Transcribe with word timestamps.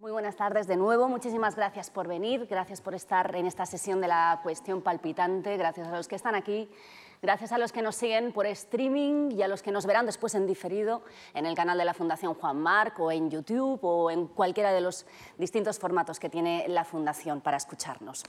Muy 0.00 0.12
buenas 0.12 0.34
tardes 0.34 0.66
de 0.66 0.78
nuevo. 0.78 1.08
Muchísimas 1.08 1.56
gracias 1.56 1.90
por 1.90 2.08
venir, 2.08 2.46
gracias 2.46 2.80
por 2.80 2.94
estar 2.94 3.36
en 3.36 3.44
esta 3.44 3.66
sesión 3.66 4.00
de 4.00 4.08
la 4.08 4.40
cuestión 4.42 4.80
palpitante, 4.80 5.58
gracias 5.58 5.88
a 5.88 5.94
los 5.94 6.08
que 6.08 6.16
están 6.16 6.34
aquí, 6.34 6.70
gracias 7.20 7.52
a 7.52 7.58
los 7.58 7.70
que 7.70 7.82
nos 7.82 7.96
siguen 7.96 8.32
por 8.32 8.46
streaming 8.46 9.30
y 9.32 9.42
a 9.42 9.48
los 9.48 9.60
que 9.62 9.70
nos 9.70 9.84
verán 9.84 10.06
después 10.06 10.34
en 10.34 10.46
diferido 10.46 11.02
en 11.34 11.44
el 11.44 11.54
canal 11.54 11.76
de 11.76 11.84
la 11.84 11.92
Fundación 11.92 12.32
Juan 12.32 12.58
Marc 12.58 12.98
o 12.98 13.12
en 13.12 13.28
YouTube 13.28 13.78
o 13.82 14.10
en 14.10 14.26
cualquiera 14.28 14.72
de 14.72 14.80
los 14.80 15.04
distintos 15.36 15.78
formatos 15.78 16.18
que 16.18 16.30
tiene 16.30 16.64
la 16.68 16.86
Fundación 16.86 17.42
para 17.42 17.58
escucharnos. 17.58 18.24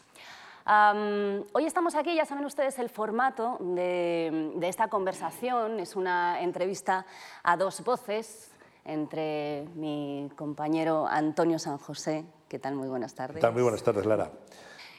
hoy 0.66 1.66
estamos 1.66 1.96
aquí, 1.96 2.14
ya 2.14 2.26
saben 2.26 2.44
ustedes 2.44 2.80
el 2.80 2.90
formato 2.90 3.56
de, 3.62 4.52
de 4.58 4.68
esta 4.68 4.90
conversación, 4.90 5.80
es 5.80 5.96
una 5.96 6.42
entrevista 6.42 7.06
a 7.44 7.56
dos 7.56 7.82
voces, 7.82 8.51
entre 8.86 9.68
mi 9.76 10.30
compañero 10.36 11.08
Antonio 11.08 11.60
San 11.60 11.78
José. 11.78 12.26
¿Qué 12.48 12.60
tal? 12.60 12.76
Muy 12.76 12.88
buenas 12.88 13.14
tardes. 13.16 13.44
Muy 13.54 13.62
buenas 13.62 13.84
tardes, 13.84 14.06
Lara. 14.06 14.32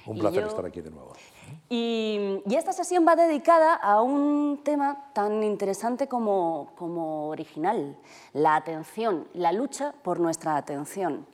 Un 0.06 0.18
placer 0.18 0.44
estar 0.44 0.66
aquí 0.66 0.80
de 0.80 0.90
nuevo. 0.90 1.12
Y, 1.68 2.42
esta 2.50 2.72
sesión 2.72 3.06
va 3.06 3.14
dedicada 3.14 3.74
a 3.74 4.02
un 4.02 4.60
tema 4.64 5.12
tan 5.12 5.42
interesante 5.42 6.08
como, 6.08 6.72
como 6.76 7.28
original, 7.28 7.96
la 8.32 8.56
atención, 8.56 9.28
la 9.32 9.52
lucha 9.52 9.94
por 10.02 10.18
nuestra 10.18 10.56
atención. 10.56 11.26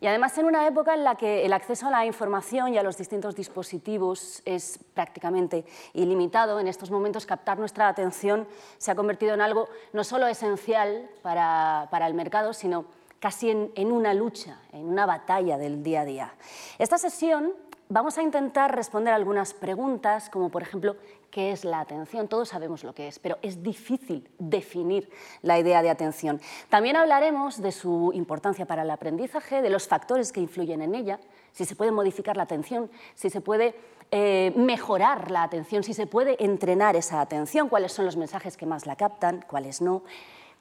Y 0.00 0.06
además 0.06 0.36
en 0.38 0.46
una 0.46 0.66
época 0.66 0.94
en 0.94 1.02
la 1.02 1.16
que 1.16 1.44
el 1.44 1.52
acceso 1.52 1.88
a 1.88 1.90
la 1.90 2.06
información 2.06 2.72
y 2.72 2.78
a 2.78 2.82
los 2.82 2.96
distintos 2.96 3.34
dispositivos 3.34 4.42
es 4.44 4.78
prácticamente 4.94 5.64
ilimitado, 5.92 6.60
en 6.60 6.68
estos 6.68 6.90
momentos 6.90 7.26
captar 7.26 7.58
nuestra 7.58 7.88
atención 7.88 8.46
se 8.78 8.90
ha 8.90 8.94
convertido 8.94 9.34
en 9.34 9.40
algo 9.40 9.68
no 9.92 10.04
solo 10.04 10.28
esencial 10.28 11.10
para, 11.22 11.88
el 12.06 12.14
mercado, 12.14 12.52
sino 12.52 12.84
casi 13.18 13.50
en, 13.50 13.72
en 13.74 13.90
una 13.90 14.14
lucha, 14.14 14.60
en 14.72 14.84
una 14.84 15.04
batalla 15.04 15.58
del 15.58 15.82
día 15.82 16.02
a 16.02 16.04
día. 16.04 16.34
Esta 16.78 16.96
sesión 16.96 17.52
vamos 17.88 18.18
a 18.18 18.22
intentar 18.22 18.74
responder 18.74 19.12
algunas 19.14 19.54
preguntas, 19.54 20.30
como 20.30 20.48
por 20.50 20.62
ejemplo, 20.62 20.96
¿qué 21.30 21.52
es 21.52 21.64
la 21.64 21.80
atención? 21.80 22.28
Todos 22.28 22.48
sabemos 22.48 22.84
lo 22.84 22.94
que 22.94 23.08
es, 23.08 23.18
pero 23.18 23.38
es 23.42 23.62
difícil 23.62 24.28
definir 24.38 25.10
la 25.42 25.58
idea 25.58 25.82
de 25.82 25.90
atención. 25.90 26.40
También 26.68 26.96
hablaremos 26.96 27.60
de 27.60 27.72
su 27.72 28.10
importancia 28.14 28.66
para 28.66 28.82
el 28.82 28.90
aprendizaje, 28.90 29.62
de 29.62 29.70
los 29.70 29.88
factores 29.88 30.32
que 30.32 30.40
influyen 30.40 30.82
en 30.82 30.94
ella, 30.94 31.20
si 31.52 31.64
se 31.64 31.76
puede 31.76 31.92
modificar 31.92 32.36
la 32.36 32.44
atención, 32.44 32.90
si 33.14 33.30
se 33.30 33.40
puede 33.40 33.74
eh, 34.10 34.52
mejorar 34.56 35.30
la 35.30 35.42
atención, 35.42 35.82
si 35.82 35.92
se 35.92 36.06
puede 36.06 36.42
entrenar 36.42 36.96
esa 36.96 37.20
atención, 37.20 37.68
cuáles 37.68 37.92
son 37.92 38.06
los 38.06 38.16
mensajes 38.16 38.56
que 38.56 38.66
más 38.66 38.86
la 38.86 38.96
captan, 38.96 39.44
cuáles 39.48 39.82
no. 39.82 40.02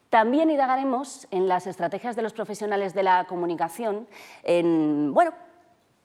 También 0.10 0.50
indagaremos 0.50 1.28
en 1.32 1.48
las 1.48 1.68
estrategias 1.68 2.16
de 2.16 2.22
los 2.22 2.34
profesionales 2.34 2.94
de 2.94 3.04
la 3.04 3.26
comunicación, 3.26 4.08
en 4.44 5.14
bueno, 5.14 5.34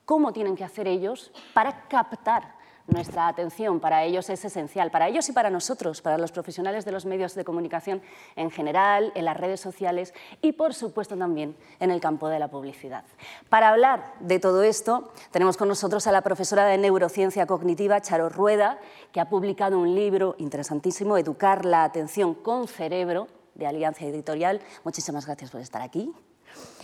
cómo 0.05 0.33
tienen 0.33 0.56
que 0.56 0.64
hacer 0.64 0.88
ellos 0.88 1.33
para 1.55 1.88
captar 1.88 2.61
nuestra 2.86 3.28
atención. 3.28 3.80
Para 3.80 4.05
ellos 4.05 4.28
es 4.30 4.44
esencial, 4.44 4.91
para 4.91 5.08
ellos 5.08 5.28
y 5.28 5.33
para 5.33 5.50
nosotros, 5.50 6.02
para 6.02 6.19
los 6.19 6.33
profesionales 6.33 6.84
de 6.84 6.92
los 6.92 7.06
medios 7.06 7.34
de 7.34 7.44
comunicación 7.44 8.02
en 8.36 8.50
general, 8.50 9.12
en 9.14 9.24
las 9.24 9.36
redes 9.36 9.61
sociales 9.61 10.14
y, 10.41 10.52
por 10.52 10.74
supuesto, 10.74 11.16
también 11.16 11.56
en 11.80 11.91
el 11.91 12.00
campo 12.00 12.28
de 12.28 12.39
la 12.39 12.48
publicidad. 12.48 13.05
Para 13.48 13.69
hablar 13.69 14.14
de 14.20 14.39
todo 14.39 14.62
esto, 14.62 15.12
tenemos 15.30 15.56
con 15.56 15.69
nosotros 15.69 16.06
a 16.06 16.12
la 16.12 16.22
profesora 16.22 16.66
de 16.66 16.78
neurociencia 16.78 17.47
cognitiva, 17.47 18.00
Charo 18.00 18.28
Rueda, 18.28 18.78
que 19.12 19.20
ha 19.20 19.28
publicado 19.28 19.78
un 19.78 19.94
libro 19.94 20.34
interesantísimo, 20.39 21.17
Educar 21.17 21.64
la 21.64 21.84
atención 21.84 22.34
con 22.34 22.69
cerebro, 22.69 23.28
de 23.55 23.67
Alianza 23.67 24.05
Editorial. 24.05 24.61
Muchísimas 24.84 25.27
gracias 25.27 25.50
por 25.50 25.61
estar 25.61 25.83
aquí. 25.83 26.12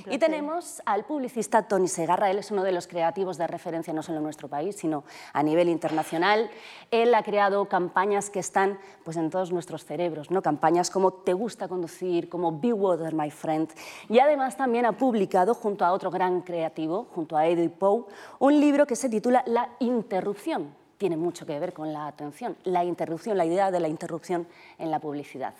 Y 0.06 0.18
tenemos 0.18 0.80
al 0.86 1.04
publicista 1.04 1.62
Tony 1.62 1.88
Segarra, 1.88 2.30
él 2.30 2.38
es 2.38 2.50
uno 2.50 2.62
de 2.62 2.72
los 2.72 2.86
creativos 2.86 3.36
de 3.36 3.46
referencia 3.46 3.92
no 3.92 4.02
solo 4.02 4.18
en 4.18 4.24
nuestro 4.24 4.48
país, 4.48 4.76
sino 4.76 5.04
a 5.32 5.42
nivel 5.42 5.68
internacional. 5.68 6.50
Él 6.90 7.14
ha 7.14 7.22
creado 7.22 7.66
campañas 7.66 8.30
que 8.30 8.38
están 8.38 8.78
pues, 9.04 9.16
en 9.16 9.30
todos 9.30 9.52
nuestros 9.52 9.84
cerebros, 9.84 10.30
¿no? 10.30 10.40
campañas 10.40 10.90
como 10.90 11.12
Te 11.12 11.32
gusta 11.32 11.68
conducir, 11.68 12.28
como 12.28 12.58
Be 12.58 12.72
Water, 12.72 13.12
my 13.12 13.30
friend. 13.30 13.70
Y 14.08 14.18
además 14.18 14.56
también 14.56 14.86
ha 14.86 14.92
publicado, 14.92 15.54
junto 15.54 15.84
a 15.84 15.92
otro 15.92 16.10
gran 16.10 16.42
creativo, 16.42 17.08
junto 17.14 17.36
a 17.36 17.46
Eddie 17.46 17.68
Poe, 17.68 18.04
un 18.38 18.60
libro 18.60 18.86
que 18.86 18.96
se 18.96 19.08
titula 19.08 19.42
La 19.46 19.70
interrupción. 19.80 20.74
Tiene 20.96 21.16
mucho 21.16 21.46
que 21.46 21.58
ver 21.60 21.72
con 21.72 21.92
la 21.92 22.06
atención, 22.06 22.56
la 22.64 22.84
interrupción, 22.84 23.36
la 23.36 23.44
idea 23.44 23.70
de 23.70 23.80
la 23.80 23.88
interrupción 23.88 24.48
en 24.78 24.90
la 24.90 24.98
publicidad. 24.98 25.54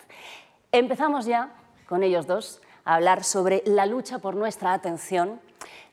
Empezamos 0.73 1.27
ya 1.27 1.51
con 1.89 2.03
ellos 2.03 2.27
dos 2.27 2.61
hablar 2.95 3.23
sobre 3.23 3.63
la 3.67 3.87
lucha 3.87 4.19
por 4.19 4.35
nuestra 4.35 4.73
atención. 4.73 5.41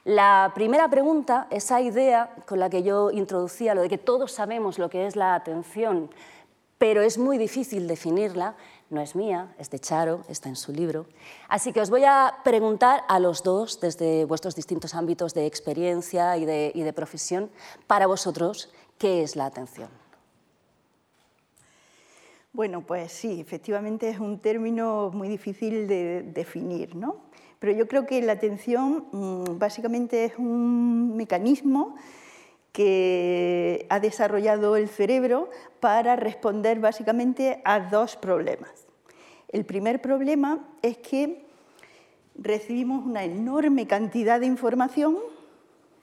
La 0.05 0.51
primera 0.55 0.87
pregunta, 0.87 1.47
esa 1.49 1.81
idea 1.81 2.33
con 2.45 2.59
la 2.59 2.69
que 2.69 2.83
yo 2.83 3.11
introducía, 3.11 3.75
lo 3.75 3.81
de 3.81 3.89
que 3.89 3.97
todos 3.97 4.31
sabemos 4.31 4.79
lo 4.79 4.89
que 4.89 5.05
es 5.07 5.15
la 5.15 5.35
atención, 5.35 6.09
pero 6.77 7.01
es 7.01 7.17
muy 7.17 7.37
difícil 7.37 7.87
definirla, 7.87 8.55
no 8.89 9.01
es 9.01 9.15
mía, 9.15 9.53
es 9.57 9.69
de 9.69 9.79
Charo, 9.79 10.21
está 10.29 10.47
en 10.47 10.55
su 10.55 10.71
libro. 10.71 11.07
Así 11.49 11.73
que 11.73 11.81
os 11.81 11.89
voy 11.89 12.03
a 12.05 12.35
preguntar 12.43 13.03
a 13.07 13.19
los 13.19 13.43
dos, 13.43 13.79
desde 13.81 14.25
vuestros 14.25 14.55
distintos 14.55 14.93
ámbitos 14.93 15.33
de 15.33 15.47
experiencia 15.47 16.37
y 16.37 16.45
de, 16.45 16.93
profesión, 16.93 17.49
para 17.87 18.07
vosotros, 18.07 18.69
¿qué 18.97 19.23
es 19.23 19.35
la 19.35 19.47
atención? 19.47 19.89
Bueno, 22.55 22.85
pues 22.85 23.11
sí, 23.11 23.41
efectivamente 23.41 24.07
es 24.07 24.17
un 24.17 24.39
término 24.39 25.11
muy 25.13 25.27
difícil 25.27 25.89
de 25.89 26.21
definir, 26.21 26.95
¿no? 26.95 27.17
Pero 27.59 27.73
yo 27.73 27.85
creo 27.85 28.05
que 28.05 28.21
la 28.21 28.31
atención 28.31 29.07
mm, 29.11 29.59
básicamente 29.59 30.23
es 30.23 30.37
un 30.37 31.17
mecanismo 31.17 31.97
que 32.71 33.85
ha 33.89 33.99
desarrollado 33.99 34.77
el 34.77 34.87
cerebro 34.87 35.49
para 35.81 36.15
responder 36.15 36.79
básicamente 36.79 37.61
a 37.65 37.81
dos 37.81 38.15
problemas. 38.15 38.87
El 39.49 39.65
primer 39.65 40.01
problema 40.01 40.65
es 40.81 40.97
que 40.99 41.45
recibimos 42.35 43.05
una 43.05 43.25
enorme 43.25 43.85
cantidad 43.85 44.39
de 44.39 44.45
información 44.45 45.17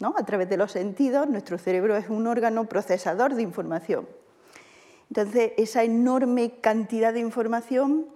¿no? 0.00 0.12
a 0.18 0.26
través 0.26 0.50
de 0.50 0.58
los 0.58 0.70
sentidos. 0.70 1.30
Nuestro 1.30 1.56
cerebro 1.56 1.96
es 1.96 2.10
un 2.10 2.26
órgano 2.26 2.66
procesador 2.66 3.36
de 3.36 3.40
información. 3.40 4.06
Entonces, 5.12 5.52
esa 5.58 5.84
enorme 5.84 6.54
cantidad 6.62 7.12
de 7.12 7.20
información 7.20 8.06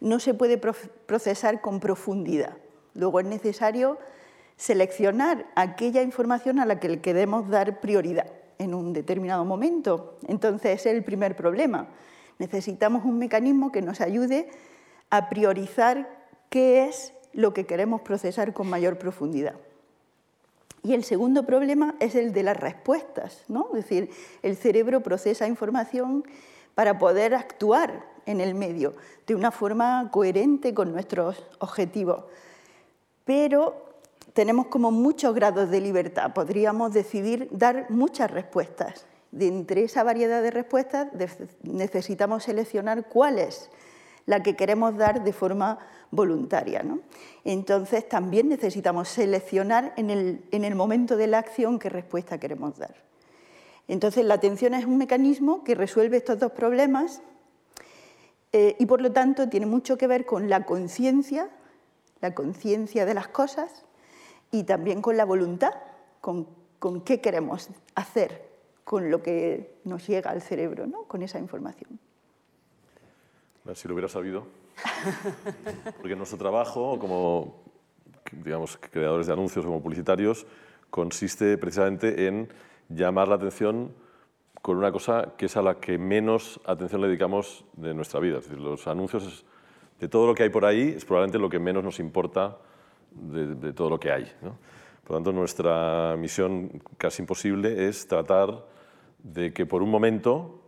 no 0.00 0.20
se 0.20 0.32
puede 0.32 0.56
procesar 0.56 1.60
con 1.60 1.80
profundidad. 1.80 2.56
Luego 2.94 3.20
es 3.20 3.26
necesario 3.26 3.98
seleccionar 4.56 5.44
aquella 5.54 6.00
información 6.00 6.58
a 6.58 6.64
la 6.64 6.80
que 6.80 6.88
le 6.88 7.02
queremos 7.02 7.50
dar 7.50 7.82
prioridad 7.82 8.32
en 8.56 8.72
un 8.72 8.94
determinado 8.94 9.44
momento. 9.44 10.16
Entonces, 10.28 10.80
ese 10.80 10.88
es 10.88 10.96
el 10.96 11.04
primer 11.04 11.36
problema. 11.36 11.88
Necesitamos 12.38 13.04
un 13.04 13.18
mecanismo 13.18 13.70
que 13.70 13.82
nos 13.82 14.00
ayude 14.00 14.48
a 15.10 15.28
priorizar 15.28 16.08
qué 16.48 16.86
es 16.86 17.12
lo 17.34 17.52
que 17.52 17.66
queremos 17.66 18.00
procesar 18.00 18.54
con 18.54 18.66
mayor 18.66 18.96
profundidad. 18.96 19.56
Y 20.82 20.94
el 20.94 21.04
segundo 21.04 21.44
problema 21.44 21.94
es 22.00 22.14
el 22.14 22.32
de 22.32 22.42
las 22.42 22.56
respuestas, 22.56 23.44
¿no? 23.48 23.68
Es 23.74 23.84
decir, 23.84 24.10
el 24.42 24.56
cerebro 24.56 25.02
procesa 25.02 25.46
información 25.46 26.24
para 26.74 26.98
poder 26.98 27.34
actuar 27.34 28.06
en 28.26 28.40
el 28.40 28.54
medio 28.54 28.94
de 29.26 29.34
una 29.34 29.50
forma 29.50 30.08
coherente 30.10 30.72
con 30.72 30.92
nuestros 30.92 31.44
objetivos. 31.58 32.24
Pero 33.24 33.90
tenemos 34.32 34.68
como 34.68 34.90
muchos 34.90 35.34
grados 35.34 35.70
de 35.70 35.80
libertad, 35.80 36.32
podríamos 36.32 36.92
decidir 36.92 37.48
dar 37.50 37.90
muchas 37.90 38.30
respuestas. 38.30 39.06
De 39.32 39.46
entre 39.46 39.84
esa 39.84 40.02
variedad 40.02 40.42
de 40.42 40.50
respuestas 40.50 41.08
necesitamos 41.62 42.44
seleccionar 42.44 43.06
cuál 43.06 43.38
es 43.38 43.70
la 44.26 44.42
que 44.42 44.56
queremos 44.56 44.96
dar 44.96 45.22
de 45.22 45.32
forma 45.32 45.78
voluntaria. 46.10 46.84
Entonces 47.44 48.08
también 48.08 48.48
necesitamos 48.48 49.08
seleccionar 49.08 49.94
en 49.96 50.10
el, 50.10 50.74
momento 50.74 51.16
de 51.16 51.26
la 51.26 51.38
acción 51.38 51.78
qué 51.78 51.88
respuesta 51.88 52.38
queremos 52.38 52.78
dar. 52.78 52.94
Entonces 53.88 54.24
la 54.24 54.34
atención 54.34 54.74
es 54.74 54.84
un 54.84 54.98
mecanismo 54.98 55.64
que 55.64 55.74
resuelve 55.74 56.16
estos 56.16 56.38
dos 56.38 56.52
problemas 56.52 57.22
eh, 58.52 58.76
y 58.78 58.86
por 58.86 59.00
lo 59.00 59.12
tanto 59.12 59.48
tiene 59.48 59.66
mucho 59.66 59.96
que 59.96 60.06
ver 60.06 60.26
con 60.26 60.48
la 60.48 60.64
conciencia, 60.64 61.48
la 62.20 62.34
conciencia 62.34 63.04
de 63.04 63.14
las 63.14 63.28
cosas 63.28 63.84
y 64.52 64.64
también 64.64 65.02
con 65.02 65.16
la 65.16 65.24
voluntad, 65.24 65.74
con, 66.20 66.46
con, 66.78 67.00
qué 67.00 67.20
queremos 67.20 67.68
hacer 67.94 68.48
con 68.84 69.10
lo 69.10 69.22
que 69.22 69.76
nos 69.84 70.06
llega 70.06 70.30
al 70.30 70.42
cerebro, 70.42 70.86
¿no? 70.86 71.04
con 71.04 71.22
esa 71.22 71.38
información. 71.38 71.98
Si 73.74 73.86
lo 73.86 73.94
hubiera 73.94 74.08
sabido. 74.08 74.59
Porque 76.00 76.16
nuestro 76.16 76.38
trabajo 76.38 76.98
como 76.98 77.70
digamos, 78.32 78.76
creadores 78.76 79.26
de 79.26 79.32
anuncios, 79.32 79.64
como 79.64 79.82
publicitarios, 79.82 80.46
consiste 80.88 81.58
precisamente 81.58 82.26
en 82.26 82.48
llamar 82.88 83.28
la 83.28 83.36
atención 83.36 83.92
con 84.62 84.76
una 84.76 84.92
cosa 84.92 85.34
que 85.36 85.46
es 85.46 85.56
a 85.56 85.62
la 85.62 85.76
que 85.76 85.98
menos 85.98 86.60
atención 86.66 87.00
le 87.00 87.08
dedicamos 87.08 87.64
de 87.74 87.94
nuestra 87.94 88.20
vida. 88.20 88.38
Es 88.38 88.44
decir, 88.44 88.60
los 88.60 88.86
anuncios, 88.86 89.44
de 89.98 90.08
todo 90.08 90.26
lo 90.26 90.34
que 90.34 90.44
hay 90.44 90.50
por 90.50 90.64
ahí, 90.64 90.94
es 90.96 91.04
probablemente 91.04 91.38
lo 91.38 91.48
que 91.48 91.58
menos 91.58 91.82
nos 91.82 91.98
importa 91.98 92.58
de, 93.10 93.72
todo 93.72 93.90
lo 93.90 93.98
que 93.98 94.10
hay. 94.10 94.24
Por 95.02 95.12
lo 95.12 95.16
tanto, 95.16 95.32
nuestra 95.32 96.16
misión 96.18 96.82
casi 96.98 97.22
imposible 97.22 97.88
es 97.88 98.06
tratar 98.06 98.66
de 99.22 99.52
que 99.52 99.66
por 99.66 99.82
un 99.82 99.90
momento, 99.90 100.59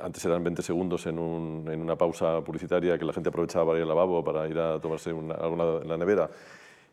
antes 0.00 0.24
eran 0.24 0.42
20 0.42 0.62
segundos 0.62 1.06
en, 1.06 1.18
una 1.18 1.96
pausa 1.96 2.40
publicitaria 2.42 2.98
que 2.98 3.04
la 3.04 3.12
gente 3.12 3.28
aprovechaba 3.28 3.66
para 3.66 3.78
ir 3.78 3.82
al 3.82 3.88
lavabo, 3.88 4.24
para 4.24 4.48
ir 4.48 4.58
a 4.58 4.80
tomarse 4.80 5.12
una, 5.12 5.34
algo 5.34 5.82
en 5.82 5.88
la 5.88 5.96
nevera, 5.96 6.30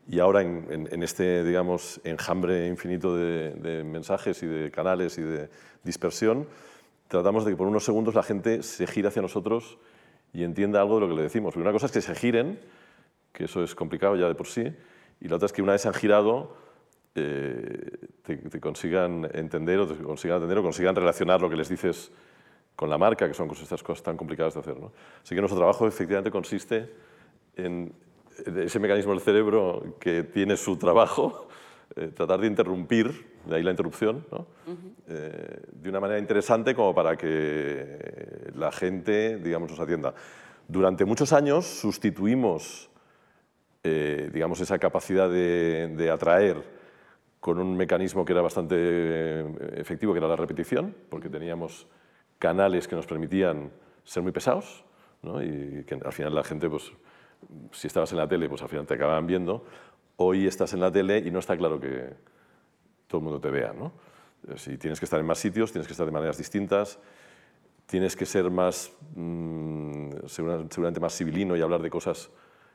y 0.08 0.20
ahora 0.20 0.42
en, 0.44 1.02
este, 1.02 1.44
digamos, 1.44 2.00
enjambre 2.04 2.68
infinito 2.68 3.16
de, 3.16 3.84
mensajes 3.84 4.44
y 4.44 4.46
de 4.46 4.70
canales 4.70 5.18
y 5.18 5.24
de 5.24 5.50
dispersión, 5.84 6.48
tratamos 7.08 7.44
de 7.44 7.52
que 7.52 7.58
por 7.58 7.68
unos 7.68 7.84
segundos 7.84 8.14
la 8.14 8.22
gente 8.22 8.62
se 8.62 8.86
gire 8.86 9.08
hacia 9.08 9.24
nosotros 9.24 9.80
y 10.32 10.44
entienda 10.44 10.80
algo 10.80 10.96
de 10.96 11.02
lo 11.02 11.08
que 11.08 11.16
le 11.16 11.24
decimos. 11.24 11.56
una 11.56 11.72
cosa 11.72 11.88
es 11.88 11.92
que 11.92 12.02
se 12.02 12.14
giren, 12.14 12.60
que 13.32 13.46
eso 13.46 13.64
es 13.64 13.74
complicado 13.74 14.16
ya 14.16 14.28
de 14.28 14.36
por 14.36 14.48
sí, 14.48 14.72
y 15.20 15.28
la 15.28 15.38
otra 15.38 15.48
es 15.48 15.54
que 15.54 15.64
una 15.64 15.72
vez 15.72 15.82
se 15.82 15.88
han 15.88 15.94
girado, 15.96 16.56
eh, 17.16 17.98
te, 18.22 18.60
consigan 18.60 19.28
entender 19.34 19.80
o 19.80 19.88
te 19.88 19.96
consigan 20.04 20.36
entender 20.36 20.58
o 20.60 20.64
consigan 20.64 20.96
relacionar 20.96 21.42
lo 21.42 21.50
que 21.50 21.56
les 21.56 21.70
dices 21.70 22.12
con 22.76 22.90
la 22.90 22.98
marca, 22.98 23.28
que 23.28 23.34
son 23.34 23.50
estas 23.52 23.84
cosas 23.84 24.04
tan 24.04 24.18
complicadas 24.18 24.54
de 24.54 24.60
hacer. 24.60 24.80
¿no? 24.80 24.92
Así 25.24 25.36
que 25.36 25.42
nuestro 25.42 25.58
trabajo 25.58 25.88
efectivamente 25.88 26.32
consiste 26.32 26.92
en 27.56 27.94
ese 28.58 28.80
mecanismo 28.80 29.14
del 29.14 29.22
cerebro 29.22 29.96
que 30.00 30.24
tiene 30.24 30.58
su 30.58 30.78
trabajo, 30.78 31.48
eh, 31.96 32.12
tratar 32.14 32.42
de 32.42 32.48
interrumpir, 32.48 33.36
de 33.46 33.56
ahí 33.56 33.64
la 33.64 33.72
interrupción, 33.72 34.26
¿no? 34.32 34.48
Eh, 35.08 35.62
de 35.72 35.90
una 35.90 36.00
manera 36.00 36.20
interesante 36.20 36.74
como 36.74 36.94
para 36.94 37.16
que 37.16 38.52
la 38.56 38.72
gente, 38.72 39.38
digamos, 39.38 39.70
nos 39.70 39.80
atienda. 39.80 40.14
Durante 40.68 41.06
muchos 41.06 41.32
años 41.32 41.66
sustituimos, 41.66 42.90
digamos, 43.84 44.60
esa 44.62 44.80
capacidad 44.80 45.30
de, 45.30 45.94
de 45.96 46.10
atraer 46.10 46.64
con 47.46 47.60
un 47.60 47.78
mecanismo 47.78 48.26
que 48.26 48.34
era 48.34 48.42
bastante 48.42 48.76
eh, 48.76 49.46
efectivo, 49.76 50.14
que 50.14 50.18
era 50.18 50.28
la 50.28 50.36
repetición, 50.36 50.96
porque 51.12 51.30
teníamos 51.30 51.86
canales 52.40 52.88
que 52.88 52.96
nos 52.96 53.06
permitían 53.06 53.72
ser 54.04 54.24
muy 54.24 54.32
pesados, 54.32 54.84
¿no? 55.22 55.42
y 55.44 55.84
que 55.86 55.96
al 55.96 56.14
final 56.14 56.36
la 56.36 56.44
gente, 56.44 56.70
pues, 56.70 56.92
si 57.72 57.88
estabas 57.88 58.12
en 58.12 58.18
la 58.18 58.28
tele, 58.28 58.50
pues 58.50 58.62
al 58.62 58.70
final 58.70 58.86
te 58.86 58.96
acababan 58.96 59.28
viendo. 59.28 59.66
Hoy 60.18 60.48
estás 60.48 60.74
en 60.74 60.80
la 60.80 60.92
tele 60.92 61.20
y 61.20 61.32
no 61.32 61.40
está 61.40 61.58
claro 61.58 61.80
que 61.80 62.14
todo 63.08 63.20
el 63.20 63.24
mundo 63.24 63.40
te 63.40 63.50
vea. 63.50 63.74
¿no? 63.74 63.92
Si 64.56 64.78
tienes 64.78 65.00
que 65.00 65.06
estar 65.06 65.20
en 65.20 65.26
más 65.26 65.40
sitios, 65.40 65.72
tienes 65.72 65.88
que 65.88 65.94
estar 65.94 66.06
de 66.06 66.12
maneras 66.12 66.38
distintas, 66.38 67.00
tienes 67.86 68.16
que 68.16 68.26
ser 68.26 68.50
más, 68.50 68.92
mm, 69.16 70.10
seguramente 70.28 71.00
más 71.00 71.16
civilino 71.16 71.56
y 71.56 71.62
hablar 71.62 71.82
de 71.82 71.90
cosas 71.90 72.30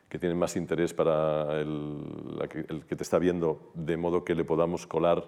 que 0.08 0.18
tienen 0.18 0.38
más 0.38 0.56
interés 0.56 0.92
para 0.92 1.60
el, 1.60 2.36
que, 2.48 2.96
te 2.96 3.02
está 3.02 3.18
viendo, 3.18 3.70
de 3.74 3.96
modo 3.96 4.24
que 4.24 4.34
le 4.34 4.44
podamos 4.44 4.86
colar 4.86 5.24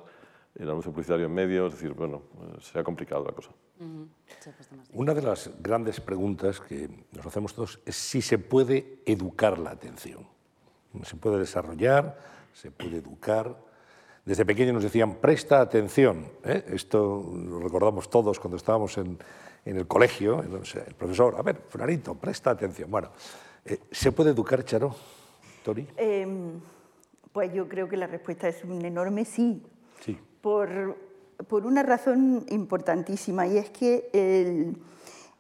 el 0.55 0.69
anuncio 0.69 0.93
publicitario 0.93 1.27
en 1.27 1.35
medio, 1.35 1.67
es 1.67 1.75
decir, 1.75 1.93
bueno, 1.95 2.23
será 2.61 2.85
complicado 2.85 3.25
la 3.25 3.33
cosa. 3.33 3.51
Una 4.93 5.15
de 5.15 5.23
las 5.23 5.51
grandes 5.61 6.01
preguntas 6.01 6.61
que 6.61 6.89
nos 7.13 7.27
hacemos 7.27 7.55
todos 7.55 7.81
es 7.85 7.97
si 7.97 8.23
se 8.23 8.39
puede 8.39 9.01
educar 9.07 9.59
la 9.59 9.71
atención. 9.71 10.27
Se 11.05 11.17
puede 11.17 11.39
desarrollar, 11.39 12.19
se 12.53 12.71
puede 12.71 12.99
educar. 12.99 13.57
Desde 14.25 14.45
pequeños 14.45 14.75
nos 14.75 14.83
decían, 14.85 15.17
presta 15.17 15.61
atención. 15.61 16.29
¿eh? 16.45 16.65
Esto 16.69 17.33
lo 17.35 17.61
recordamos 17.61 18.09
todos 18.11 18.39
cuando 18.39 18.57
estábamos 18.57 18.99
en, 18.99 19.19
en 19.65 19.77
el 19.77 19.87
colegio, 19.87 20.43
el 20.43 20.95
profesor, 20.95 21.35
a 21.37 21.43
ver, 21.43 21.63
Fulanito, 21.69 22.15
presta 22.15 22.51
atención. 22.51 22.91
Bueno, 22.91 23.11
eh, 23.65 23.79
¿Se 23.91 24.13
puede 24.13 24.31
educar, 24.31 24.65
Charo? 24.65 24.95
Tori. 25.65 25.87
Em, 25.97 26.61
pues 27.33 27.53
yo 27.55 27.69
creo 27.69 27.89
que 27.89 27.97
la 27.97 28.07
respuesta 28.07 28.49
es 28.49 28.65
un 28.65 28.85
enorme 28.85 29.25
sí. 29.25 29.63
Sí. 30.01 30.19
Por, 30.43 30.99
una 31.51 31.83
razón 31.83 32.45
importantísima, 32.51 33.47
y 33.47 33.57
es 33.57 33.71
que 33.71 34.11
el, 34.13 34.77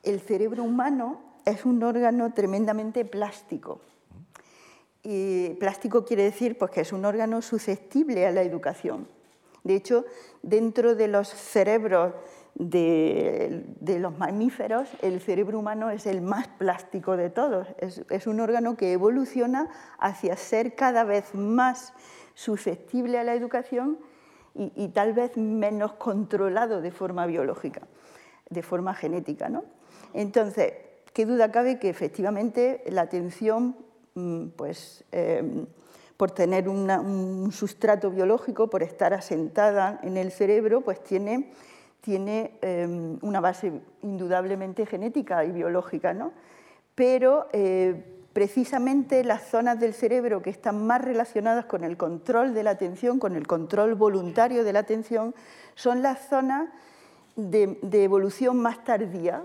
el, 0.02 0.20
cerebro 0.20 0.64
humano 0.64 1.20
es 1.44 1.64
un 1.66 1.82
órgano 1.82 2.32
tremendamente 2.32 3.04
plástico. 3.04 3.81
Y 5.02 5.50
plástico 5.60 6.04
quiere 6.04 6.22
decir 6.22 6.56
pues, 6.56 6.70
que 6.70 6.81
es 6.81 6.93
un 6.93 7.04
órgano 7.04 7.43
susceptible 7.43 8.26
a 8.26 8.32
la 8.32 8.43
educación. 8.43 9.06
De 9.64 9.76
hecho, 9.76 10.04
dentro 10.43 10.94
de 10.94 11.08
los 11.08 11.28
cerebros 11.28 12.14
de, 12.55 13.98
los 13.98 14.19
mamíferos, 14.19 14.88
el 15.00 15.20
cerebro 15.20 15.58
humano 15.58 15.90
es 15.90 16.06
el 16.06 16.20
más 16.20 16.48
plástico 16.48 17.16
de 17.16 17.31
todos. 17.31 17.69
Es, 17.78 18.26
un 18.26 18.40
órgano 18.40 18.76
que 18.76 18.93
evoluciona 18.93 19.69
hacia 19.98 20.37
ser 20.37 20.75
cada 20.75 21.05
vez 21.05 21.34
más 21.34 21.93
susceptible 22.34 23.19
a 23.19 23.25
la 23.25 23.34
educación 23.34 23.98
y, 24.54 24.88
tal 24.88 25.12
vez 25.14 25.37
menos 25.37 25.94
controlado 25.94 26.81
de 26.81 26.90
forma 26.90 27.26
biológica, 27.26 27.82
de 28.50 28.62
forma 28.62 28.94
genética. 28.94 29.49
¿no? 29.49 29.64
Entonces, 30.12 30.75
qué 31.12 31.26
duda 31.26 31.50
cabe 31.50 31.78
que 31.78 31.88
efectivamente 31.88 32.82
la 32.88 33.02
atención, 33.02 33.76
mm, 34.14 34.49
pues, 34.56 35.04
em, 35.12 35.66
por 36.16 36.31
tener 36.31 36.69
un 36.69 37.50
sustrato 37.50 38.10
biológico, 38.10 38.69
por 38.69 38.82
estar 38.82 39.12
asentada 39.12 39.99
en 40.02 40.16
el 40.16 40.31
cerebro, 40.31 40.82
pues 40.82 41.02
tiene 41.02 41.50
tiene 42.02 42.58
em, 42.62 43.16
una 43.22 43.40
base 43.40 43.72
indudablemente 44.02 44.84
genética 44.87 45.44
y 45.44 45.52
biológica, 45.52 46.12
¿no? 46.12 46.32
pero 46.94 47.46
eh, 47.52 48.21
precisamente 48.32 49.25
las 49.25 49.49
zonas 49.49 49.79
del 49.79 49.94
cerebro 49.94 50.43
que 50.43 50.50
están 50.50 50.87
más 50.87 51.02
relacionadas 51.02 51.67
con 51.67 51.84
el 51.84 51.96
control 51.96 52.55
de 52.55 52.62
la 52.62 52.70
atención, 52.70 53.19
con 53.19 53.37
el 53.37 53.46
control 53.46 53.94
voluntario 53.94 54.64
de 54.64 54.73
la 54.73 54.81
atención, 54.81 55.34
son 55.75 56.02
las 56.02 56.29
zonas 56.29 56.69
de, 57.37 57.79
evolución 58.05 58.58
más 58.58 58.84
tardía 58.84 59.44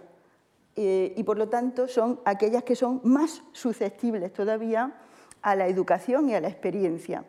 eh, 0.76 1.14
y 1.16 1.24
por 1.24 1.38
lo 1.38 1.50
tanto 1.50 1.88
son 1.88 2.20
aquellas 2.26 2.64
que 2.64 2.76
son 2.76 3.02
más 3.04 3.44
susceptibles 3.52 4.34
todavía 4.34 4.94
a 5.42 5.56
la 5.56 5.68
educación 5.68 6.30
y 6.30 6.36
a 6.36 6.42
la 6.42 6.50
experiencia. 6.50 7.24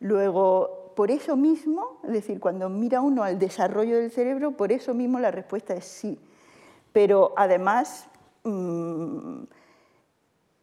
Luego, 0.00 0.92
por 0.94 1.10
eso 1.10 1.36
mismo, 1.36 2.00
es 2.04 2.12
decir, 2.12 2.40
cuando 2.40 2.68
mira 2.68 3.00
uno 3.00 3.22
al 3.22 3.38
desarrollo 3.38 3.96
del 3.96 4.10
cerebro, 4.10 4.52
por 4.52 4.72
eso 4.72 4.94
mismo 4.94 5.18
la 5.18 5.30
respuesta 5.30 5.74
es 5.74 5.84
sí. 5.84 6.18
Pero 6.92 7.34
además, 7.36 8.08
mm, 8.44 9.42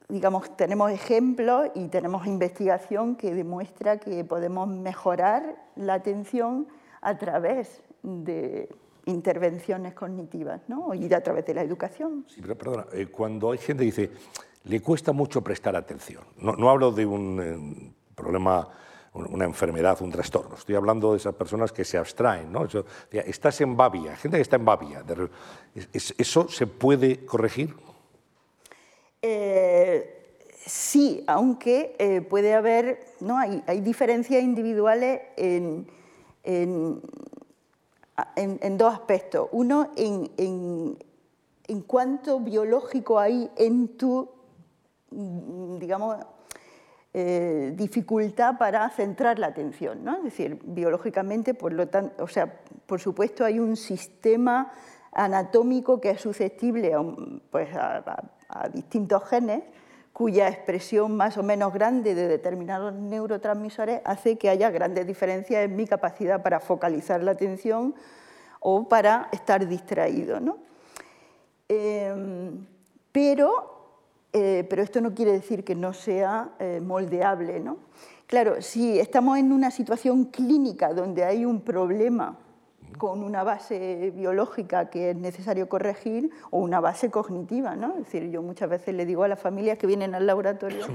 digamos, 0.10 0.56
tenemos 0.56 0.92
ejemplos 0.92 1.70
y 1.76 1.88
tenemos 1.88 2.28
investigación 2.28 3.16
que 3.16 3.34
demuestra 3.34 3.98
que 3.98 4.24
podemos 4.24 4.68
mejorar 4.68 5.56
la 5.76 5.96
atención 5.96 6.68
a 7.02 7.18
través 7.18 7.82
de 8.04 8.70
intervenciones 9.06 9.94
cognitivas, 9.94 10.62
¿no? 10.68 10.94
y 10.94 11.12
a 11.14 11.22
través 11.22 11.46
de 11.46 11.54
la 11.54 11.62
educación. 11.62 12.26
Pero 12.42 12.58
perdona, 12.58 12.86
eh, 12.94 13.08
cuando 13.08 13.52
hay 13.52 13.58
gente 13.58 13.82
que 13.82 13.86
dice, 13.86 14.12
le 14.64 14.82
cuesta 14.82 15.12
mucho 15.12 15.44
prestar 15.44 15.76
atención, 15.76 16.24
no, 16.38 16.70
hablo 16.70 16.92
de 16.92 17.06
un 17.06 17.42
eh, 17.42 17.94
problema 18.16 18.68
una 19.16 19.46
enfermedad, 19.46 20.02
un 20.02 20.12
trastorno. 20.12 20.56
Estoy 20.56 20.76
hablando 20.76 21.12
de 21.12 21.18
esas 21.18 21.34
personas 21.36 21.72
que 21.72 21.86
se 21.86 21.98
abstraen. 21.98 22.52
¿no? 22.52 22.68
estás 23.12 23.62
en 23.62 23.78
babia, 23.78 24.16
gente 24.18 24.38
que 24.38 24.42
está 24.42 24.58
en 24.58 24.66
babia. 24.66 25.04
¿Eso 25.94 26.50
se 26.50 26.68
puede 26.68 27.26
corregir? 27.26 27.74
Eh, 29.28 30.40
sí, 30.68 31.24
aunque 31.26 31.96
eh, 31.98 32.22
puede 32.22 32.54
haber, 32.54 33.00
¿no? 33.22 33.40
hay, 33.40 33.82
diferencias 33.82 34.44
individuales 34.44 35.22
en, 35.36 35.88
en, 36.44 37.02
dos 38.78 38.94
aspectos. 38.94 39.50
Uno, 39.52 39.90
en, 39.96 40.30
en 41.68 41.82
cuánto 41.82 42.40
biológico 42.40 43.20
hay 43.20 43.50
en 43.56 43.98
tu, 43.98 44.30
digamos, 45.10 46.18
eh, 47.14 47.72
dificultad 47.76 48.58
para 48.58 48.90
centrar 48.90 49.40
la 49.40 49.48
atención. 49.48 50.04
¿no? 50.04 50.18
Es 50.18 50.24
decir, 50.24 50.60
biológicamente, 50.66 51.54
por, 51.54 51.74
lo 51.74 51.88
tanto, 51.88 52.24
o 52.24 52.28
sea, 52.28 52.62
por 52.86 53.00
supuesto, 53.00 53.46
hay 53.46 53.60
un 53.60 53.76
sistema 53.76 54.72
anatómico 55.12 56.00
que 56.02 56.10
es 56.12 56.22
susceptible 56.22 56.94
a, 56.94 57.02
pues, 57.50 57.74
a, 57.76 58.35
distintos 58.74 59.24
genes 59.26 59.64
cuya 60.14 60.48
expresión 60.48 61.18
más 61.18 61.38
o 61.38 61.44
menos 61.44 61.74
grande 61.74 62.16
de 62.16 62.28
determinados 62.28 62.94
neurotransmisores 62.94 64.02
hace 64.06 64.38
que 64.38 64.50
haya 64.50 64.70
grandes 64.70 65.06
diferencias 65.06 65.66
en 65.66 65.76
mi 65.76 65.86
capacidad 65.86 66.42
para 66.42 66.60
focalizar 66.60 67.22
la 67.22 67.32
atención 67.32 67.94
o 68.62 68.88
para 68.88 69.28
estar 69.32 69.68
distraído. 69.68 70.40
¿no? 70.40 70.58
Em, 71.68 72.66
pero 73.12 73.76
eh, 74.38 74.68
pero 74.70 74.84
esto 74.84 75.00
no 75.00 75.14
quiere 75.14 75.32
decir 75.32 75.64
que 75.64 75.76
no 75.76 75.94
sea 75.94 76.50
eh, 76.60 76.82
moldeable. 76.84 77.62
¿no? 77.62 77.78
Claro, 78.28 78.62
si 78.62 79.00
estamos 79.00 79.38
en 79.38 79.54
una 79.54 79.72
situación 79.72 80.26
clínica 80.26 80.94
donde 80.94 81.24
hay 81.24 81.46
un 81.46 81.62
problema 81.62 82.38
con 82.98 83.24
una 83.24 83.44
base 83.44 84.12
biológica 84.16 84.90
que 84.90 85.12
es 85.12 85.16
necesario 85.16 85.68
corregir 85.70 86.32
o 86.52 86.60
una 86.60 86.80
base 86.80 87.10
cognitiva, 87.12 87.76
¿no? 87.76 87.94
Es 87.98 88.06
decir, 88.06 88.30
yo 88.30 88.42
muchas 88.42 88.70
veces 88.70 88.96
le 88.96 89.06
digo 89.06 89.24
a 89.24 89.28
las 89.28 89.40
familias 89.40 89.78
que 89.78 89.88
vienen 89.88 90.16
al 90.16 90.26
laboratorio 90.26 90.86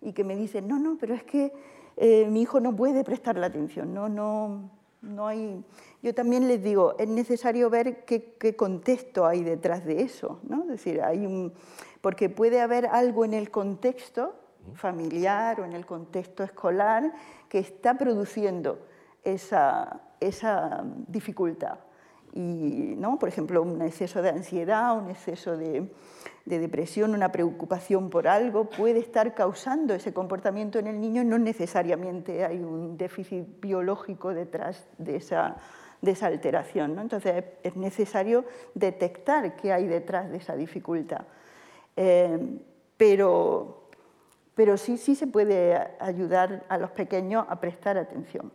y 0.00 0.12
que 0.12 0.24
me 0.24 0.36
dicen, 0.36 0.66
no, 0.66 0.78
no, 0.78 0.96
pero 0.98 1.14
es 1.14 1.22
que 1.22 1.52
eh, 1.96 2.26
mi 2.26 2.42
hijo 2.42 2.60
no 2.60 2.74
puede 2.74 3.04
prestar 3.04 3.36
la 3.36 3.46
atención, 3.46 3.92
no, 3.94 4.08
no, 4.08 4.70
no 5.02 5.26
hay... 5.26 5.64
Yo 6.02 6.14
también 6.14 6.48
les 6.48 6.62
digo, 6.62 6.94
es 6.98 7.08
necesario 7.08 7.68
ver 7.70 8.04
qué, 8.04 8.34
qué 8.38 8.56
contexto 8.56 9.26
hay 9.26 9.42
detrás 9.42 9.84
de 9.84 10.02
eso, 10.02 10.40
¿no? 10.48 10.62
Es 10.62 10.68
decir, 10.68 11.02
hay 11.02 11.26
un... 11.26 11.52
porque 12.00 12.28
puede 12.28 12.60
haber 12.60 12.86
algo 12.86 13.24
en 13.24 13.34
el 13.34 13.50
contexto 13.50 14.34
familiar 14.74 15.60
o 15.60 15.64
en 15.64 15.72
el 15.72 15.86
contexto 15.86 16.42
escolar 16.44 17.12
que 17.48 17.58
está 17.58 17.96
produciendo 17.98 18.78
esa, 19.24 20.00
esa 20.20 20.84
dificultad. 21.08 21.78
Y, 22.32 22.94
¿no? 22.96 23.18
Por 23.18 23.28
ejemplo, 23.28 23.60
un 23.60 23.82
exceso 23.82 24.22
de 24.22 24.28
ansiedad, 24.28 24.96
un 24.96 25.10
exceso 25.10 25.56
de, 25.56 25.90
de, 26.44 26.58
depresión, 26.60 27.12
una 27.12 27.32
preocupación 27.32 28.08
por 28.08 28.28
algo 28.28 28.70
puede 28.70 29.00
estar 29.00 29.34
causando 29.34 29.94
ese 29.94 30.12
comportamiento 30.12 30.78
en 30.78 30.86
el 30.86 31.00
niño, 31.00 31.24
no 31.24 31.38
necesariamente 31.38 32.44
hay 32.44 32.58
un 32.58 32.96
déficit 32.96 33.60
biológico 33.60 34.32
detrás 34.32 34.86
de 34.98 35.16
esa, 35.16 35.56
de 36.02 36.12
esa 36.12 36.28
alteración. 36.28 36.94
¿no? 36.94 37.02
Entonces 37.02 37.44
es 37.64 37.76
necesario 37.76 38.44
detectar 38.74 39.56
qué 39.56 39.72
hay 39.72 39.88
detrás 39.88 40.30
de 40.30 40.36
esa 40.36 40.54
dificultad. 40.54 41.22
Eh, 41.96 42.58
pero, 42.96 43.88
pero 44.54 44.76
sí, 44.76 44.98
sí 44.98 45.16
se 45.16 45.26
puede 45.26 45.76
ayudar 45.98 46.64
a 46.68 46.78
los 46.78 46.90
pequeños 46.92 47.44
a 47.48 47.58
prestar 47.58 47.98
atención. 47.98 48.52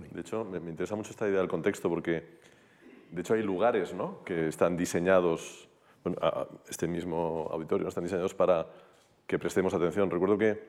De 0.00 0.20
hecho, 0.20 0.44
me, 0.44 0.58
interesa 0.58 0.96
mucho 0.96 1.10
esta 1.10 1.28
idea 1.28 1.38
del 1.38 1.48
contexto 1.48 1.88
porque, 1.88 2.24
de 3.12 3.20
hecho, 3.20 3.34
hay 3.34 3.42
lugares 3.42 3.94
¿no? 3.94 4.24
que 4.24 4.48
están 4.48 4.76
diseñados, 4.76 5.68
bueno, 6.02 6.18
este 6.68 6.88
mismo 6.88 7.48
auditorio, 7.52 7.86
están 7.86 8.02
diseñados 8.02 8.34
para 8.34 8.66
que 9.26 9.38
prestemos 9.38 9.72
atención. 9.72 10.10
Recuerdo 10.10 10.36
que 10.36 10.60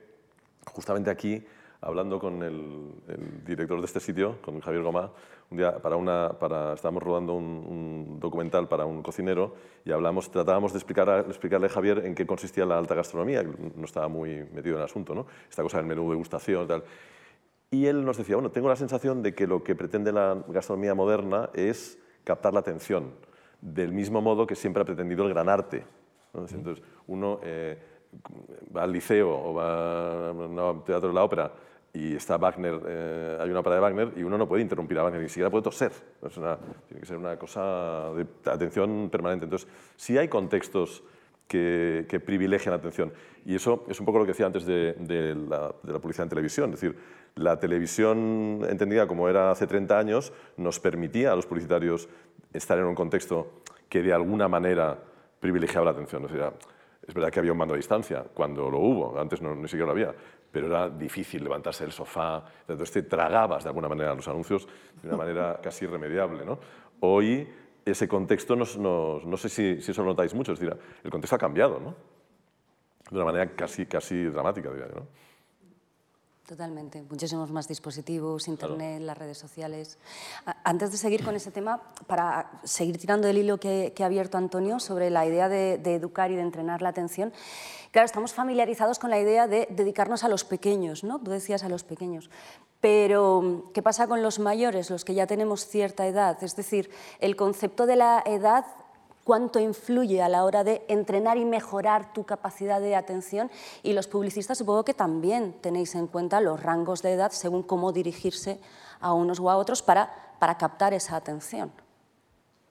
justamente 0.65 1.09
aquí, 1.09 1.43
hablando 1.81 2.19
con 2.19 2.43
el, 2.43 3.43
director 3.43 3.79
de 3.79 3.85
este 3.85 3.99
sitio, 3.99 4.37
con 4.43 4.59
Javier 4.59 4.83
Gomá, 4.83 5.11
un 5.49 5.57
día 5.57 5.79
para 5.79 5.95
una, 5.95 6.29
para, 6.39 6.73
estábamos 6.73 7.01
rodando 7.01 7.33
un, 7.33 8.19
documental 8.19 8.67
para 8.67 8.85
un 8.85 9.01
cocinero 9.01 9.55
y 9.85 9.91
hablamos, 9.91 10.29
tratábamos 10.29 10.71
de 10.71 10.77
explicar 10.77 11.25
explicarle 11.27 11.65
a 11.65 11.69
Javier 11.69 12.05
en 12.05 12.13
qué 12.13 12.27
consistía 12.27 12.65
la 12.65 12.77
alta 12.77 12.93
gastronomía, 12.93 13.43
que 13.43 13.51
no 13.75 13.85
estaba 13.85 14.07
muy 14.07 14.43
metido 14.53 14.75
en 14.75 14.81
el 14.81 14.85
asunto, 14.85 15.15
¿no? 15.15 15.25
esta 15.49 15.63
cosa 15.63 15.77
del 15.77 15.87
menú 15.87 16.03
de 16.03 16.09
degustación 16.11 16.65
y 16.65 16.67
tal. 16.67 16.83
Y 17.71 17.87
él 17.87 18.05
nos 18.05 18.17
decía, 18.17 18.35
bueno, 18.35 18.51
tengo 18.51 18.69
la 18.69 18.75
sensación 18.75 19.21
de 19.21 19.33
que 19.33 19.47
lo 19.47 19.63
que 19.63 19.75
pretende 19.75 20.11
la 20.11 20.43
gastronomía 20.47 20.93
moderna 20.93 21.49
es 21.53 21.99
captar 22.23 22.53
la 22.53 22.59
atención, 22.59 23.11
del 23.61 23.91
mismo 23.91 24.21
modo 24.21 24.47
que 24.47 24.55
siempre 24.55 24.81
ha 24.81 24.85
pretendido 24.85 25.25
el 25.25 25.33
gran 25.33 25.49
arte. 25.49 25.85
Entonces, 26.33 26.83
uno 27.07 27.39
eh, 27.43 27.77
va 28.75 28.83
al 28.83 28.91
liceo 28.91 29.29
o 29.29 29.53
va 29.53 30.29
al 30.29 30.83
teatro 30.83 31.09
de 31.09 31.13
la 31.13 31.23
ópera 31.23 31.51
y 31.95 32.13
está 32.13 32.37
Wagner, 32.37 32.81
eh, 32.85 33.37
hay 33.39 33.49
una 33.49 33.61
ópera 33.61 33.75
de 33.75 33.81
Wagner 33.81 34.13
y 34.17 34.23
uno 34.23 34.37
no 34.37 34.47
puede 34.47 34.61
interrumpir 34.61 34.99
a 34.99 35.03
Wagner, 35.03 35.21
ni 35.21 35.29
siquiera 35.29 35.49
puede 35.49 35.63
toser. 35.63 35.93
Es 36.21 36.35
una, 36.35 36.57
tiene 36.87 36.99
que 36.99 37.05
ser 37.05 37.17
una 37.17 37.37
cosa 37.37 38.11
de 38.13 38.27
atención 38.51 39.09
permanente. 39.09 39.45
Entonces, 39.45 39.67
sí 39.95 40.17
hay 40.17 40.27
contextos 40.27 41.03
que, 41.47 42.05
que 42.09 42.19
privilegian 42.19 42.71
la 42.71 42.77
atención. 42.77 43.13
Y 43.45 43.55
eso 43.55 43.85
es 43.87 43.99
un 43.99 44.05
poco 44.05 44.19
lo 44.19 44.25
que 44.25 44.31
decía 44.31 44.47
antes 44.47 44.65
de, 44.65 44.93
de, 44.93 45.35
la, 45.35 45.73
de 45.83 45.93
la 45.93 45.99
publicidad 45.99 46.23
en 46.23 46.29
televisión. 46.29 46.73
Es 46.73 46.81
decir, 46.81 46.97
la 47.35 47.59
televisión, 47.59 48.65
entendida 48.67 49.07
como 49.07 49.29
era 49.29 49.51
hace 49.51 49.67
30 49.67 49.97
años, 49.97 50.33
nos 50.57 50.79
permitía 50.79 51.31
a 51.31 51.35
los 51.35 51.45
publicitarios 51.45 52.09
estar 52.53 52.77
en 52.79 52.85
un 52.85 52.95
contexto 52.95 53.61
que 53.89 54.01
de 54.01 54.13
alguna 54.13 54.47
manera 54.47 54.97
privilegiaba 55.39 55.85
la 55.85 55.91
atención. 55.91 56.25
O 56.25 56.29
sea, 56.29 56.53
es 57.07 57.13
verdad 57.13 57.29
que 57.29 57.39
había 57.39 57.51
un 57.51 57.57
mando 57.57 57.75
a 57.75 57.77
distancia, 57.77 58.25
cuando 58.33 58.69
lo 58.69 58.79
hubo, 58.79 59.19
antes 59.19 59.41
no, 59.41 59.53
ni 59.55 59.67
siquiera 59.67 59.85
lo 59.85 59.91
había, 59.91 60.13
pero 60.51 60.67
era 60.67 60.89
difícil 60.89 61.43
levantarse 61.43 61.83
del 61.83 61.91
sofá, 61.91 62.43
entonces 62.61 62.91
te 62.91 63.03
tragabas 63.03 63.63
de 63.63 63.69
alguna 63.69 63.89
manera 63.89 64.15
los 64.15 64.27
anuncios 64.27 64.67
de 65.01 65.07
una 65.07 65.17
manera 65.17 65.59
casi 65.61 65.85
irremediable. 65.85 66.45
¿no? 66.45 66.57
Hoy 67.01 67.47
ese 67.85 68.07
contexto, 68.07 68.55
no 68.55 69.37
sé 69.37 69.49
si, 69.49 69.81
si, 69.81 69.91
eso 69.91 70.01
lo 70.01 70.09
notáis 70.09 70.33
mucho, 70.33 70.53
es 70.53 70.59
decir, 70.59 70.75
el 71.03 71.11
contexto 71.11 71.35
ha 71.35 71.39
cambiado, 71.39 71.79
¿no? 71.79 71.95
de 73.09 73.15
una 73.15 73.25
manera 73.25 73.55
casi, 73.55 73.85
casi 73.85 74.23
dramática, 74.25 74.69
diría 74.71 74.87
yo. 74.87 74.95
¿no? 74.95 75.07
Totalmente, 76.47 77.01
muchísimos 77.09 77.49
más 77.49 77.67
dispositivos, 77.67 78.47
Internet, 78.47 79.01
las 79.01 79.17
redes 79.17 79.35
sociales. 79.35 79.97
Antes 80.63 80.91
de 80.91 80.97
seguir 80.97 81.25
con 81.25 81.35
ese 81.35 81.49
tema, 81.49 81.81
para 82.05 82.51
seguir 82.63 82.99
tirando 82.99 83.27
el 83.27 83.39
hilo 83.39 83.59
que, 83.59 83.91
ha 83.99 84.05
abierto 84.05 84.37
Antonio 84.37 84.79
sobre 84.79 85.09
la 85.09 85.25
idea 85.25 85.49
de, 85.49 85.73
educar 85.95 86.29
y 86.29 86.35
de 86.35 86.43
entrenar 86.43 86.83
la 86.83 86.89
atención, 86.89 87.33
claro, 87.89 88.05
estamos 88.05 88.35
familiarizados 88.35 88.99
con 88.99 89.09
la 89.09 89.19
idea 89.19 89.47
de 89.47 89.67
dedicarnos 89.71 90.23
a 90.23 90.29
los 90.29 90.43
pequeños, 90.43 91.03
¿no? 91.03 91.17
Tú 91.17 91.31
decías 91.31 91.63
a 91.63 91.69
los 91.69 91.83
pequeños. 91.83 92.29
Pero, 92.79 93.71
¿qué 93.73 93.81
pasa 93.81 94.05
con 94.05 94.21
los 94.21 94.37
mayores, 94.37 94.91
los 94.91 95.03
que 95.03 95.15
ya 95.15 95.25
tenemos 95.25 95.65
cierta 95.65 96.05
edad? 96.05 96.37
Es 96.43 96.55
decir, 96.55 96.91
el 97.21 97.35
concepto 97.35 97.87
de 97.87 97.95
la 97.95 98.21
edad 98.23 98.67
cuánto 99.25 99.59
influye 99.59 100.21
a 100.21 100.29
la 100.29 100.45
hora 100.45 100.63
de 100.63 100.85
entrenar 100.87 101.37
y 101.37 101.45
mejorar 101.45 102.13
tu 102.13 102.23
capacidad 102.23 102.79
de 102.79 102.95
atención 102.95 103.49
y 103.81 103.91
los 103.93 104.07
publicistas 104.07 104.59
supongo 104.59 104.85
que 104.85 104.93
también 104.93 105.53
tenéis 105.61 105.95
en 105.95 106.07
cuenta 106.07 106.39
los 106.39 106.61
rangos 106.61 107.01
de 107.01 107.13
edad 107.13 107.31
según 107.31 107.63
cómo 107.63 107.91
dirigirse 107.91 108.59
a 109.01 109.13
unos 109.13 109.39
o 109.39 109.49
a 109.49 109.57
otros 109.57 109.81
para, 109.81 110.35
para 110.39 110.57
captar 110.57 110.93
esa 110.93 111.15
atención. 111.15 111.71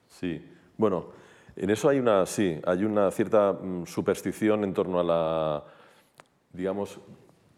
Sí, 0.08 0.49
bueno, 0.78 1.06
en 1.56 1.70
eso 1.70 1.88
hay 1.88 1.99
una, 1.99 2.25
sí, 2.25 2.61
hay 2.64 2.84
una 2.84 3.11
cierta 3.11 3.52
mm, 3.52 3.87
superstición 3.87 4.62
en 4.62 4.73
torno 4.73 5.00
a 5.00 5.04
la, 5.04 5.64
digamos, 6.52 7.00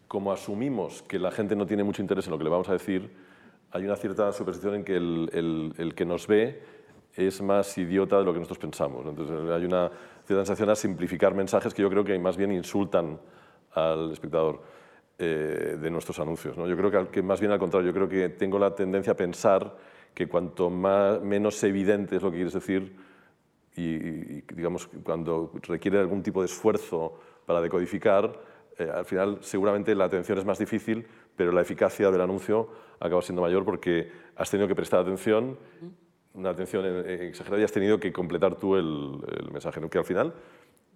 como 0.07 0.31
asumimos 0.31 1.03
que 1.03 1.19
la 1.19 1.29
gente 1.29 1.55
no 1.55 1.67
tiene 1.67 1.83
mucho 1.83 2.01
interés 2.01 2.25
en 2.25 2.31
lo 2.31 2.37
que 2.39 2.45
le 2.45 2.49
vamos 2.49 2.69
a 2.69 2.73
decir, 2.73 3.15
hay 3.71 3.83
una 3.83 3.95
cierta 3.95 4.33
superstición 4.33 4.73
en 4.73 4.83
que 4.83 4.95
el, 4.95 5.29
el, 5.33 5.73
el 5.77 5.93
que 5.93 6.05
nos 6.05 6.25
ve 6.25 6.76
es 7.17 7.41
más 7.41 7.75
idiota 7.77 8.19
de 8.19 8.23
lo 8.23 8.31
que 8.31 8.39
nosotros 8.39 8.59
pensamos. 8.59 9.05
Entonces 9.05 9.35
hay 9.49 9.65
una 9.65 9.89
cierta 10.25 10.45
sensación 10.45 10.69
a 10.69 10.75
simplificar 10.75 11.33
mensajes 11.33 11.73
que 11.73 11.81
yo 11.81 11.89
creo 11.89 12.03
que 12.03 12.17
más 12.19 12.37
bien 12.37 12.51
insultan 12.51 13.19
al 13.73 14.11
espectador 14.11 14.61
eh, 15.17 15.77
de 15.81 15.89
nuestros 15.89 16.19
anuncios. 16.19 16.55
¿no? 16.57 16.67
Yo 16.67 16.77
creo 16.77 16.91
que, 16.91 17.07
que, 17.09 17.21
más 17.23 17.39
bien 17.39 17.51
al 17.51 17.59
contrario, 17.59 17.87
yo 17.87 17.93
creo 17.93 18.07
que 18.07 18.29
tengo 18.29 18.59
la 18.59 18.75
tendencia 18.75 19.13
a 19.13 19.15
pensar 19.15 19.75
que 20.13 20.27
cuanto 20.27 20.69
más, 20.69 21.21
menos 21.21 21.63
evidente 21.63 22.17
es 22.17 22.21
lo 22.21 22.29
que 22.29 22.37
quieres 22.37 22.53
decir 22.53 22.95
y, 23.75 24.41
digamos, 24.53 24.87
cuando 25.03 25.51
requiere 25.67 25.99
algún 25.99 26.23
tipo 26.23 26.41
de 26.41 26.47
esfuerzo 26.47 27.19
para 27.45 27.61
decodificar, 27.61 28.39
eh, 28.77 28.89
al 28.91 29.05
final 29.05 29.37
seguramente 29.41 29.93
la 29.93 30.05
atención 30.05 30.37
es 30.37 30.45
más 30.45 30.57
difícil, 30.57 31.05
pero 31.35 31.51
la 31.51 31.61
eficacia 31.61 32.09
del 32.09 32.21
anuncio 32.21 32.69
acaba 32.99 33.21
siendo 33.21 33.43
mayor 33.43 33.63
porque 33.63 34.11
has 34.35 34.49
tenido 34.49 34.67
que 34.67 34.73
prestar 34.75 35.01
atención 35.01 35.57
una 36.37 36.51
atención 36.51 36.85
exagerada 37.05 37.61
y 37.61 37.65
has 37.65 37.71
tenido 37.71 37.99
que 37.99 38.13
completar 38.13 38.55
tú 38.55 38.75
el, 38.75 39.19
mensaje, 39.51 39.81
que 39.89 39.97
al 39.97 40.05
final, 40.05 40.33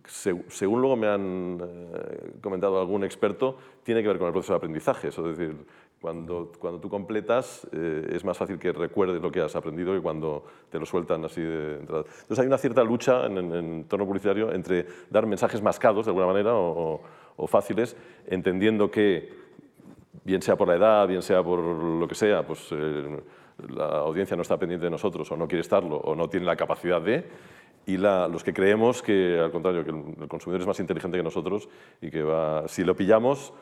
según 0.06 0.82
luego 0.82 0.96
me 0.96 1.08
han 1.08 1.60
eh, 1.62 2.34
comentado 2.42 2.80
algún 2.80 3.04
experto, 3.04 3.58
tiene 3.84 4.02
que 4.02 4.08
ver 4.08 4.18
con 4.18 4.28
el 4.28 4.34
proceso 4.34 4.54
de 4.54 4.58
aprendizaje. 4.58 5.08
es 5.08 5.18
decir, 5.18 5.56
cuando, 6.00 6.52
cuando 6.58 6.80
tú 6.80 6.90
completas 6.90 7.68
eh, 7.72 8.10
es 8.14 8.24
más 8.24 8.38
fácil 8.38 8.58
que 8.58 8.72
recuerdes 8.72 9.22
lo 9.22 9.32
que 9.32 9.42
has 9.42 9.56
aprendido 9.56 9.94
que 9.94 10.02
cuando 10.02 10.44
te 10.70 10.80
lo 10.80 10.86
sueltan 10.86 11.26
así 11.26 11.42
de 11.42 11.78
entrada. 11.78 12.04
Entonces 12.08 12.40
hay 12.40 12.48
una 12.48 12.58
cierta 12.58 12.84
lucha 12.84 13.26
en 13.26 13.38
el 13.38 13.54
entorno 13.54 14.06
publicitario 14.06 14.52
entre 14.52 14.86
dar 15.10 15.26
mensajes 15.28 15.62
mascados 15.62 16.06
de 16.06 16.12
alguna 16.12 16.28
manera 16.28 16.52
o, 16.56 17.02
fáciles, 17.48 17.98
entendiendo 18.28 18.92
que, 18.92 19.34
bien 20.24 20.44
sea 20.44 20.56
por 20.56 20.68
la 20.68 20.76
edad, 20.76 21.08
bien 21.08 21.24
sea 21.24 21.44
por 21.44 21.60
lo 21.60 22.08
que 22.08 22.14
sea, 22.16 22.46
pues... 22.46 22.68
Eh, 22.72 23.20
la 23.70 24.00
audiencia 24.00 24.36
no 24.36 24.42
está 24.42 24.58
pendiente 24.58 24.86
de 24.86 24.92
nosotros 24.92 25.32
o 25.32 25.38
no 25.38 25.48
quiere 25.48 25.62
estarlo 25.62 25.98
o 25.98 26.16
no 26.16 26.30
tiene 26.30 26.46
la 26.46 26.56
capacidad 26.56 27.02
de, 27.02 27.30
y 27.86 27.98
los 27.98 28.44
que 28.44 28.54
creemos 28.54 29.02
que, 29.02 29.40
al 29.40 29.52
contrario, 29.52 29.84
que 29.84 29.90
el, 29.90 30.28
consumidor 30.28 30.62
es 30.62 30.68
más 30.68 30.80
inteligente 30.80 31.18
que 31.18 31.24
nosotros 31.24 31.68
y 32.00 32.12
que 32.12 32.22
va, 32.22 32.68
si 32.68 32.84
lo 32.84 32.96
pillamos, 32.96 33.54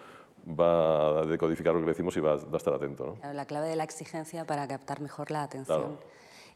va 0.48 1.22
a 1.22 1.26
decodificar 1.26 1.74
lo 1.74 1.80
que 1.80 1.86
le 1.86 1.92
decimos 1.92 2.16
y 2.18 2.20
va, 2.20 2.34
a 2.34 2.58
estar 2.58 2.74
atento. 2.74 3.18
La 3.34 3.46
clave 3.46 3.70
de 3.70 3.76
la 3.76 3.84
exigencia 3.84 4.46
para 4.46 4.68
captar 4.68 5.00
mejor 5.02 5.32
la 5.32 5.44
atención. 5.44 5.98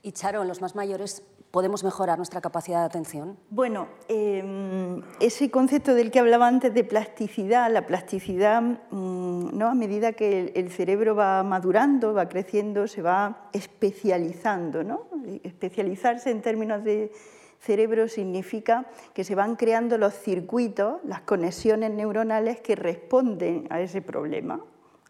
Y 0.01 0.11
Charo, 0.11 0.43
los 0.43 0.61
más 0.61 0.75
mayores 0.75 1.23
podemos 1.53 1.83
mejorar 1.83 2.17
nuestra 2.17 2.41
capacidad 2.41 2.79
de 2.79 2.85
atención? 2.85 3.37
Bueno, 3.51 3.87
em, 4.07 5.03
ese 5.19 5.51
concepto 5.51 5.93
del 5.93 6.09
que 6.09 6.17
hablaba 6.17 6.47
antes 6.47 6.73
de 6.73 6.83
plasticidad, 6.83 7.71
la 7.71 7.85
plasticidad, 7.85 8.59
mm, 8.63 9.55
¿no? 9.55 9.67
a 9.67 9.75
medida 9.75 10.13
que 10.13 10.51
el, 10.55 10.71
cerebro 10.71 11.13
va 11.13 11.43
madurando, 11.43 12.11
va 12.11 12.27
creciendo, 12.27 12.87
se 12.87 13.03
va 13.03 13.49
especializando. 13.53 14.83
¿no? 14.83 15.05
Especializarse 15.43 16.31
en 16.31 16.41
términos 16.41 16.83
de 16.83 17.11
cerebro 17.59 18.07
significa 18.07 18.87
que 19.13 19.23
se 19.23 19.35
van 19.35 19.55
creando 19.55 19.99
los 19.99 20.15
circuitos, 20.15 21.01
las 21.03 21.21
conexiones 21.21 21.91
neuronales 21.91 22.61
que 22.61 22.75
responden 22.75 23.67
a 23.69 23.79
ese 23.79 24.01
problema, 24.01 24.59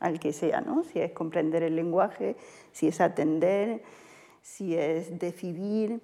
al 0.02 0.20
que 0.20 0.34
sea, 0.34 0.60
¿no? 0.60 0.84
si 0.84 1.00
es 1.00 1.14
comprender 1.14 1.64
el 1.64 1.78
lenguaje, 1.78 2.36
si 2.74 2.90
es 2.90 3.00
atender, 3.00 3.82
si 4.42 4.76
es 4.76 5.18
decidir. 5.18 6.02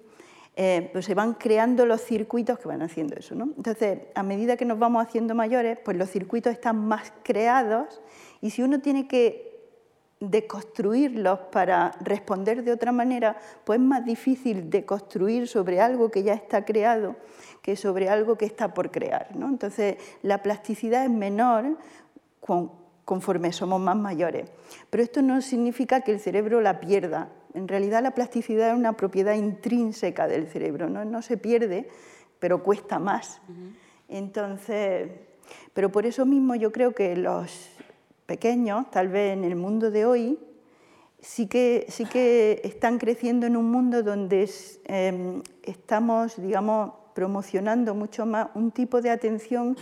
Eh, 0.62 0.90
pues 0.92 1.06
se 1.06 1.14
van 1.14 1.32
creando 1.32 1.86
los 1.86 2.02
circuitos 2.02 2.58
que 2.58 2.68
van 2.68 2.82
haciendo 2.82 3.16
eso. 3.16 3.34
¿no? 3.34 3.44
Entonces, 3.56 4.00
a 4.14 4.22
medida 4.22 4.58
que 4.58 4.66
nos 4.66 4.78
vamos 4.78 5.02
haciendo 5.02 5.34
mayores, 5.34 5.78
pues 5.82 5.96
los 5.96 6.10
circuitos 6.10 6.52
están 6.52 6.86
más 6.86 7.14
creados 7.22 8.02
Y 8.42 8.50
si 8.50 8.62
uno 8.62 8.78
tiene 8.82 9.08
que 9.08 9.58
deconstruirlos 10.20 11.38
para 11.50 11.92
responder 12.02 12.62
de 12.62 12.72
otra 12.72 12.92
manera, 12.92 13.38
pues 13.64 13.78
es 13.78 13.86
más 13.86 14.04
difícil 14.04 14.68
deconstruir 14.68 15.48
sobre 15.48 15.80
algo 15.80 16.10
que 16.10 16.22
ya 16.24 16.34
está 16.34 16.66
creado 16.66 17.16
que 17.62 17.74
sobre 17.74 18.10
algo 18.10 18.36
que 18.36 18.44
está 18.44 18.74
por 18.74 18.90
crear. 18.90 19.28
Entonces, 19.34 19.96
la 20.20 20.42
plasticidad 20.42 21.04
es 21.04 21.10
menor 21.10 21.78
conforme 23.06 23.54
somos 23.54 23.80
más 23.80 23.96
mayores. 23.96 24.50
Pero 24.90 25.02
esto 25.02 25.22
no 25.22 25.40
significa 25.40 26.02
que 26.02 26.12
el 26.12 26.20
cerebro 26.20 26.60
la 26.60 26.80
pierda. 26.80 27.30
En 27.54 27.68
realidad 27.68 28.02
la 28.02 28.12
plasticidad 28.12 28.70
es 28.70 28.76
una 28.76 28.94
propiedad 28.94 29.34
intrínseca 29.34 30.26
del 30.28 30.46
cerebro, 30.48 30.88
no, 30.88 31.04
no 31.04 31.22
se 31.22 31.36
pierde, 31.36 31.88
pero 32.38 32.62
cuesta 32.62 32.98
más. 32.98 33.40
Entonces, 34.08 35.10
pero 35.72 35.90
por 35.90 36.06
eso 36.06 36.26
mismo 36.26 36.54
yo 36.54 36.72
creo 36.72 36.94
que 36.94 37.16
los 37.16 37.70
pequeños, 38.26 38.90
tal 38.90 39.08
vez 39.08 39.32
en 39.32 39.44
el 39.44 39.56
mundo 39.56 39.90
de 39.90 40.06
hoy, 40.06 40.38
sí 41.20 41.46
que, 41.46 41.86
sí 41.88 42.04
que 42.04 42.60
están 42.64 42.98
creciendo 42.98 43.46
en 43.46 43.56
un 43.56 43.70
mundo 43.70 44.02
donde 44.02 44.48
em, 44.84 45.42
estamos, 45.62 46.40
digamos, 46.40 46.92
promocionando 47.14 47.94
mucho 47.94 48.26
más 48.26 48.48
un 48.54 48.70
tipo 48.70 49.02
de 49.02 49.10
atención 49.10 49.76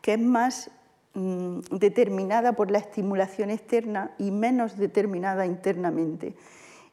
que 0.00 0.14
es 0.14 0.20
más 0.20 0.70
mm, 1.14 1.60
determinada 1.72 2.54
por 2.54 2.70
la 2.70 2.78
estimulación 2.78 3.50
externa 3.50 4.12
y 4.18 4.30
menos 4.30 4.76
determinada 4.76 5.46
internamente. 5.46 6.34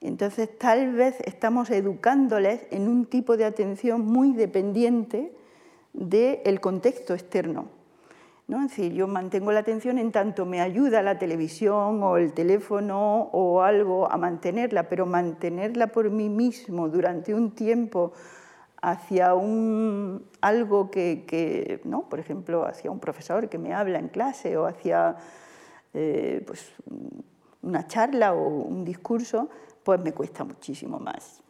Entonces, 0.01 0.57
tal 0.57 0.93
vez 0.93 1.15
estamos 1.25 1.69
educándoles 1.69 2.61
en 2.71 2.87
un 2.87 3.05
tipo 3.05 3.35
de 3.35 3.45
atención 3.45 4.05
muy 4.05 4.33
dependiente 4.33 5.33
del 5.93 6.59
contexto 6.61 7.13
externo. 7.13 7.69
¿no? 8.47 8.63
Es 8.63 8.69
decir, 8.69 8.93
yo 8.93 9.07
mantengo 9.07 9.51
la 9.51 9.59
atención 9.59 9.97
en 9.97 10.11
tanto 10.11 10.45
me 10.45 10.61
ayuda 10.61 11.01
la 11.01 11.17
televisión 11.17 12.01
o 12.03 12.17
el 12.17 12.33
teléfono 12.33 13.29
o 13.33 13.61
algo 13.61 14.09
a 14.09 14.17
mantenerla, 14.17 14.87
pero 14.87 15.05
mantenerla 15.05 15.87
por 15.87 16.09
mí 16.09 16.29
mismo 16.29 16.87
durante 16.87 17.33
un 17.33 17.51
tiempo 17.51 18.13
hacia 18.81 19.33
un, 19.33 20.25
algo 20.39 20.91
que, 20.91 21.81
por 22.09 22.19
ejemplo, 22.19 22.65
hacia 22.65 22.91
un 22.91 22.99
profesor 22.99 23.49
que 23.49 23.57
me 23.57 23.73
habla 23.73 23.99
en 23.99 24.07
clase 24.07 24.55
o 24.55 24.65
hacia 24.65 25.17
eh, 25.93 26.43
pues, 26.45 26.73
una 27.63 27.87
charla 27.87 28.33
o 28.33 28.47
un 28.47 28.85
discurso, 28.85 29.49
pues 29.87 30.01
me 30.01 30.11
cuesta 30.11 30.43
muchísimo 30.43 30.99
más. 30.99 31.41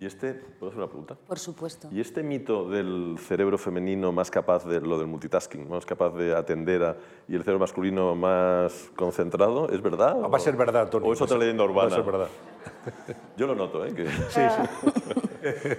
¿Y 0.00 0.06
este, 0.06 0.32
¿puedo 0.32 0.70
hacer 0.70 0.78
una 0.78 0.86
pregunta? 0.86 1.14
Por 1.16 1.38
supuesto. 1.38 1.86
¿Y 1.92 2.00
este 2.00 2.22
mito 2.22 2.66
del 2.70 3.16
cerebro 3.18 3.58
femenino 3.58 4.10
más 4.10 4.30
capaz 4.30 4.64
de 4.64 4.80
lo 4.80 4.96
del 4.96 5.06
multitasking, 5.06 5.68
más 5.68 5.84
capaz 5.84 6.14
de 6.14 6.34
atender 6.34 6.82
a, 6.82 6.96
y 7.28 7.34
el 7.34 7.42
cerebro 7.42 7.58
masculino 7.58 8.14
más 8.14 8.90
concentrado, 8.96 9.68
es 9.68 9.82
verdad? 9.82 10.16
Va 10.18 10.38
a 10.38 10.40
ser 10.40 10.56
verdad, 10.56 10.88
Tony. 10.88 11.06
¿O 11.06 11.12
es 11.12 11.20
otra 11.20 11.36
leyenda 11.36 11.62
urbana? 11.62 11.90
Va 11.90 11.92
a 11.92 11.96
ser 11.96 12.04
verdad. 12.10 12.28
Yo 13.36 13.46
lo 13.46 13.54
noto, 13.54 13.84
¿eh? 13.84 13.92
Sí, 14.30 14.40
sí. 14.40 15.68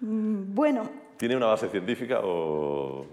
Mm, 0.00 0.54
bueno. 0.54 0.82
¿Tiene 1.16 1.34
una 1.34 1.46
base 1.46 1.68
científica 1.70 2.20
o...? 2.22 3.06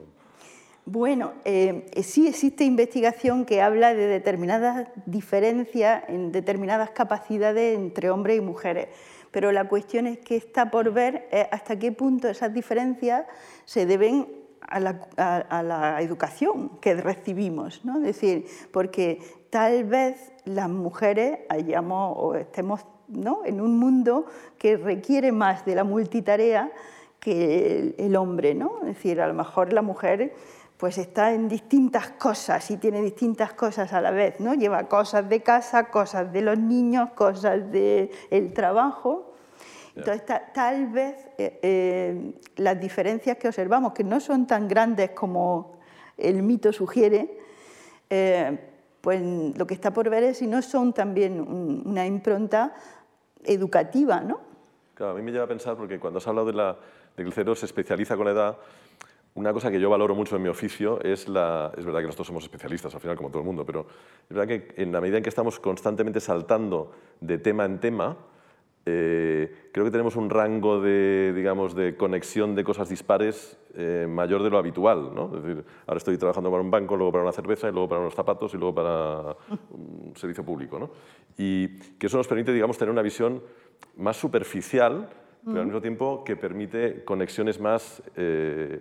Bueno, 0.86 1.34
eh, 1.46 1.86
sí 2.04 2.28
existe 2.28 2.64
investigación 2.64 3.46
que 3.46 3.62
habla 3.62 3.94
de 3.94 4.08
determinadas 4.08 4.88
diferencias 5.06 6.04
en 6.08 6.32
determinadas 6.32 6.90
capacidades 6.90 7.78
entre 7.78 8.10
hombres 8.10 8.38
y 8.38 8.42
mujeres, 8.42 8.88
pero 9.30 9.52
la 9.52 9.68
cuestión 9.68 10.08
es 10.08 10.18
que 10.18 10.36
está 10.36 10.72
por 10.72 10.92
ver 10.92 11.28
hasta 11.52 11.78
qué 11.78 11.92
punto 11.92 12.28
esas 12.28 12.54
diferencias 12.54 13.26
se 13.66 13.86
deben 13.86 14.28
a 14.72 14.80
la, 14.80 15.98
educación 16.02 16.80
que 16.80 16.96
recibimos, 16.96 17.84
¿no? 17.84 17.98
Es 17.98 18.04
decir, 18.04 18.46
porque 18.72 19.20
tal 19.50 19.84
vez 19.84 20.32
las 20.46 20.70
mujeres 20.70 21.40
hayamos 21.50 22.16
o 22.18 22.36
estemos 22.36 22.86
en 23.46 23.62
un 23.62 23.78
mundo 23.78 24.26
que 24.58 24.78
requiere 24.78 25.32
más 25.32 25.66
de 25.66 25.76
la 25.76 25.84
multitarea 25.84 26.72
que 27.20 27.94
el, 27.98 28.16
hombre. 28.16 28.56
¿no? 28.56 28.80
Es 28.82 28.96
decir, 28.96 29.22
a 29.22 29.28
lo 29.28 29.34
mejor 29.34 29.74
la 29.74 29.82
mujer 29.82 30.34
pues 30.82 30.98
está 30.98 31.32
en 31.32 31.48
distintas 31.48 32.10
cosas 32.14 32.72
y 32.72 32.78
tiene 32.78 33.04
distintas 33.04 33.54
cosas 33.54 33.94
a 33.94 34.02
la 34.02 34.10
vez, 34.10 34.40
¿no? 34.40 34.56
Lleva 34.56 34.88
cosas 34.88 35.30
de 35.30 35.44
casa, 35.44 35.92
cosas 35.92 36.34
de 36.34 36.42
los 36.42 36.58
niños, 36.58 37.12
cosas 37.12 37.72
del 37.72 38.10
trabajo. 38.56 39.36
Entonces, 39.96 40.24
tal 40.56 40.88
vez 40.88 41.30
eh, 41.38 41.60
eh, 41.62 42.34
las 42.56 42.80
diferencias 42.80 43.38
que 43.38 43.50
observamos, 43.50 43.94
que 43.94 44.04
no 44.04 44.20
son 44.20 44.48
tan 44.48 44.68
grandes 44.68 45.12
como 45.12 45.78
el 46.18 46.42
mito 46.42 46.74
sugiere, 46.74 47.38
eh, 48.10 48.60
pues 49.02 49.22
lo 49.56 49.68
que 49.68 49.76
está 49.76 49.94
por 49.94 50.10
ver 50.10 50.24
es 50.24 50.40
si 50.40 50.48
no 50.48 50.64
son 50.64 50.94
también 50.94 51.42
una 51.86 52.08
impronta 52.08 52.74
educativa, 53.44 54.20
¿no? 54.22 54.40
Claro, 54.96 55.12
a 55.12 55.16
mí 55.16 55.22
me 55.22 55.32
lleva 55.32 55.44
a 55.44 55.48
pensar, 55.48 55.76
porque 55.78 56.00
cuando 56.00 56.18
has 56.18 56.28
hablado 56.28 56.48
de, 56.48 56.54
la, 56.54 56.74
de 57.16 57.24
que 57.24 57.30
el 57.30 57.34
cerebro 57.34 57.54
se 57.54 57.68
especializa 57.68 58.16
con 58.16 58.26
la 58.26 58.32
edad, 58.32 58.58
una 59.34 59.54
cosa 59.54 59.72
que 59.72 59.80
yo 59.80 59.90
valoro 59.90 60.14
mucho 60.14 60.36
en 60.36 60.44
mi 60.44 60.50
oficio 60.50 61.02
es 61.02 61.30
la... 61.30 61.72
Es 61.78 61.86
verdad 61.86 62.02
que 62.02 62.08
nosotros 62.08 62.28
somos 62.28 62.44
especialistas, 62.44 62.94
al 62.94 63.02
final, 63.02 63.16
como 63.16 63.30
todo 63.30 63.40
el 63.40 63.46
mundo, 63.46 63.66
pero 63.66 63.88
es 64.30 64.36
verdad 64.36 64.48
que 64.48 64.74
en 64.82 64.92
la 64.92 65.00
medida 65.00 65.18
en 65.18 65.24
que 65.24 65.30
estamos 65.30 65.60
constantemente 65.60 66.20
saltando 66.20 66.92
de 67.22 67.38
tema 67.38 67.64
en 67.64 67.80
tema, 67.80 68.18
eh, 68.86 69.70
creo 69.72 69.86
que 69.86 69.92
tenemos 69.92 70.16
un 70.16 70.30
rango 70.30 70.82
de, 70.82 71.34
digamos, 71.34 71.76
de 71.76 71.96
conexión 71.96 72.56
de 72.56 72.64
cosas 72.64 72.90
dispares 72.90 73.58
eh, 73.76 74.08
mayor 74.10 74.44
de 74.44 74.50
lo 74.50 74.58
habitual. 74.58 75.14
¿no? 75.14 75.28
Es 75.36 75.44
decir, 75.44 75.64
ahora 75.88 75.98
estoy 75.98 76.18
trabajando 76.18 76.50
para 76.50 76.62
un 76.62 76.72
banco, 76.72 76.98
luego 76.98 77.12
para 77.12 77.24
una 77.24 77.32
cerveza, 77.32 77.70
y 77.70 77.72
luego 77.72 77.88
para 77.88 78.02
unos 78.02 78.16
zapatos, 78.16 78.54
y 78.54 78.58
luego 78.58 78.76
para 78.76 79.36
un 79.70 80.14
servicio 80.16 80.44
público. 80.44 80.78
¿no? 80.78 80.90
Y 81.38 81.70
que 81.98 82.08
eso 82.08 82.18
nos 82.18 82.28
permite 82.28 82.52
digamos, 82.52 82.78
tener 82.78 82.92
una 82.92 83.02
visión 83.02 83.42
más 83.96 84.18
superficial, 84.18 85.10
pero 85.46 85.60
al 85.60 85.66
mismo 85.66 85.82
tiempo 85.82 86.24
que 86.24 86.36
permite 86.36 87.04
conexiones 87.04 87.60
más 87.60 88.04
eh, 88.16 88.80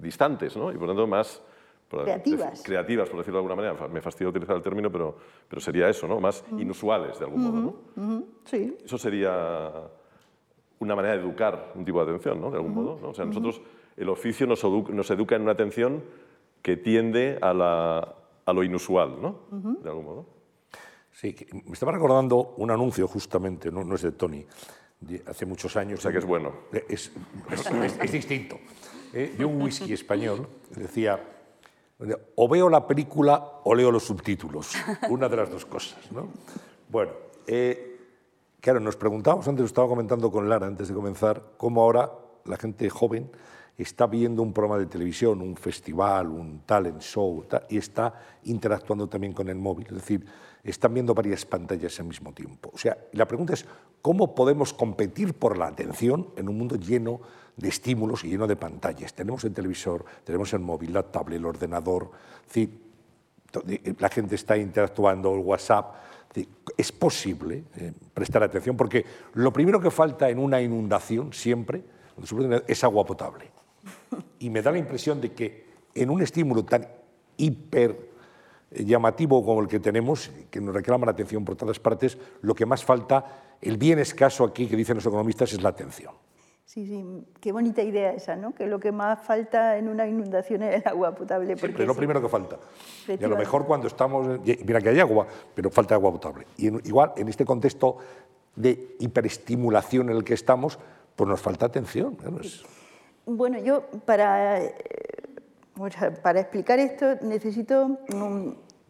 distantes 0.00 0.56
¿no? 0.56 0.70
y 0.70 0.74
por 0.74 0.88
lo 0.88 0.94
tanto 0.94 1.06
más 1.06 1.42
creativas. 1.88 2.62
creativas, 2.62 3.08
por 3.08 3.18
decirlo 3.18 3.38
de 3.40 3.46
alguna 3.46 3.62
manera. 3.62 3.88
Me 3.88 4.00
fastidia 4.00 4.28
utilizar 4.28 4.56
el 4.56 4.62
término, 4.62 4.90
pero, 4.90 5.16
pero 5.48 5.60
sería 5.60 5.88
eso, 5.88 6.06
¿no? 6.06 6.20
más 6.20 6.44
inusuales 6.58 7.18
de 7.18 7.24
algún 7.24 7.42
modo. 7.42 7.80
¿no? 7.96 8.22
Sí. 8.44 8.76
Eso 8.84 8.98
sería 8.98 9.72
una 10.80 10.94
manera 10.94 11.14
de 11.14 11.20
educar 11.20 11.72
un 11.74 11.84
tipo 11.84 11.98
de 12.04 12.10
atención, 12.10 12.40
¿no? 12.40 12.50
de 12.50 12.56
algún 12.56 12.74
modo. 12.74 12.98
¿no? 13.00 13.08
O 13.10 13.14
sea, 13.14 13.24
nosotros, 13.24 13.60
el 13.96 14.08
oficio 14.08 14.46
nos, 14.46 14.62
nos, 14.64 15.10
educa 15.10 15.36
en 15.36 15.42
una 15.42 15.52
atención 15.52 16.04
que 16.62 16.76
tiende 16.76 17.38
a, 17.40 17.54
la, 17.54 18.14
a 18.44 18.52
lo 18.52 18.62
inusual, 18.62 19.20
¿no? 19.20 19.40
de 19.50 19.88
algún 19.88 20.04
modo. 20.04 20.26
Sí, 21.10 21.34
me 21.50 21.72
estaba 21.72 21.90
recordando 21.90 22.54
un 22.58 22.70
anuncio 22.70 23.08
justamente, 23.08 23.72
no, 23.72 23.82
no 23.82 23.96
es 23.96 24.02
de 24.02 24.12
Tony, 24.12 24.46
de 25.00 25.20
hace 25.26 25.46
muchos 25.46 25.76
años. 25.76 25.98
O 25.98 26.02
sea 26.02 26.12
que 26.12 26.18
es 26.18 26.24
bueno. 26.24 26.52
Es, 26.72 27.12
es, 27.50 28.00
es 28.00 28.12
distinto. 28.12 28.56
¿Eh? 29.12 29.34
de 29.36 29.44
un 29.44 29.60
whisky 29.62 29.92
español, 29.92 30.46
decía 30.74 31.20
o 32.36 32.48
veo 32.48 32.68
la 32.68 32.86
película 32.86 33.60
o 33.64 33.74
leo 33.74 33.90
los 33.90 34.04
subtítulos, 34.04 34.72
una 35.08 35.28
de 35.28 35.36
las 35.36 35.50
dos 35.50 35.66
cosas. 35.66 35.98
¿no? 36.12 36.28
Bueno, 36.88 37.12
eh, 37.46 37.98
claro, 38.60 38.80
nos 38.80 38.96
preguntábamos 38.96 39.48
antes, 39.48 39.60
lo 39.62 39.66
estaba 39.66 39.88
comentando 39.88 40.30
con 40.30 40.48
Lara 40.48 40.66
antes 40.66 40.88
de 40.88 40.94
comenzar, 40.94 41.42
cómo 41.56 41.82
ahora 41.82 42.10
la 42.44 42.56
gente 42.56 42.88
joven 42.88 43.30
está 43.78 44.06
viendo 44.06 44.42
un 44.42 44.52
programa 44.52 44.78
de 44.78 44.86
televisión, 44.86 45.40
un 45.40 45.56
festival, 45.56 46.28
un 46.28 46.62
talent 46.66 47.00
show, 47.00 47.46
y 47.68 47.78
está 47.78 48.12
interactuando 48.44 49.08
también 49.08 49.32
con 49.32 49.48
el 49.48 49.56
móvil. 49.56 49.86
Es 49.86 49.94
decir, 49.94 50.26
están 50.64 50.92
viendo 50.92 51.14
varias 51.14 51.46
pantallas 51.46 51.98
al 52.00 52.06
mismo 52.06 52.32
tiempo. 52.32 52.70
O 52.74 52.78
sea, 52.78 52.98
la 53.12 53.26
pregunta 53.26 53.54
es, 53.54 53.64
¿cómo 54.02 54.34
podemos 54.34 54.74
competir 54.74 55.34
por 55.34 55.56
la 55.56 55.68
atención 55.68 56.28
en 56.36 56.48
un 56.48 56.58
mundo 56.58 56.76
lleno 56.76 57.20
de 57.58 57.68
estímulos 57.68 58.24
y 58.24 58.28
lleno 58.28 58.46
de 58.46 58.56
pantallas. 58.56 59.12
Tenemos 59.12 59.44
el 59.44 59.52
televisor, 59.52 60.04
tenemos 60.24 60.52
el 60.54 60.60
móvil, 60.60 60.92
la 60.92 61.02
tablet, 61.02 61.38
el 61.38 61.44
ordenador, 61.44 62.10
eh, 62.54 62.68
la 63.98 64.08
gente 64.08 64.36
está 64.36 64.56
interactuando, 64.56 65.34
el 65.34 65.40
WhatsApp. 65.40 65.94
Es 66.76 66.92
posible 66.92 67.64
eh, 67.76 67.92
prestar 68.14 68.44
atención 68.44 68.76
porque 68.76 69.04
lo 69.34 69.52
primero 69.52 69.80
que 69.80 69.90
falta 69.90 70.30
en 70.30 70.38
una 70.38 70.60
inundación 70.60 71.32
siempre 71.32 71.82
es 72.66 72.84
agua 72.84 73.04
potable. 73.04 73.50
Y 74.38 74.50
me 74.50 74.62
da 74.62 74.70
la 74.70 74.78
impresión 74.78 75.20
de 75.20 75.32
que 75.32 75.66
en 75.94 76.10
un 76.10 76.22
estímulo 76.22 76.64
tan 76.64 76.86
hiper 77.36 77.96
eh, 78.70 78.84
llamativo 78.84 79.44
como 79.44 79.60
el 79.60 79.68
que 79.68 79.80
tenemos, 79.80 80.30
que 80.50 80.60
nos 80.60 80.74
reclama 80.74 81.06
la 81.06 81.12
atención 81.12 81.44
por 81.44 81.56
todas 81.56 81.78
partes, 81.78 82.18
lo 82.42 82.54
que 82.54 82.66
más 82.66 82.84
falta, 82.84 83.56
el 83.60 83.76
bien 83.76 83.98
escaso 83.98 84.44
aquí 84.44 84.66
que 84.66 84.76
dicen 84.76 84.96
los 84.96 85.06
economistas, 85.06 85.52
es 85.52 85.62
la 85.62 85.70
atención. 85.70 86.12
Sí, 86.64 86.86
sí, 86.86 87.02
qué 87.40 87.50
bonita 87.50 87.82
idea 87.82 88.12
esa, 88.12 88.36
¿no? 88.36 88.54
Que 88.54 88.66
lo 88.66 88.78
que 88.78 88.92
más 88.92 89.24
falta 89.24 89.78
en 89.78 89.88
una 89.88 90.06
inundación 90.06 90.62
es 90.62 90.82
el 90.82 90.82
agua 90.86 91.14
potable. 91.14 91.56
Siempre 91.56 91.82
es 91.82 91.88
lo 91.88 91.94
primero 91.94 92.20
que 92.20 92.28
falta. 92.28 92.58
Y 93.08 93.24
a 93.24 93.26
lo 93.26 93.38
mejor 93.38 93.64
cuando 93.64 93.86
estamos, 93.86 94.38
mira 94.44 94.78
que 94.82 94.90
hay 94.90 95.00
agua, 95.00 95.26
pero 95.54 95.70
falta 95.70 95.94
agua 95.94 96.12
potable. 96.12 96.46
Y 96.58 96.66
igual 96.86 97.14
en 97.16 97.28
este 97.28 97.46
contexto 97.46 97.96
de 98.54 98.96
hiperestimulación 98.98 100.10
en 100.10 100.16
el 100.16 100.24
que 100.24 100.34
estamos, 100.34 100.78
pues 101.16 101.26
nos 101.26 101.40
falta 101.40 101.64
atención. 101.64 102.18
Bueno, 103.30 103.58
yo 103.58 103.82
para, 104.06 104.58
para 106.22 106.40
explicar 106.40 106.78
esto 106.78 107.16
necesito 107.20 107.98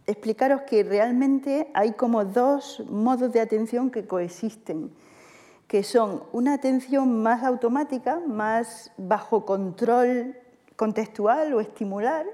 explicaros 0.07 0.63
que 0.63 0.85
realmente 0.85 1.69
hay 1.75 1.95
como 1.95 2.25
dos 2.25 2.85
modos 2.89 3.33
de 3.33 3.41
atención 3.41 3.91
que 3.91 4.07
coexisten, 4.07 4.93
que 5.67 5.83
son 5.83 6.23
una 6.31 6.55
atención 6.55 7.21
más 7.21 7.43
automática, 7.43 8.21
más 8.29 8.93
bajo 8.97 9.45
control 9.45 10.37
contextual 10.77 11.53
o 11.53 11.61
estimular, 11.61 12.25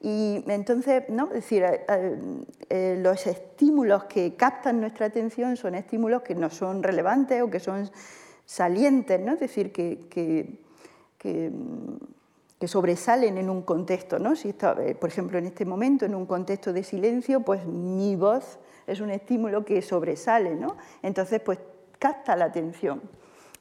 y 0.00 0.42
entonces, 0.48 1.04
¿no? 1.08 1.26
es 1.28 1.34
decir, 1.34 1.62
eh, 1.62 1.86
eh, 2.68 2.98
los 3.00 3.28
estímulos 3.28 4.04
que 4.04 4.34
captan 4.34 4.80
nuestra 4.80 5.06
atención 5.06 5.56
son 5.56 5.76
estímulos 5.76 6.22
que 6.22 6.34
no 6.34 6.50
son 6.50 6.82
relevantes 6.82 7.40
o 7.42 7.48
que 7.48 7.60
son 7.60 7.88
salientes, 8.44 9.20
¿no? 9.20 9.34
es 9.34 9.40
decir, 9.40 9.72
que, 9.72 10.61
que, 11.22 11.50
sobresalen 12.66 13.38
en 13.38 13.50
un 13.50 13.62
contexto. 13.62 14.18
¿no? 14.18 14.36
Si 14.36 14.50
está, 14.50 14.76
eh, 14.80 14.94
por 14.94 15.08
ejemplo, 15.08 15.38
en 15.38 15.46
este 15.46 15.64
momento, 15.64 16.04
en 16.04 16.14
un 16.14 16.26
contexto 16.26 16.72
de 16.72 16.84
silencio, 16.84 17.40
pues 17.40 17.64
mi 17.66 18.14
voz 18.14 18.58
es 18.86 19.00
un 19.00 19.10
estímulo 19.10 19.64
que 19.64 19.82
sobresale, 19.82 20.54
¿no? 20.54 20.76
entonces 21.02 21.40
pues 21.40 21.58
capta 21.98 22.36
la 22.36 22.46
atención 22.46 23.00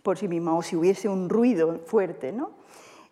por 0.04 0.18
sí 0.18 0.28
misma, 0.28 0.56
o 0.56 0.62
si 0.62 0.76
hubiese 0.76 1.10
un 1.10 1.30
ruido 1.30 1.80
fuerte. 1.86 2.32
¿no? 2.32 2.52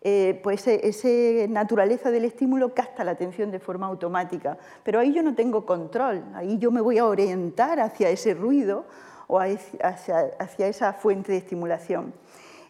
Eh, 0.02 0.40
pues 0.42 0.66
esa 0.66 1.08
naturaleza 1.48 2.10
del 2.10 2.24
estímulo 2.24 2.72
capta 2.74 3.04
la 3.04 3.12
atención 3.12 3.50
de 3.50 3.58
forma 3.58 3.86
automática. 3.86 4.58
Pero 4.84 5.00
ahí 5.00 5.12
yo 5.12 5.22
no 5.22 5.34
tengo 5.34 5.66
control, 5.66 6.24
ahí 6.34 6.58
yo 6.58 6.70
me 6.70 6.80
voy 6.80 6.98
a 6.98 7.06
orientar 7.06 7.80
hacia 7.80 8.10
ese 8.10 8.34
ruido 8.34 8.84
o 9.26 9.38
hacia 9.38 10.66
esa 10.66 10.92
fuente 10.92 11.32
de 11.32 11.38
estimulación. 11.38 12.12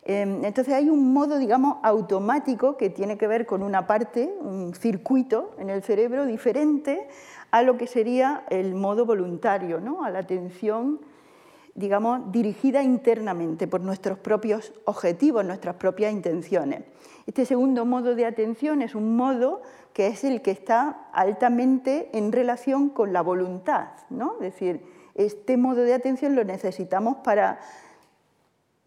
Em, 0.03 0.45
entonces 0.45 0.73
hay 0.73 0.89
un 0.89 1.13
modo, 1.13 1.39
digamos, 1.39 1.77
automático 1.83 2.77
que 2.77 2.91
tiene 2.91 3.19
que 3.19 3.27
ver 3.27 3.47
con 3.47 3.63
una 3.63 3.87
parte, 3.87 4.35
un 4.41 4.75
circuito 4.75 5.51
en 5.59 5.71
el 5.71 5.83
cerebro 5.83 6.25
diferente 6.25 7.09
a 7.51 7.63
lo 7.63 7.77
que 7.77 7.87
sería 7.87 8.45
el 8.49 8.75
modo 8.75 9.05
voluntario, 9.05 9.81
¿no? 9.81 10.05
a 10.05 10.11
la 10.11 10.21
atención 10.21 11.01
digamos, 11.75 12.33
dirigida 12.33 12.83
internamente 12.83 13.67
por 13.67 13.81
nuestros 13.81 14.19
propios 14.19 14.73
objetivos, 14.85 15.45
nuestras 15.45 15.77
propias 15.77 16.13
intenciones. 16.13 16.83
Este 17.27 17.45
segundo 17.45 17.85
modo 17.85 18.15
de 18.15 18.27
atención 18.27 18.83
es 18.83 18.95
un 18.95 19.17
modo 19.17 19.63
que 19.93 20.09
es 20.09 20.25
el 20.25 20.43
que 20.43 20.51
está 20.51 21.09
altamente 21.13 22.11
en 22.13 22.33
relación 22.33 22.91
con 22.91 23.13
la 23.13 23.23
voluntad. 23.23 23.89
¿no? 24.11 24.35
Es 24.35 24.53
decir, 24.53 24.85
este 25.15 25.57
modo 25.57 25.83
de 25.83 25.95
atención 25.95 26.35
lo 26.35 26.45
necesitamos 26.45 27.19
para 27.25 27.61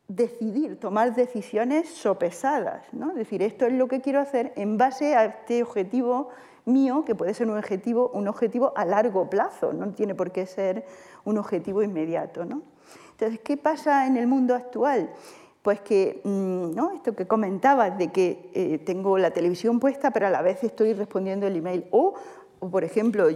decidir, 0.08 0.80
tomar 0.80 1.16
decisiones 1.16 1.90
sopesadas. 1.90 2.86
¿no? 2.92 3.12
Es 3.12 3.16
decir, 3.16 3.42
esto 3.42 3.66
es 3.66 3.74
lo 3.74 3.88
que 3.88 4.02
quiero 4.02 4.20
hacer 4.20 4.54
en 4.56 4.78
base 4.78 5.16
a 5.16 5.26
este 5.26 5.64
objetivo 5.64 6.30
mío, 6.66 7.04
que 7.06 7.16
puede 7.16 7.34
ser 7.34 7.50
un 7.50 7.58
objetivo, 7.58 8.10
un 8.14 8.28
objetivo 8.28 8.74
a 8.76 8.86
largo 8.86 9.30
plazo, 9.30 9.74
no 9.74 9.92
tiene 9.92 10.16
por 10.16 10.32
qué 10.32 10.46
ser 10.46 10.86
un 11.26 11.38
objetivo 11.38 11.84
inmediato. 11.84 12.46
¿no? 12.46 12.62
Entonces, 13.12 13.40
¿qué 13.44 13.58
pasa 13.58 14.08
en 14.08 14.18
el 14.18 14.28
mundo 14.28 14.56
actual? 14.56 15.10
Pues 15.62 15.80
que, 15.80 16.22
mm, 16.24 16.76
¿no? 16.76 16.92
esto 16.92 17.16
que 17.16 17.26
comentabas 17.26 17.98
de 17.98 18.12
que 18.12 18.50
eh, 18.54 18.80
tengo 18.80 19.18
la 19.18 19.32
televisión 19.32 19.80
puesta, 19.80 20.12
pero 20.12 20.28
a 20.28 20.30
la 20.30 20.42
vez 20.42 20.64
estoy 20.64 20.94
respondiendo 20.94 21.48
el 21.48 21.56
email. 21.56 21.86
O, 21.92 22.14
por 22.60 22.84
ejemplo, 22.84 23.28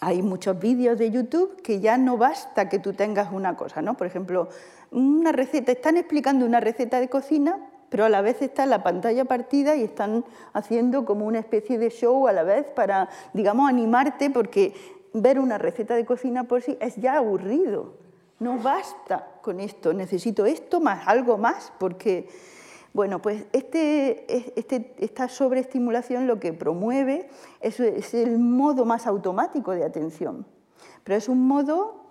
hay 0.00 0.22
muchos 0.22 0.58
vídeos 0.58 0.98
de 0.98 1.10
YouTube 1.10 1.62
que 1.62 1.80
ya 1.80 1.96
no 1.96 2.18
basta 2.18 2.68
que 2.68 2.78
tú 2.78 2.92
tengas 2.92 3.32
una 3.32 3.56
cosa, 3.56 3.80
¿no? 3.80 3.96
Por 3.96 4.06
ejemplo, 4.06 4.48
una 4.96 5.30
receta, 5.30 5.72
están 5.72 5.98
explicando 5.98 6.46
una 6.46 6.58
receta 6.58 7.00
de 7.00 7.10
cocina, 7.10 7.60
pero 7.90 8.06
a 8.06 8.08
la 8.08 8.22
vez 8.22 8.40
está 8.40 8.64
la 8.64 8.82
pantalla 8.82 9.26
partida 9.26 9.76
y 9.76 9.82
están 9.82 10.24
haciendo 10.54 11.04
como 11.04 11.26
una 11.26 11.38
especie 11.38 11.78
de 11.78 11.90
show 11.90 12.26
a 12.26 12.32
la 12.32 12.44
vez 12.44 12.66
para, 12.70 13.10
digamos, 13.34 13.68
animarte, 13.68 14.30
porque 14.30 14.72
ver 15.12 15.38
una 15.38 15.58
receta 15.58 15.94
de 15.94 16.06
cocina 16.06 16.44
por 16.44 16.62
sí 16.62 16.78
es 16.80 16.96
ya 16.96 17.18
aburrido. 17.18 17.92
No 18.38 18.58
basta 18.58 19.28
con 19.42 19.60
esto, 19.60 19.92
necesito 19.92 20.46
esto 20.46 20.80
más, 20.80 21.06
algo 21.06 21.36
más, 21.36 21.74
porque, 21.78 22.28
bueno, 22.94 23.20
pues 23.20 23.44
este, 23.52 24.58
este, 24.58 24.94
esta 24.98 25.28
sobreestimulación 25.28 26.26
lo 26.26 26.40
que 26.40 26.54
promueve 26.54 27.28
es, 27.60 27.80
es 27.80 28.14
el 28.14 28.38
modo 28.38 28.86
más 28.86 29.06
automático 29.06 29.72
de 29.72 29.84
atención, 29.84 30.46
pero 31.04 31.18
es 31.18 31.28
un 31.28 31.46
modo, 31.46 32.02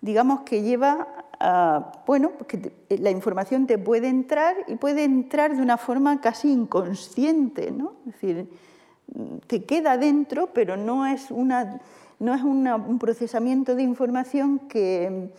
digamos, 0.00 0.40
que 0.40 0.62
lleva 0.62 1.21
a, 1.42 2.02
bueno, 2.06 2.32
que 2.46 2.72
la 2.88 3.10
información 3.10 3.66
te 3.66 3.78
puede 3.78 4.08
entrar 4.08 4.54
y 4.68 4.76
puede 4.76 5.04
entrar 5.04 5.56
de 5.56 5.62
una 5.62 5.76
forma 5.76 6.20
casi 6.20 6.52
inconsciente, 6.52 7.70
¿no? 7.70 7.94
Es 8.06 8.12
decir, 8.12 8.48
te 9.46 9.64
queda 9.64 9.98
dentro, 9.98 10.50
pero 10.52 10.76
no 10.76 11.04
es 11.06 11.30
una 11.30 11.80
no 12.22 12.34
es 12.34 12.42
un 12.42 12.98
procesamiento 13.00 13.74
de 13.74 13.82
información 13.82 14.60
que, 14.68 15.32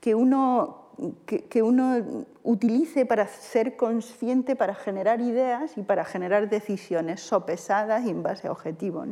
que 0.00 0.14
uno, 0.14 0.86
que, 1.26 1.62
uno 1.62 2.24
utilice 2.42 3.04
para 3.04 3.26
ser 3.28 3.76
consciente, 3.76 4.56
para 4.56 4.74
generar 4.74 5.20
ideas 5.20 5.76
y 5.76 5.82
para 5.82 6.06
generar 6.06 6.48
decisiones 6.48 7.20
sopesadas 7.20 8.06
y 8.06 8.10
en 8.10 8.22
base 8.22 8.48
a 8.48 8.52
objetivos. 8.52 9.06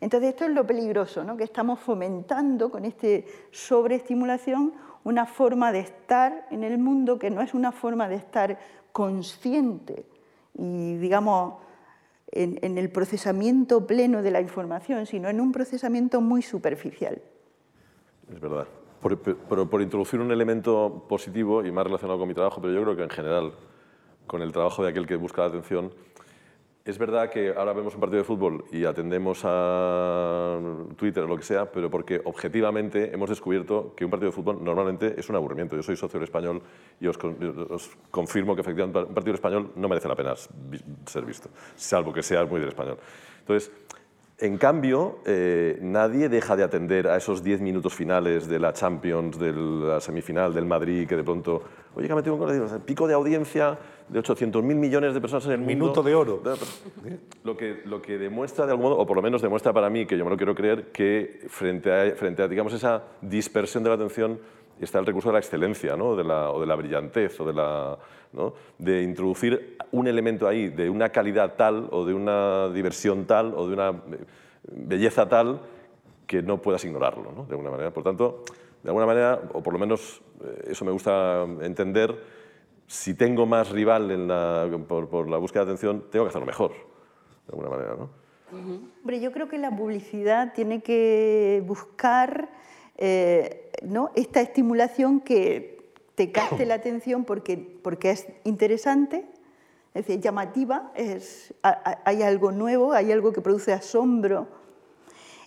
Entonces 0.00 0.30
esto 0.30 0.46
es 0.46 0.50
lo 0.50 0.66
peligroso, 0.66 1.22
¿no? 1.22 1.36
que 1.36 1.44
estamos 1.44 1.78
fomentando 1.78 2.72
con 2.72 2.84
esta 2.84 3.06
sobreestimulación 3.52 4.72
una 5.06 5.24
forma 5.24 5.70
de 5.70 5.78
estar 5.78 6.48
en 6.50 6.64
el 6.64 6.78
mundo 6.78 7.16
que 7.16 7.30
no 7.30 7.40
es 7.40 7.54
una 7.54 7.70
forma 7.70 8.08
de 8.08 8.16
estar 8.16 8.58
consciente 8.90 10.04
y, 10.58 10.96
digamos, 10.96 11.60
en, 12.32 12.76
el 12.76 12.90
procesamiento 12.90 13.86
pleno 13.86 14.20
de 14.20 14.32
la 14.32 14.40
información, 14.40 15.06
sino 15.06 15.28
en 15.28 15.40
un 15.40 15.52
procesamiento 15.52 16.20
muy 16.20 16.42
superficial. 16.42 17.22
Es 18.28 18.40
verdad. 18.40 18.66
Por, 19.00 19.16
por, 19.68 19.80
introducir 19.80 20.18
un 20.18 20.32
elemento 20.32 21.06
positivo 21.08 21.64
y 21.64 21.70
más 21.70 21.84
relacionado 21.84 22.18
con 22.18 22.26
mi 22.26 22.34
trabajo, 22.34 22.60
pero 22.60 22.74
yo 22.74 22.82
creo 22.82 22.96
que 22.96 23.04
en 23.04 23.10
general 23.10 23.52
con 24.26 24.42
el 24.42 24.50
trabajo 24.50 24.82
de 24.82 24.90
aquel 24.90 25.06
que 25.06 25.14
busca 25.14 25.42
la 25.42 25.48
atención, 25.48 25.92
es 26.86 26.98
verdad 26.98 27.28
que 27.28 27.52
ahora 27.56 27.72
vemos 27.72 27.94
un 27.94 28.00
partido 28.00 28.18
de 28.18 28.24
fútbol 28.24 28.64
y 28.70 28.84
atendemos 28.84 29.40
a 29.42 30.56
Twitter 30.96 31.24
o 31.24 31.26
lo 31.26 31.36
que 31.36 31.42
sea, 31.42 31.70
pero 31.70 31.90
porque 31.90 32.20
objetivamente 32.24 33.12
hemos 33.12 33.28
descubierto 33.28 33.92
que 33.96 34.04
un 34.04 34.10
partido 34.10 34.30
de 34.30 34.36
fútbol 34.36 34.62
normalmente 34.62 35.18
es 35.18 35.28
un 35.28 35.34
aburrimiento. 35.34 35.74
Yo 35.74 35.82
soy 35.82 35.96
socio 35.96 36.20
del 36.20 36.28
español 36.28 36.62
y 37.00 37.08
os, 37.08 37.18
confirmo 38.12 38.54
que 38.54 38.60
efectivamente 38.60 39.00
un 39.00 39.14
partido 39.14 39.34
español 39.34 39.72
no 39.74 39.88
merece 39.88 40.06
la 40.06 40.14
pena 40.14 40.34
ser 40.36 41.24
visto, 41.24 41.50
salvo 41.74 42.12
que 42.12 42.22
sea 42.22 42.44
muy 42.44 42.60
del 42.60 42.68
español. 42.68 42.98
Entonces, 43.40 43.72
en 44.38 44.58
cambio, 44.58 45.20
eh, 45.24 45.78
nadie 45.80 46.28
deja 46.28 46.56
de 46.56 46.62
atender 46.62 47.08
a 47.08 47.16
esos 47.16 47.42
10 47.42 47.62
minutos 47.62 47.94
finales 47.94 48.46
de 48.46 48.58
la 48.58 48.74
Champions, 48.74 49.38
de 49.38 49.52
la 49.52 49.98
semifinal 49.98 50.52
del 50.52 50.66
Madrid, 50.66 51.08
que 51.08 51.16
de 51.16 51.24
pronto, 51.24 51.62
oye, 51.94 52.06
que 52.06 52.14
metido 52.14 52.34
un 52.34 52.40
gol, 52.40 52.80
pico 52.84 53.08
de 53.08 53.14
audiencia 53.14 53.78
de 54.08 54.20
800.000 54.20 54.62
millones 54.62 55.14
de 55.14 55.20
personas 55.22 55.46
en 55.46 55.52
el 55.52 55.58
mundo. 55.58 55.72
Minuto 55.72 56.02
de 56.02 56.14
oro. 56.14 56.42
Lo 57.44 57.56
que, 57.56 57.80
lo 57.86 58.02
que 58.02 58.18
demuestra 58.18 58.66
de 58.66 58.72
algún 58.72 58.90
modo, 58.90 58.98
o 58.98 59.06
por 59.06 59.16
lo 59.16 59.22
menos 59.22 59.40
demuestra 59.40 59.72
para 59.72 59.88
mí, 59.88 60.04
que 60.04 60.18
yo 60.18 60.24
me 60.24 60.30
lo 60.30 60.36
quiero 60.36 60.54
creer, 60.54 60.92
que 60.92 61.46
frente 61.48 61.90
a, 61.90 62.14
frente 62.14 62.42
a 62.42 62.48
digamos, 62.48 62.74
esa 62.74 63.04
dispersión 63.22 63.84
de 63.84 63.88
la 63.88 63.94
atención 63.94 64.38
está 64.80 64.98
el 64.98 65.06
recurso 65.06 65.28
de 65.28 65.34
la 65.34 65.38
excelencia, 65.38 65.96
¿no? 65.96 66.16
de 66.16 66.24
la, 66.24 66.50
o 66.50 66.60
de 66.60 66.66
la 66.66 66.74
brillantez, 66.74 67.38
o 67.40 67.46
de, 67.46 67.52
la, 67.52 67.98
¿no? 68.32 68.54
de 68.78 69.02
introducir 69.02 69.76
un 69.92 70.06
elemento 70.06 70.46
ahí 70.46 70.68
de 70.68 70.90
una 70.90 71.08
calidad 71.10 71.54
tal, 71.56 71.88
o 71.90 72.04
de 72.04 72.14
una 72.14 72.68
diversión 72.68 73.24
tal, 73.26 73.54
o 73.56 73.66
de 73.66 73.74
una 73.74 73.92
belleza 74.68 75.28
tal, 75.28 75.60
que 76.26 76.42
no 76.42 76.60
puedas 76.60 76.84
ignorarlo, 76.84 77.32
¿no? 77.32 77.44
de 77.44 77.52
alguna 77.52 77.70
manera. 77.70 77.92
Por 77.92 78.02
tanto, 78.02 78.44
de 78.82 78.90
alguna 78.90 79.06
manera, 79.06 79.40
o 79.52 79.62
por 79.62 79.72
lo 79.72 79.78
menos 79.78 80.20
eh, 80.44 80.68
eso 80.70 80.84
me 80.84 80.92
gusta 80.92 81.44
entender, 81.62 82.14
si 82.86 83.14
tengo 83.14 83.46
más 83.46 83.70
rival 83.70 84.10
en 84.10 84.28
la, 84.28 84.68
por, 84.86 85.28
la 85.28 85.38
búsqueda 85.38 85.64
de 85.64 85.72
atención, 85.72 86.04
tengo 86.10 86.24
que 86.24 86.28
hacerlo 86.28 86.46
mejor, 86.46 86.72
de 86.72 87.50
alguna 87.50 87.70
manera. 87.70 87.96
¿no? 87.96 88.10
Hombre, 88.52 89.20
yo 89.20 89.32
creo 89.32 89.48
que 89.48 89.58
la 89.58 89.74
publicidad 89.74 90.52
tiene 90.54 90.82
que 90.82 91.62
buscar 91.66 92.48
eh, 92.96 93.65
¿no? 93.82 94.10
esta 94.14 94.40
estimulación 94.40 95.20
que 95.20 95.92
te 96.14 96.32
capte 96.32 96.66
la 96.66 96.74
atención 96.74 97.24
porque, 97.24 97.56
porque 97.56 98.10
es 98.10 98.26
interesante, 98.44 99.26
es 99.94 100.06
decir, 100.06 100.20
llamativa, 100.20 100.92
es, 100.94 101.54
hay 101.62 102.22
algo 102.22 102.52
nuevo, 102.52 102.92
hay 102.92 103.12
algo 103.12 103.32
que 103.32 103.40
produce 103.40 103.72
asombro, 103.72 104.48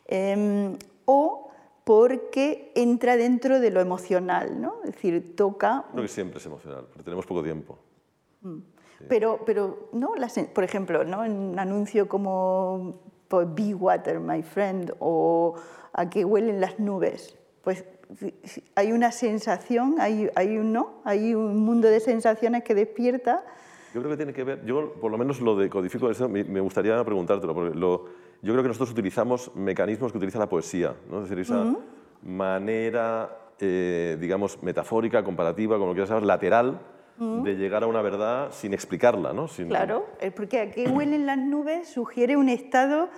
em, 0.08 0.78
o 1.06 1.50
porque 1.84 2.72
entra 2.76 3.18
dentro 3.18 3.60
de 3.60 3.72
lo 3.72 3.82
emocional, 3.82 4.62
¿no? 4.62 4.76
Es 4.84 4.94
decir, 4.94 5.36
toca... 5.36 5.86
Creo 5.92 6.04
que 6.04 6.08
siempre 6.08 6.39
es 6.39 6.46
emocional, 6.46 6.86
porque 6.88 7.04
tenemos 7.04 7.26
poco 7.26 7.44
tiempo. 7.44 7.80
Mm. 8.42 8.58
Pero, 9.08 9.39
pero 9.46 9.89
¿no? 9.94 10.13
por 10.54 10.63
ejemplo, 10.63 11.04
¿no? 11.04 11.24
en 11.24 11.32
un 11.32 11.60
anuncio 11.60 12.08
como 12.10 13.00
pues, 13.28 13.48
Be 13.56 13.74
Water, 13.74 14.20
my 14.20 14.44
friend, 14.44 14.94
o 15.00 15.56
a 15.94 16.10
que 16.10 16.26
huelen 16.26 16.60
las 16.60 16.80
nubes, 16.80 17.38
pues 17.63 17.86
hay 18.76 18.91
una 18.91 19.12
sensación, 19.12 19.95
hay, 20.00 20.30
hay, 20.36 20.58
un, 20.58 20.74
¿no? 20.74 21.02
hay 21.04 21.36
un 21.36 21.58
mundo 21.58 21.88
de 21.88 22.00
sensaciones 22.00 22.63
que 22.63 22.74
despierta. 22.74 23.43
Yo 23.93 24.02
creo 24.02 24.12
que 24.12 24.17
tiene 24.17 24.34
que 24.34 24.43
ver, 24.43 24.65
yo 24.65 24.93
por 24.93 25.12
lo 25.12 25.17
menos 25.17 25.41
lo 25.41 25.56
decodifico, 25.56 26.10
me, 26.30 26.43
me 26.43 26.60
gustaría 26.60 27.04
preguntártelo, 27.04 27.54
porque 27.54 27.78
lo, 27.78 28.06
yo 28.41 28.54
creo 28.54 28.63
que 28.63 28.69
nosotros 28.69 28.91
utilizamos 28.91 29.52
mecanismos 29.56 30.12
que 30.12 30.17
utiliza 30.17 30.39
la 30.39 30.50
poesía, 30.50 30.95
¿no? 31.10 31.17
es 31.17 31.30
decir, 31.30 31.39
esa 31.39 31.76
manera, 32.24 33.38
eh, 33.60 34.17
digamos, 34.19 34.62
metafórica, 34.63 35.24
comparativa, 35.24 35.78
como 35.78 35.93
quieras 35.93 36.10
llamar, 36.10 36.24
lateral, 36.24 36.80
de 37.19 37.58
llegar 37.58 37.84
a 37.84 37.88
una 37.88 38.02
verdad 38.02 38.50
sin 38.54 38.74
explicarla. 38.74 39.34
¿no? 39.34 39.48
Claro, 39.67 40.06
porque 40.38 40.62
a 40.62 40.72
qué 40.72 40.88
huelen 40.88 41.26
las 41.26 41.38
nubes 41.38 41.89
sugiere 41.89 42.38
un 42.38 42.48
estado 42.48 43.10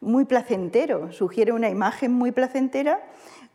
muy 0.00 0.26
placentero, 0.26 1.10
sugiere 1.10 1.50
una 1.50 1.68
imagen 1.68 2.12
muy 2.12 2.30
placentera 2.30 3.00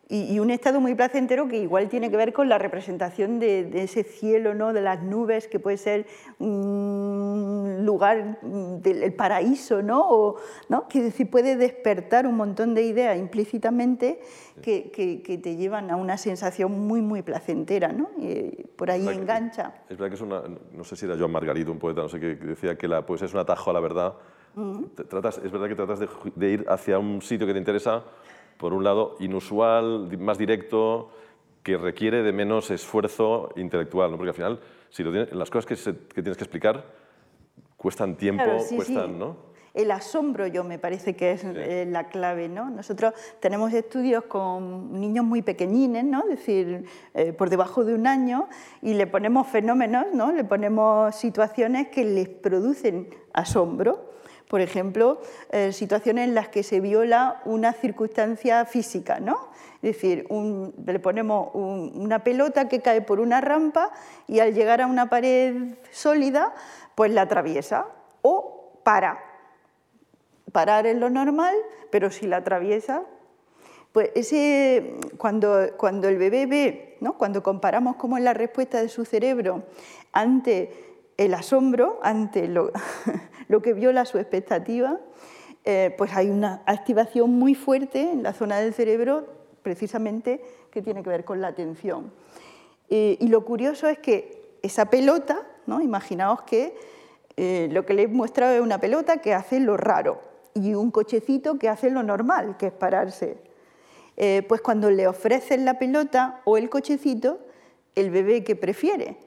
y, 0.09 0.37
un 0.39 0.51
estado 0.51 0.81
muy 0.81 0.95
placentero 0.95 1.47
que 1.47 1.57
igual 1.57 1.87
tiene 1.87 2.11
que 2.11 2.17
ver 2.17 2.33
con 2.33 2.49
la 2.49 2.57
representación 2.57 3.39
de, 3.39 3.69
ese 3.83 4.03
cielo, 4.03 4.53
¿no? 4.53 4.73
de 4.73 4.81
las 4.81 5.01
nubes, 5.01 5.47
que 5.47 5.59
puede 5.59 5.77
ser 5.77 6.05
un 6.39 7.79
lugar 7.85 8.39
del 8.41 9.13
paraíso, 9.13 9.81
¿no? 9.81 10.07
O, 10.09 10.35
¿no? 10.67 10.87
que 10.87 11.01
decir, 11.01 11.29
puede 11.29 11.55
despertar 11.55 12.27
un 12.27 12.35
montón 12.35 12.75
de 12.75 12.83
ideas 12.83 13.17
implícitamente 13.17 14.19
que, 14.61 14.91
que, 14.91 15.37
te 15.37 15.55
llevan 15.55 15.89
a 15.89 15.95
una 15.95 16.17
sensación 16.17 16.71
muy, 16.85 17.01
muy 17.01 17.21
placentera. 17.21 17.91
¿no? 17.93 18.09
Y 18.17 18.67
por 18.75 18.91
ahí 18.91 19.07
engancha. 19.07 19.73
Es 19.89 19.97
verdad 19.97 20.09
que 20.09 20.15
es 20.15 20.21
una, 20.21 20.43
no 20.73 20.83
sé 20.83 20.95
si 20.95 21.05
era 21.05 21.17
Joan 21.17 21.31
Margarito, 21.31 21.71
un 21.71 21.79
poeta, 21.79 22.01
no 22.01 22.09
sé, 22.09 22.19
que 22.19 22.35
decía 22.35 22.77
que 22.77 22.87
la 22.87 23.05
poesía 23.05 23.27
es 23.27 23.33
un 23.33 23.39
atajo 23.39 23.71
a 23.71 23.73
la 23.73 23.79
verdad. 23.79 24.13
tratas, 25.09 25.37
es 25.37 25.51
verdad 25.51 25.69
que 25.69 25.75
tratas 25.75 25.99
de, 25.99 26.09
de 26.35 26.49
ir 26.51 26.65
hacia 26.67 26.99
un 26.99 27.21
sitio 27.21 27.47
que 27.47 27.53
te 27.53 27.59
interesa 27.59 28.03
por 28.57 28.73
un 28.73 28.83
lado, 28.83 29.15
inusual, 29.19 30.17
más 30.17 30.37
directo, 30.37 31.09
que 31.63 31.77
requiere 31.77 32.23
de 32.23 32.31
menos 32.31 32.71
esfuerzo 32.71 33.49
intelectual, 33.55 34.11
¿no? 34.11 34.17
porque 34.17 34.29
al 34.29 34.35
final, 34.35 34.59
si 34.89 35.03
lo 35.03 35.11
las 35.11 35.49
cosas 35.49 35.65
que, 35.65 35.93
tienes 36.21 36.37
que 36.37 36.43
explicar 36.43 36.85
cuestan 37.77 38.15
tiempo, 38.15 38.43
cuestan, 38.75 39.17
¿no? 39.19 39.53
El 39.73 39.89
asombro 39.89 40.45
yo 40.45 40.63
me 40.63 40.77
parece 40.77 41.15
que 41.15 41.31
es 41.31 41.43
eh, 41.43 41.87
la 41.89 42.07
clave, 42.07 42.47
¿no? 42.47 42.69
Nosotros 42.69 43.13
tenemos 43.39 43.73
estudios 43.73 44.25
con 44.25 44.99
niños 45.01 45.25
muy 45.25 45.41
pequeñines, 45.41 46.05
¿no? 46.05 46.21
Es 46.23 46.29
decir, 46.29 46.85
eh, 47.15 47.33
por 47.33 47.49
debajo 47.49 47.83
de 47.83 47.95
un 47.95 48.05
año, 48.05 48.47
y 48.83 48.93
le 48.93 49.07
ponemos 49.07 49.47
fenómenos, 49.47 50.05
¿no? 50.13 50.31
Le 50.31 50.43
ponemos 50.43 51.15
situaciones 51.15 51.87
que 51.87 52.05
les 52.05 52.29
producen 52.29 53.09
asombro. 53.33 54.12
Por 54.53 54.61
ejemplo, 54.61 55.19
eh, 55.49 55.73
situaciones 55.73 56.27
en 56.27 56.35
las 56.35 56.47
que 56.49 56.61
se 56.61 56.79
viola 56.79 57.41
una 57.43 57.73
circunstancia 57.73 58.65
física, 58.65 59.19
¿no? 59.19 59.49
Es 59.81 59.95
decir, 59.95 60.27
le 60.29 60.99
ponemos 60.99 61.49
una 61.55 62.23
pelota 62.23 62.69
que 62.69 62.79
cae 62.79 63.01
por 63.01 63.19
una 63.19 63.41
rampa 63.41 63.89
y 64.27 64.41
al 64.41 64.53
llegar 64.53 64.79
a 64.81 64.85
una 64.85 65.09
pared 65.09 65.73
sólida, 65.89 66.53
pues 66.93 67.11
la 67.11 67.23
atraviesa 67.23 67.87
o 68.21 68.79
para. 68.83 69.23
Parar 70.51 70.85
es 70.85 70.97
lo 70.97 71.09
normal, 71.09 71.55
pero 71.89 72.11
si 72.11 72.27
la 72.27 72.37
atraviesa, 72.37 73.01
pues 73.91 74.11
ese, 74.13 74.99
cuando, 75.17 75.69
cuando 75.77 76.07
el 76.09 76.17
bebé 76.17 76.45
ve, 76.45 76.97
¿no? 77.01 77.17
cuando 77.17 77.41
comparamos 77.41 77.95
cómo 77.95 78.17
es 78.19 78.23
la 78.23 78.35
respuesta 78.35 78.79
de 78.79 78.89
su 78.89 79.03
cerebro 79.03 79.63
ante 80.11 80.92
el 81.17 81.33
asombro 81.33 81.99
ante 82.01 82.47
lo, 83.47 83.61
que 83.61 83.73
viola 83.73 84.05
su 84.05 84.17
expectativa, 84.17 84.99
eh, 85.65 85.93
pues 85.97 86.13
hay 86.15 86.29
una 86.29 86.61
activación 86.65 87.31
muy 87.31 87.55
fuerte 87.55 88.11
en 88.11 88.23
la 88.23 88.33
zona 88.33 88.59
del 88.59 88.73
cerebro 88.73 89.27
precisamente 89.61 90.41
que 90.71 90.81
tiene 90.81 91.03
que 91.03 91.09
ver 91.09 91.23
con 91.23 91.39
la 91.39 91.47
atención. 91.47 92.11
Eh, 92.89 93.17
y 93.19 93.27
lo 93.27 93.45
curioso 93.45 93.87
es 93.87 93.97
que 93.99 94.57
esa 94.61 94.85
pelota, 94.85 95.41
¿no? 95.67 95.81
imaginaos 95.81 96.41
que 96.41 96.75
eh, 97.37 97.69
lo 97.71 97.85
que 97.85 97.93
le 97.93 98.03
he 98.03 98.07
mostrado 98.07 98.53
es 98.53 98.61
una 98.61 98.79
pelota 98.79 99.17
que 99.17 99.33
hace 99.33 99.59
lo 99.59 99.77
raro 99.77 100.19
y 100.53 100.73
un 100.73 100.91
cochecito 100.91 101.57
que 101.57 101.69
hace 101.69 101.89
lo 101.89 102.03
normal, 102.03 102.57
que 102.57 102.67
es 102.67 102.73
pararse. 102.73 103.37
pues 104.47 104.61
cuando 104.61 104.91
le 104.91 105.07
ofrecen 105.07 105.65
la 105.65 105.79
pelota 105.79 106.41
o 106.45 106.57
el 106.57 106.69
cochecito, 106.69 107.39
el 107.95 108.11
bebé 108.11 108.43
que 108.43 108.55
prefiere, 108.55 109.17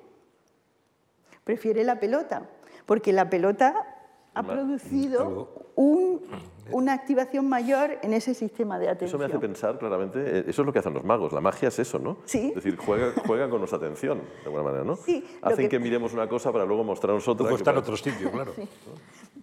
prefiere 1.47 1.85
la 1.85 2.01
pelota, 2.01 2.43
porque 2.87 3.13
la 3.13 3.31
pelota 3.31 3.73
ha 4.35 4.43
producido 4.43 5.71
una 5.77 6.93
activación 6.93 7.49
mayor 7.49 7.99
en 8.03 8.13
ese 8.13 8.35
sistema 8.35 8.81
de 8.81 8.89
atención. 8.89 9.09
Eso 9.09 9.19
me 9.19 9.25
hace 9.27 9.39
pensar 9.39 9.79
claramente, 9.79 10.19
eh, 10.19 10.45
eso 10.49 10.63
es 10.63 10.67
lo 10.67 10.73
que 10.73 10.81
hacen 10.81 10.93
los 10.93 11.05
magos, 11.05 11.33
la 11.33 11.41
magia 11.41 11.69
es 11.69 11.79
eso, 11.79 12.01
¿no? 12.01 12.19
Sí. 12.25 12.49
Es 12.49 12.65
decir, 12.65 12.77
juegan, 12.77 13.49
con 13.49 13.61
nuestra 13.61 13.79
atención, 13.79 14.19
de 14.19 14.45
alguna 14.47 14.65
manera, 14.65 14.83
¿no? 14.83 14.97
Sí. 14.97 15.25
Hacen 15.41 15.69
que... 15.69 15.79
miremos 15.79 16.13
una 16.13 16.29
cosa 16.29 16.53
para 16.53 16.65
luego 16.67 16.83
mostrarnos 16.83 17.27
otra. 17.29 17.47
O 17.47 17.57
en 17.57 17.77
otro 17.79 17.97
sitio, 17.97 18.33
claro. 18.33 18.53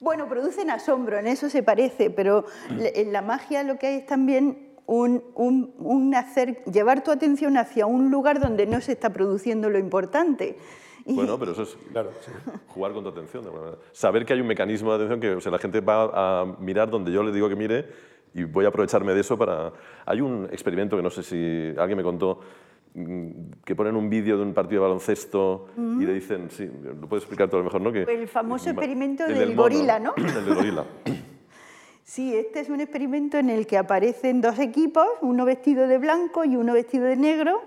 Bueno, 0.02 0.28
producen 0.28 0.70
asombro, 0.70 1.18
en 1.18 1.28
eso 1.28 1.50
se 1.50 1.64
parece, 1.64 2.10
pero 2.10 2.44
en 2.70 3.14
la 3.14 3.22
magia 3.22 3.64
lo 3.64 3.80
que 3.80 3.88
hay 3.88 3.96
es 4.00 4.06
también 4.06 4.74
un, 4.86 5.24
un, 5.80 6.16
hacer, 6.16 6.66
llevar 6.66 7.02
tu 7.06 7.12
atención 7.12 7.56
hacia 7.56 7.86
un 7.86 8.12
lugar 8.12 8.42
donde 8.42 8.66
no 8.66 8.82
se 8.82 8.92
está 8.92 9.12
produciendo 9.12 9.70
lo 9.70 9.80
importante. 9.80 10.58
Bueno, 11.06 11.38
pero 11.38 11.52
eso 11.52 11.64
es 11.64 11.78
claro, 11.92 12.12
jugar 12.68 12.94
con 12.94 13.04
tu 13.04 13.10
atención. 13.10 13.46
Saber 13.92 14.26
que 14.26 14.34
hay 14.34 14.42
un 14.42 14.48
mecanismo 14.48 14.90
de 14.92 14.96
atención 14.96 15.20
que 15.20 15.36
o 15.36 15.42
sea, 15.42 15.52
la 15.52 15.60
gente 15.60 15.82
va 15.82 16.42
a 16.42 16.46
mirar 16.60 16.90
donde 16.90 17.12
yo 17.12 17.24
le 17.24 17.32
digo 17.32 17.50
que 17.50 17.56
mire 17.56 17.86
y 18.34 18.44
voy 18.44 18.66
a 18.66 18.70
aprovecharme 18.70 19.14
de 19.14 19.22
eso 19.22 19.38
para... 19.38 19.72
Hay 20.06 20.22
un 20.22 20.48
experimento 20.52 20.98
que 20.98 21.04
no 21.04 21.10
sé 21.10 21.24
si 21.24 21.78
alguien 21.78 21.98
me 21.98 22.04
contó 22.04 22.40
mm, 22.96 23.30
que 23.64 23.76
ponen 23.76 23.96
un 23.96 24.10
vídeo 24.10 24.38
de 24.38 24.44
un 24.44 24.54
partido 24.54 24.82
de 24.82 24.88
baloncesto 24.88 25.68
y 25.78 26.06
le 26.06 26.14
dicen, 26.14 26.50
sí, 26.50 26.70
lo 27.00 27.08
puedes 27.08 27.24
explicar 27.24 27.50
todo 27.50 27.60
lo 27.60 27.66
mejor, 27.66 27.82
¿no? 27.82 27.92
Que, 27.92 28.04
el 28.04 28.28
famoso 28.28 28.70
experimento 28.70 29.26
del, 29.28 29.56
gorila, 29.56 30.00
¿no? 30.00 30.14
El 30.18 30.46
del 30.46 30.56
gorila. 30.56 30.86
Sí, 32.06 32.36
este 32.36 32.60
es 32.60 32.70
un 32.70 32.82
experimento 32.82 33.38
en 33.38 33.50
el 33.50 33.66
que 33.66 33.78
aparecen 33.78 34.42
dos 34.42 34.60
equipos, 34.60 35.08
uno 35.22 35.46
vestido 35.46 35.88
de 35.88 35.98
blanco 35.98 36.44
y 36.44 36.58
uno 36.58 36.74
vestido 36.74 37.06
de 37.06 37.16
negro, 37.16 37.62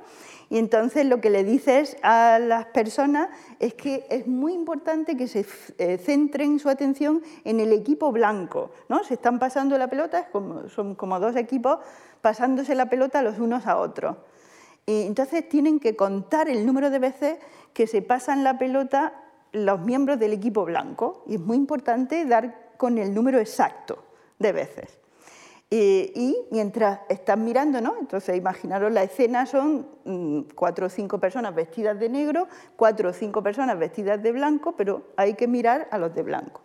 y 0.49 0.59
entonces 0.59 1.07
lo 1.07 1.21
que 1.21 1.31
le 1.31 1.43
dices 1.43 1.97
a 2.03 2.39
las 2.39 2.67
personas 2.67 3.29
es 3.59 3.75
que 3.75 4.07
es 4.11 4.27
muy 4.27 4.53
importante 4.53 5.17
que 5.17 5.27
se 5.27 5.45
eh, 5.79 5.99
centren 5.99 6.61
su 6.61 6.69
atención 6.69 7.23
en 7.45 7.59
el 7.59 7.73
equipo 7.73 8.13
blanco. 8.13 8.71
¿no? 8.89 9.03
Se 9.03 9.15
están 9.15 9.39
pasando 9.39 9.77
la 9.77 9.89
pelota, 9.89 10.29
son 10.69 10.95
como 10.95 11.19
dos 11.19 11.35
equipos 11.35 11.79
pasándose 12.21 12.75
la 12.75 12.89
pelota 12.89 13.23
los 13.23 13.39
unos 13.39 13.67
a 13.67 13.77
otros. 13.77 14.17
Y 14.87 15.03
entonces 15.03 15.49
tienen 15.49 15.81
que 15.81 15.97
contar 15.97 16.49
el 16.49 16.65
número 16.65 16.91
de 16.91 17.01
veces 17.01 17.39
que 17.73 17.89
se 17.89 18.03
pasan 18.03 18.45
la 18.45 18.57
pelota 18.57 19.15
los 19.51 19.81
miembros 19.81 20.19
del 20.21 20.33
equipo 20.33 20.65
blanco. 20.65 21.25
Y 21.27 21.35
es 21.35 21.41
muy 21.41 21.57
importante 21.57 22.25
dar 22.25 22.75
con 22.77 22.99
el 22.99 23.13
número 23.13 23.41
exacto 23.41 24.05
de 24.39 24.53
veces. 24.53 24.99
Y, 25.69 26.37
mientras 26.53 27.01
están 27.09 27.45
mirando, 27.45 27.81
¿no? 27.81 27.97
entonces 27.99 28.37
imaginaros 28.37 28.93
la 28.93 29.03
escena, 29.03 29.47
son 29.47 29.89
mm, 30.05 30.41
cuatro 30.55 30.87
o 30.87 30.89
cinco 30.89 31.19
personas 31.19 31.57
vestidas 31.57 31.99
de 31.99 32.09
negro, 32.09 32.47
cuatro 32.77 33.11
o 33.11 33.13
cinco 33.13 33.43
personas 33.43 33.77
vestidas 33.77 34.23
de 34.23 34.31
blanco, 34.31 34.77
pero 34.77 35.09
hay 35.17 35.35
que 35.35 35.49
mirar 35.49 35.89
a 35.91 35.99
los 35.99 36.15
de 36.15 36.23
blanco. 36.23 36.61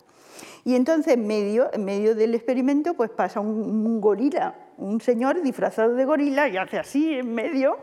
Y 0.64 0.76
entonces 0.76 1.14
en 1.14 1.26
medio, 1.26 1.68
en 1.72 1.84
medio 1.84 2.14
del 2.14 2.36
experimento 2.36 2.94
pues 2.94 3.10
pasa 3.10 3.40
un, 3.40 4.00
gorila, 4.00 4.54
un 4.78 5.00
señor 5.00 5.42
disfrazado 5.42 5.94
de 5.94 6.04
gorila 6.04 6.48
y 6.48 6.56
hace 6.56 6.78
así 6.78 7.14
en 7.14 7.34
medio 7.34 7.78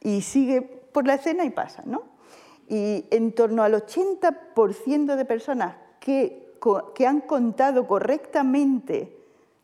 y 0.00 0.22
sigue 0.22 0.62
por 0.62 1.06
la 1.06 1.14
escena 1.14 1.44
y 1.44 1.50
pasa. 1.50 1.82
¿no? 1.84 2.04
Y 2.66 3.04
en 3.10 3.32
torno 3.32 3.62
al 3.62 3.74
80% 3.74 5.16
de 5.16 5.24
personas 5.26 5.76
que, 6.00 6.54
que 6.94 7.06
han 7.06 7.20
contado 7.20 7.86
correctamente 7.86 9.19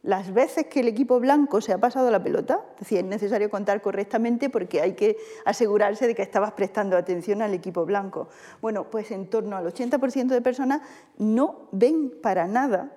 las 0.06 0.32
veces 0.32 0.66
que 0.66 0.80
el 0.80 0.88
equipo 0.88 1.18
blanco 1.18 1.60
se 1.60 1.72
ha 1.72 1.78
pasado 1.78 2.10
la 2.12 2.22
pelota, 2.22 2.60
es 2.74 2.80
decir, 2.80 2.98
es 2.98 3.04
necesario 3.04 3.50
contar 3.50 3.82
correctamente 3.82 4.48
porque 4.48 4.80
hay 4.80 4.94
que 4.94 5.16
asegurarse 5.44 6.06
de 6.06 6.14
que 6.14 6.22
estabas 6.22 6.52
prestando 6.52 6.96
atención 6.96 7.42
al 7.42 7.52
equipo 7.52 7.84
blanco. 7.84 8.28
Bueno, 8.62 8.88
pues 8.88 9.10
en 9.10 9.28
torno 9.28 9.56
al 9.56 9.66
80% 9.66 10.28
de 10.28 10.40
personas 10.40 10.82
no 11.18 11.68
ven 11.72 12.12
para 12.22 12.46
nada. 12.46 12.92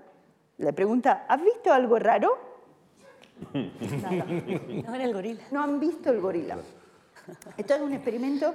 Le 0.60 0.72
pregunta, 0.72 1.26
¿has 1.28 1.44
visto 1.44 1.74
algo 1.74 1.98
raro? 1.98 2.38
Nada. 3.54 4.26
No 4.86 4.96
el 4.96 5.14
gorila. 5.14 5.42
No 5.52 5.64
han 5.64 5.80
visto 5.80 6.12
el 6.12 6.22
gorila. 6.22 6.58
Esto 7.58 7.74
es 7.74 7.82
un 7.82 7.94
experimento 7.94 8.54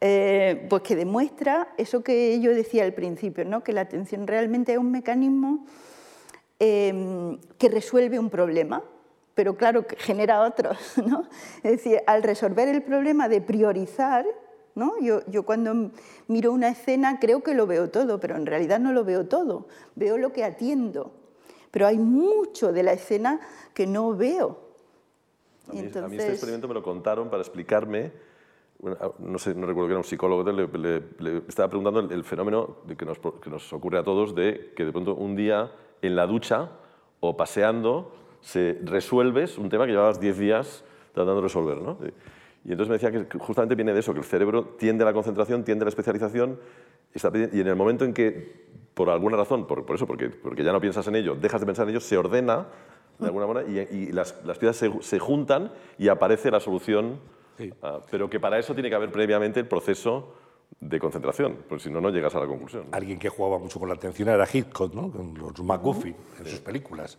eh, 0.00 0.66
pues 0.68 0.82
que 0.82 0.96
demuestra 0.96 1.68
eso 1.78 2.02
que 2.02 2.38
yo 2.40 2.52
decía 2.52 2.84
al 2.84 2.92
principio, 2.92 3.46
¿no? 3.46 3.64
que 3.64 3.72
la 3.72 3.80
atención 3.80 4.26
realmente 4.26 4.72
es 4.72 4.78
un 4.78 4.90
mecanismo 4.90 5.64
Em, 6.58 7.38
que 7.58 7.68
resuelve 7.68 8.18
un 8.18 8.30
problema, 8.30 8.82
pero 9.34 9.56
claro, 9.56 9.86
que 9.86 9.96
genera 9.96 10.40
otros. 10.40 10.78
¿no? 11.06 11.28
Es 11.62 11.72
decir, 11.72 12.00
al 12.06 12.22
resolver 12.22 12.68
el 12.68 12.82
problema 12.82 13.28
de 13.28 13.42
priorizar, 13.42 14.24
¿no? 14.74 14.98
yo, 15.00 15.20
yo 15.26 15.44
cuando 15.44 15.90
miro 16.28 16.52
una 16.52 16.68
escena 16.68 17.18
creo 17.20 17.42
que 17.42 17.54
lo 17.54 17.66
veo 17.66 17.90
todo, 17.90 18.18
pero 18.20 18.36
en 18.36 18.46
realidad 18.46 18.80
no 18.80 18.92
lo 18.92 19.04
veo 19.04 19.26
todo, 19.26 19.68
veo 19.96 20.16
lo 20.16 20.32
que 20.32 20.44
atiendo. 20.44 21.12
Pero 21.70 21.86
hay 21.86 21.98
mucho 21.98 22.72
de 22.72 22.82
la 22.82 22.92
escena 22.94 23.40
que 23.74 23.86
no 23.86 24.14
veo. 24.16 24.58
A 25.68 25.72
mí, 25.72 25.80
Entonces... 25.80 26.04
a 26.04 26.08
mí 26.08 26.16
este 26.16 26.30
experimento 26.30 26.68
me 26.68 26.74
lo 26.74 26.82
contaron 26.82 27.28
para 27.28 27.42
explicarme 27.42 28.12
no 29.18 29.38
sé, 29.38 29.54
no 29.54 29.66
recuerdo 29.66 29.88
que 29.88 29.92
era 29.92 29.98
un 29.98 30.04
psicólogo, 30.04 30.42
le, 30.52 30.68
le, 31.18 31.38
estaba 31.48 31.68
preguntando 31.68 32.00
el, 32.00 32.24
fenómeno 32.24 32.76
que 32.96 33.04
nos, 33.06 33.18
que 33.18 33.50
nos, 33.50 33.72
ocurre 33.72 33.98
a 33.98 34.04
todos 34.04 34.34
de 34.34 34.72
que 34.76 34.84
de 34.84 34.92
pronto 34.92 35.14
un 35.14 35.34
día 35.34 35.72
en 36.02 36.16
la 36.16 36.26
ducha 36.26 36.70
o 37.20 37.36
paseando, 37.36 38.12
se 38.40 38.78
resuelves 38.84 39.58
un 39.58 39.68
tema 39.68 39.86
que 39.86 39.92
llevabas 39.92 40.20
10 40.20 40.38
días 40.38 40.84
tratando 41.12 41.36
de 41.36 41.42
resolver. 41.42 41.78
¿no? 41.78 41.98
Y 42.64 42.72
entonces 42.72 42.88
me 42.88 42.94
decía 42.98 43.28
que 43.28 43.38
justamente 43.38 43.74
viene 43.74 43.92
de 43.92 44.00
eso, 44.00 44.12
que 44.12 44.20
el 44.20 44.24
cerebro 44.24 44.64
tiende 44.78 45.04
a 45.04 45.06
la 45.06 45.12
concentración, 45.12 45.64
tiende 45.64 45.84
a 45.84 45.86
la 45.86 45.90
especialización, 45.90 46.58
y 47.52 47.60
en 47.60 47.66
el 47.66 47.76
momento 47.76 48.04
en 48.04 48.12
que, 48.12 48.66
por 48.92 49.08
alguna 49.08 49.36
razón, 49.36 49.66
por, 49.66 49.84
eso, 49.94 50.06
porque, 50.06 50.28
porque 50.28 50.62
ya 50.62 50.72
no 50.72 50.80
piensas 50.80 51.06
en 51.08 51.16
ello, 51.16 51.34
dejas 51.34 51.60
de 51.60 51.66
pensar 51.66 51.84
en 51.84 51.90
ello, 51.90 52.00
se 52.00 52.16
ordena 52.16 52.66
de 53.18 53.26
alguna 53.26 53.46
manera 53.46 53.68
y, 53.68 54.12
las, 54.12 54.32
piezas 54.58 54.90
se, 55.00 55.18
juntan 55.18 55.72
y 55.98 56.08
aparece 56.08 56.50
la 56.50 56.60
solución, 56.60 57.18
ah, 57.82 58.00
pero 58.10 58.28
que 58.28 58.40
para 58.40 58.58
eso 58.58 58.74
tiene 58.74 58.90
que 58.90 58.94
haber 58.94 59.10
previamente 59.10 59.60
el 59.60 59.66
proceso 59.66 60.34
de 60.80 61.00
concentración, 61.00 61.64
porque 61.68 61.84
si 61.84 61.90
no, 61.90 62.00
no 62.00 62.10
llegas 62.10 62.34
a 62.34 62.40
la 62.40 62.46
conclusión. 62.46 62.86
Alguien 62.92 63.18
que 63.18 63.28
jugaba 63.28 63.58
mucho 63.58 63.80
con 63.80 63.88
la 63.88 63.94
atención 63.94 64.28
era 64.28 64.46
Hitchcock, 64.50 64.92
¿no? 64.94 65.10
con 65.10 65.34
los 65.34 65.58
McGuffin 65.60 66.14
en 66.38 66.46
sus 66.46 66.60
películas. 66.60 67.18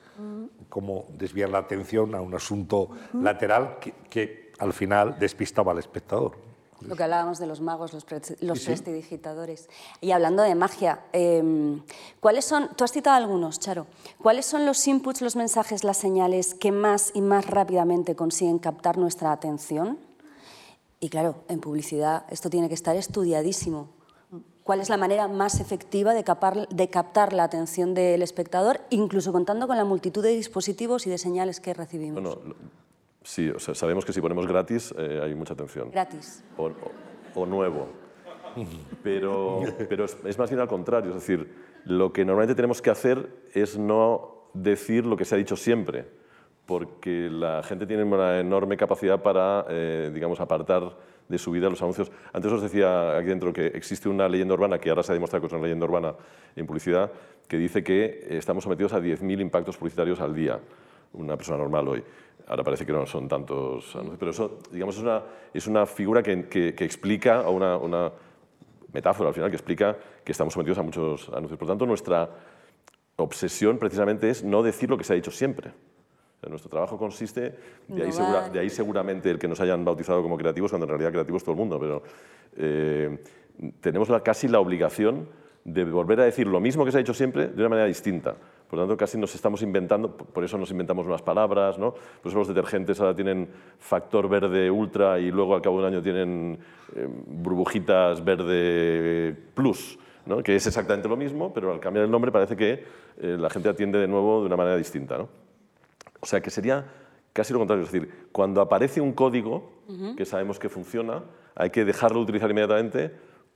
Cómo 0.69 1.05
desviar 1.17 1.49
la 1.49 1.59
atención 1.59 2.13
a 2.15 2.21
un 2.21 2.35
asunto 2.35 2.89
lateral 3.13 3.77
que, 3.79 4.47
al 4.59 4.73
final 4.73 5.19
despistaba 5.19 5.71
al 5.71 5.77
espectador. 5.77 6.35
Lo 6.81 6.95
que 6.95 7.03
hablábamos 7.03 7.39
de 7.39 7.47
los 7.47 7.59
magos, 7.59 7.93
los, 7.93 8.05
prestidigitadores. 8.05 9.67
Y 9.99 10.11
hablando 10.11 10.43
de 10.43 10.53
magia, 10.53 11.05
em, 11.11 11.81
¿cuáles 12.19 12.45
son, 12.45 12.69
tú 12.75 12.83
has 12.83 12.91
citado 12.91 13.15
algunos, 13.15 13.59
Charo, 13.59 13.87
¿cuáles 14.21 14.45
son 14.45 14.65
los 14.65 14.87
inputs, 14.87 15.21
los 15.21 15.35
mensajes, 15.35 15.83
las 15.83 15.97
señales 15.97 16.53
que 16.53 16.71
más 16.71 17.11
y 17.15 17.21
más 17.21 17.47
rápidamente 17.47 18.15
consiguen 18.15 18.59
captar 18.59 18.97
nuestra 18.97 19.31
atención? 19.31 19.97
Y 20.99 21.09
claro, 21.09 21.43
en 21.47 21.59
publicidad 21.59 22.25
esto 22.29 22.49
tiene 22.49 22.67
que 22.67 22.73
estar 22.73 22.95
estudiadísimo. 22.95 23.89
¿Cuál 24.63 24.81
es 24.81 24.89
la 24.89 24.97
manera 24.97 25.27
más 25.27 25.61
efectiva 25.61 26.13
de 26.13 26.23
captar, 26.23 26.67
de 26.67 26.89
captar 26.89 27.31
la 27.31 27.45
atención 27.45 27.93
del 27.93 28.21
espectador, 28.21 28.81
incluso 28.89 29.31
contando 29.31 29.67
con 29.67 29.77
la 29.77 29.85
multitud 29.85 30.21
de 30.21 30.29
dispositivos 30.29 31.07
y 31.07 31.09
de 31.09 31.17
señales 31.17 31.61
que 31.61 31.73
recibimos? 31.73 32.21
Bueno, 32.21 32.55
sí, 33.23 33.49
o 33.49 33.59
sea, 33.59 33.75
sabemos 33.75 34.03
que 34.03 34.11
si 34.11 34.19
ponemos 34.19 34.45
gratis 34.45 34.93
eh, 34.97 35.21
hay 35.23 35.35
mucha 35.35 35.53
atención. 35.53 35.91
Gratis. 35.91 36.43
O, 36.57 37.45
nuevo. 37.45 37.87
Pero, 39.03 39.61
pero 39.87 40.05
es, 40.05 40.17
es 40.25 40.37
más 40.37 40.49
bien 40.49 40.59
al 40.59 40.67
contrario, 40.67 41.11
es 41.11 41.15
decir, 41.15 41.53
lo 41.85 42.11
que 42.11 42.25
normalmente 42.25 42.55
tenemos 42.55 42.81
que 42.81 42.89
hacer 42.89 43.29
es 43.53 43.77
no 43.77 44.49
decir 44.53 45.05
lo 45.05 45.15
que 45.15 45.23
se 45.23 45.35
ha 45.35 45.37
dicho 45.37 45.55
siempre 45.55 46.07
porque 46.67 47.29
la 47.31 47.63
gente 47.63 47.87
tiene 47.87 48.03
una 48.03 48.39
enorme 48.39 48.77
capacidad 48.77 49.23
para, 49.23 49.65
eh, 49.69 50.11
digamos, 50.13 50.39
apartar 50.41 50.95
de 51.27 51.37
su 51.37 51.51
vida 51.51 51.69
los 51.69 51.81
anuncios. 51.81 52.11
Antes 52.33 52.51
os 52.51 52.61
decía 52.61 53.17
aquí 53.17 53.29
dentro 53.29 53.53
que 53.53 53.67
existe 53.67 54.09
una 54.09 54.27
leyenda 54.27 54.53
urbana, 54.53 54.77
que 54.77 54.89
ahora 54.89 55.01
se 55.01 55.13
ha 55.13 55.15
demostrado 55.15 55.41
que 55.41 55.47
es 55.47 55.53
una 55.53 55.63
leyenda 55.63 55.85
urbana 55.85 56.13
en 56.55 56.67
publicidad, 56.67 57.09
que 57.47 57.57
dice 57.57 57.83
que 57.83 58.27
estamos 58.29 58.65
sometidos 58.65 58.93
a 58.93 58.99
10.000 58.99 59.41
impactos 59.41 59.77
publicitarios 59.77 60.19
al 60.19 60.35
día, 60.35 60.59
una 61.13 61.37
persona 61.37 61.57
normal 61.57 61.87
hoy. 61.87 62.03
Ahora 62.47 62.63
parece 62.63 62.85
que 62.85 62.91
no 62.91 63.05
son 63.05 63.29
tantos 63.29 63.95
anuncios, 63.95 64.17
pero 64.19 64.31
eso, 64.31 64.59
digamos, 64.71 64.97
es 64.97 65.01
una, 65.01 65.23
es 65.53 65.67
una 65.67 65.85
figura 65.85 66.21
que, 66.21 66.47
que, 66.47 66.85
explica, 66.85 67.47
o 67.47 67.51
una, 67.51 67.77
una 67.77 68.11
metáfora 68.91 69.29
al 69.29 69.35
final, 69.35 69.49
que 69.49 69.55
explica 69.55 69.97
que 70.23 70.33
estamos 70.33 70.53
sometidos 70.53 70.77
a 70.79 70.83
muchos 70.83 71.29
anuncios. 71.29 71.57
Por 71.57 71.67
tanto, 71.67 71.85
nuestra 71.85 72.29
obsesión 73.15 73.77
precisamente 73.77 74.29
es 74.29 74.43
no 74.43 74.63
decir 74.63 74.89
lo 74.89 74.97
que 74.97 75.05
se 75.05 75.13
ha 75.13 75.15
dicho 75.15 75.31
siempre. 75.31 75.71
Nuestro 76.47 76.69
trabajo 76.69 76.97
consiste, 76.97 77.55
de 77.87 78.03
ahí, 78.03 78.11
de 78.53 78.59
ahí, 78.59 78.69
seguramente 78.69 79.29
el 79.29 79.39
que 79.39 79.47
nos 79.47 79.59
hayan 79.59 79.83
bautizado 79.83 80.21
como 80.21 80.37
creativos, 80.37 80.71
cuando 80.71 80.85
en 80.85 80.89
realidad 80.89 81.11
creativos 81.11 81.43
todo 81.43 81.53
el 81.53 81.57
mundo, 81.57 81.79
pero 81.79 82.03
eh, 82.55 83.17
tenemos 83.81 84.09
casi 84.23 84.47
la 84.47 84.59
obligación 84.59 85.27
de 85.65 85.83
volver 85.83 86.21
a 86.21 86.25
decir 86.25 86.47
lo 86.47 86.59
mismo 86.59 86.85
que 86.85 86.91
se 86.91 86.97
ha 86.97 86.99
dicho 86.99 87.13
siempre 87.13 87.47
de 87.47 87.59
una 87.59 87.69
manera 87.69 87.87
distinta. 87.87 88.35
Por 88.69 88.77
lo 88.77 88.83
tanto, 88.83 88.97
casi 88.97 89.17
nos 89.17 89.33
estamos 89.33 89.61
inventando, 89.61 90.15
por 90.15 90.43
eso 90.43 90.57
nos 90.57 90.71
inventamos 90.71 91.05
unas 91.05 91.21
palabras, 91.21 91.77
¿no? 91.79 91.93
por 91.93 92.29
eso 92.29 92.37
los 92.37 92.47
detergentes 92.47 92.99
ahora 92.99 93.15
tienen 93.15 93.49
factor 93.79 94.29
verde 94.29 94.69
ultra 94.69 95.19
y 95.19 95.31
luego 95.31 95.55
al 95.55 95.61
cabo 95.61 95.81
de 95.81 95.87
un 95.87 95.93
año 95.93 96.03
tienen 96.03 96.59
eh, 96.95 97.07
burbujitas 97.07 98.23
verde 98.23 99.35
plus. 99.53 99.97
¿no? 100.25 100.43
que 100.43 100.55
es 100.55 100.67
exactamente 100.67 101.07
lo 101.07 101.15
mismo, 101.15 101.53
pero 101.53 101.71
al 101.71 101.79
cambiar 101.79 102.03
el 102.03 102.11
nombre 102.11 102.31
parece 102.31 102.57
que 102.57 102.83
eh, 103.21 103.37
la 103.39 103.49
gente 103.49 103.69
atiende 103.69 103.97
de 103.97 104.07
nuevo 104.07 104.41
de 104.41 104.47
una 104.47 104.57
manera 104.57 104.75
distinta. 104.75 105.17
¿no? 105.17 105.29
O 106.19 106.25
sea, 106.25 106.41
que 106.41 106.49
sería 106.49 106.85
casi 107.33 107.53
lo 107.53 107.59
contrario. 107.59 107.83
Es 107.85 107.91
decir, 107.91 108.27
cuando 108.31 108.61
aparece 108.61 109.01
un 109.01 109.13
código 109.13 109.77
que 110.17 110.25
sabemos 110.25 110.59
que 110.59 110.69
funciona, 110.69 111.23
hay 111.55 111.69
que 111.69 111.85
dejarlo 111.85 112.17
de 112.17 112.23
utilizar 112.23 112.49
inmediatamente 112.49 113.13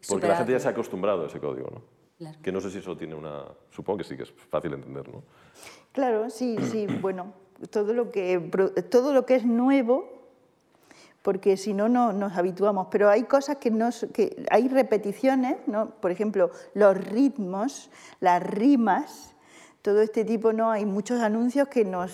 porque 0.07 0.27
la 0.27 0.37
gente 0.37 0.53
ya 0.53 0.59
se 0.59 0.67
ha 0.67 0.71
acostumbrado 0.71 1.23
a 1.23 1.27
ese 1.27 1.39
código. 1.39 1.69
¿no? 1.71 2.31
Que 2.41 2.51
no 2.51 2.61
sé 2.61 2.69
si 2.69 2.79
eso 2.79 2.95
tiene 2.95 3.15
una... 3.15 3.45
Supongo 3.69 3.99
que 3.99 4.03
sí, 4.03 4.15
que 4.15 4.23
es 4.23 4.31
fácil 4.31 4.73
entender, 4.73 5.07
¿no? 5.09 5.23
Claro, 5.91 6.29
sí, 6.29 6.57
sí. 6.71 6.87
bueno, 7.01 7.33
todo 7.69 7.93
lo 7.93 8.11
que, 8.11 8.39
todo 8.89 9.13
lo 9.13 9.25
que 9.25 9.35
es 9.35 9.45
nuevo, 9.45 10.21
porque 11.21 11.57
si 11.57 11.73
no, 11.73 11.89
no 11.89 12.13
nos 12.13 12.37
habituamos. 12.37 12.87
Pero 12.91 13.09
hay 13.09 13.23
cosas 13.23 13.57
que, 13.57 13.71
no, 13.71 13.89
que 14.13 14.45
hay 14.49 14.67
repeticiones, 14.67 15.57
¿no? 15.67 15.91
por 16.01 16.11
ejemplo, 16.11 16.51
los 16.73 16.97
ritmos, 16.97 17.89
las 18.19 18.41
rimas, 18.43 19.35
todo 19.81 20.01
este 20.01 20.25
tipo, 20.25 20.53
¿no? 20.53 20.71
Hay 20.71 20.85
muchos 20.85 21.21
anuncios 21.21 21.67
que 21.67 21.85
nos 21.85 22.11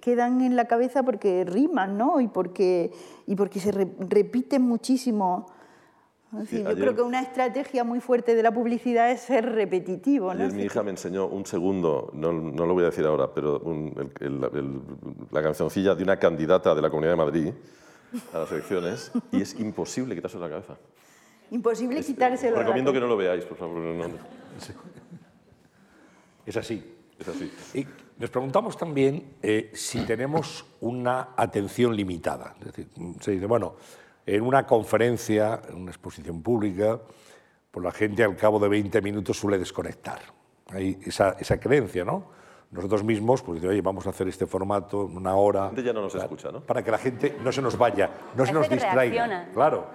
quedan 0.00 0.40
en 0.40 0.56
la 0.56 0.66
cabeza 0.66 1.02
porque 1.02 1.44
riman, 1.44 1.98
¿no? 1.98 2.20
Y 2.20 2.28
porque, 2.28 2.92
y 3.26 3.34
porque 3.34 3.60
se 3.60 3.72
repiten 3.72 4.62
muchísimo. 4.62 5.46
yo 6.32 6.74
creo 6.74 6.94
que 6.94 7.02
una 7.02 7.20
estrategia 7.20 7.84
muy 7.84 8.00
fuerte 8.00 8.34
de 8.34 8.42
la 8.42 8.52
publicidad 8.52 9.10
es 9.10 9.20
ser 9.20 9.44
repetitivo. 9.44 10.32
¿no? 10.32 10.48
mi 10.48 10.62
hija 10.62 10.82
me 10.82 10.90
enseñó 10.90 11.26
un 11.26 11.44
segundo, 11.44 12.10
no, 12.14 12.32
no, 12.32 12.66
lo 12.66 12.72
voy 12.72 12.84
a 12.84 12.86
decir 12.86 13.04
ahora, 13.04 13.34
pero 13.34 13.60
la 15.30 15.42
cancioncilla 15.42 15.94
de 15.94 16.02
una 16.02 16.18
candidata 16.18 16.74
de 16.74 16.80
la 16.80 16.88
Comunidad 16.88 17.12
de 17.12 17.16
Madrid 17.16 17.52
a 18.32 18.38
las 18.38 18.50
elecciones 18.50 19.12
y 19.30 19.42
es 19.42 19.60
imposible 19.60 20.14
quitárselo 20.14 20.44
de 20.44 20.48
la 20.48 20.56
cabeza. 20.56 20.80
Imposible 21.50 22.02
quitárselo 22.02 22.56
la 22.56 22.62
Recomiendo 22.62 22.92
que 22.92 23.00
no 23.00 23.08
lo 23.08 23.16
veáis, 23.16 23.44
por 23.44 23.58
favor. 23.58 23.78
Es 26.46 26.56
así. 26.56 26.99
Y 27.74 27.86
nos 28.18 28.30
preguntamos 28.30 28.76
también 28.76 29.36
eh, 29.42 29.70
si 29.74 30.04
tenemos 30.04 30.64
una 30.80 31.30
atención 31.36 31.94
limitada. 31.94 32.54
Es 32.60 32.66
decir, 32.66 32.88
se 33.20 33.32
dice, 33.32 33.46
bueno, 33.46 33.76
en 34.26 34.42
una 34.42 34.66
conferencia, 34.66 35.60
en 35.68 35.76
una 35.76 35.90
exposición 35.90 36.42
pública, 36.42 37.00
pues 37.70 37.84
la 37.84 37.92
gente 37.92 38.24
al 38.24 38.36
cabo 38.36 38.58
de 38.58 38.68
20 38.68 39.00
minutos 39.02 39.38
suele 39.38 39.58
desconectar. 39.58 40.20
Hay 40.68 40.98
esa, 41.04 41.36
esa 41.38 41.58
creencia, 41.58 42.04
¿no? 42.04 42.38
Nosotros 42.70 43.02
mismos, 43.02 43.42
pues 43.42 43.64
oye, 43.64 43.80
vamos 43.80 44.06
a 44.06 44.10
hacer 44.10 44.28
este 44.28 44.46
formato 44.46 45.06
en 45.06 45.16
una 45.16 45.34
hora. 45.34 45.72
ya 45.74 45.92
no 45.92 46.02
nos 46.02 46.14
escucha, 46.14 46.52
¿no? 46.52 46.60
Para 46.60 46.84
que 46.84 46.90
la 46.90 46.98
gente 46.98 47.36
no 47.42 47.50
se 47.50 47.60
nos 47.60 47.76
vaya, 47.76 48.10
no 48.36 48.46
se 48.46 48.52
nos 48.52 48.68
distraiga. 48.68 49.48
Claro. 49.52 49.88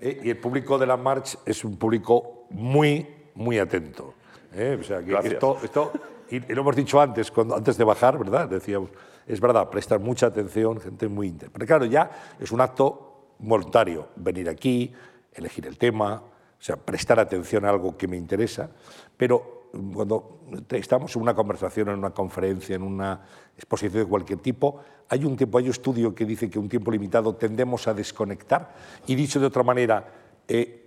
Eh, 0.00 0.20
y 0.24 0.30
el 0.30 0.38
público 0.38 0.78
de 0.78 0.86
la 0.86 0.96
March 0.96 1.38
es 1.44 1.64
un 1.64 1.76
público 1.76 2.46
muy, 2.50 3.06
muy 3.34 3.58
atento. 3.58 4.14
¿eh? 4.54 4.78
O 4.80 4.82
sea, 4.82 5.02
que 5.02 5.14
esto, 5.28 5.58
esto 5.62 5.92
y, 6.30 6.40
lo 6.40 6.62
hemos 6.62 6.76
dicho 6.76 7.00
antes, 7.00 7.30
cuando, 7.30 7.56
antes 7.56 7.76
de 7.76 7.84
bajar, 7.84 8.18
¿verdad? 8.18 8.48
Decíamos, 8.48 8.90
es 9.26 9.40
verdad, 9.40 9.68
prestar 9.70 10.00
mucha 10.00 10.26
atención, 10.26 10.80
gente 10.80 11.08
muy 11.08 11.28
íntegra. 11.28 11.52
Pero 11.52 11.66
claro, 11.66 11.84
ya 11.84 12.10
es 12.38 12.52
un 12.52 12.60
acto 12.60 13.34
voluntario, 13.38 14.08
venir 14.16 14.48
aquí, 14.48 14.92
elegir 15.32 15.66
el 15.66 15.78
tema, 15.78 16.22
o 16.58 16.62
sea, 16.62 16.76
prestar 16.76 17.20
atención 17.20 17.64
a 17.64 17.70
algo 17.70 17.96
que 17.96 18.08
me 18.08 18.16
interesa, 18.16 18.70
pero 19.16 19.68
cuando 19.92 20.40
estamos 20.70 21.14
en 21.16 21.22
una 21.22 21.34
conversación, 21.34 21.90
en 21.90 21.98
una 21.98 22.10
conferencia, 22.10 22.76
en 22.76 22.82
una 22.82 23.20
exposición 23.56 24.04
de 24.04 24.08
cualquier 24.08 24.38
tipo, 24.38 24.80
hay 25.08 25.24
un 25.24 25.36
tiempo, 25.36 25.58
hay 25.58 25.64
un 25.64 25.70
estudio 25.70 26.14
que 26.14 26.24
dice 26.24 26.48
que 26.48 26.58
un 26.58 26.68
tiempo 26.68 26.90
limitado 26.90 27.34
tendemos 27.34 27.86
a 27.86 27.94
desconectar 27.94 28.74
y 29.06 29.14
dicho 29.14 29.38
de 29.38 29.46
otra 29.46 29.62
manera, 29.62 30.06
eh, 30.48 30.85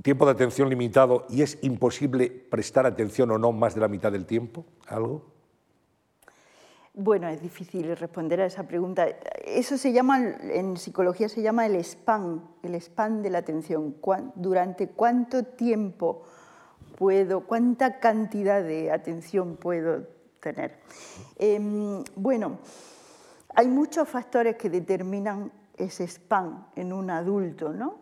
tiempo 0.00 0.24
de 0.24 0.32
atención 0.32 0.70
limitado 0.70 1.26
y 1.28 1.42
es 1.42 1.58
imposible 1.62 2.30
prestar 2.30 2.86
atención 2.86 3.30
o 3.30 3.38
no 3.38 3.52
más 3.52 3.74
de 3.74 3.80
la 3.80 3.88
mitad 3.88 4.10
del 4.12 4.24
tiempo? 4.24 4.64
¿Algo? 4.86 5.32
Bueno, 6.94 7.26
es 7.28 7.40
difícil 7.40 7.96
responder 7.96 8.40
a 8.42 8.46
esa 8.46 8.68
pregunta. 8.68 9.06
Eso 9.44 9.78
se 9.78 9.92
llama, 9.92 10.18
en 10.42 10.76
psicología 10.76 11.28
se 11.28 11.40
llama 11.40 11.64
el 11.64 11.76
span, 11.76 12.42
el 12.62 12.74
span 12.74 13.22
de 13.22 13.30
la 13.30 13.38
atención. 13.38 13.96
¿Durante 14.34 14.88
cuánto 14.88 15.42
tiempo 15.42 16.22
puedo, 16.98 17.46
cuánta 17.46 17.98
cantidad 17.98 18.62
de 18.62 18.90
atención 18.90 19.56
puedo 19.56 20.06
tener? 20.40 20.80
Em, 21.38 22.04
bueno, 22.14 22.58
hay 23.54 23.68
muchos 23.68 24.06
factores 24.06 24.56
que 24.56 24.68
determinan 24.68 25.50
ese 25.78 26.06
span 26.06 26.66
en 26.76 26.92
un 26.92 27.08
adulto, 27.08 27.72
¿no? 27.72 28.01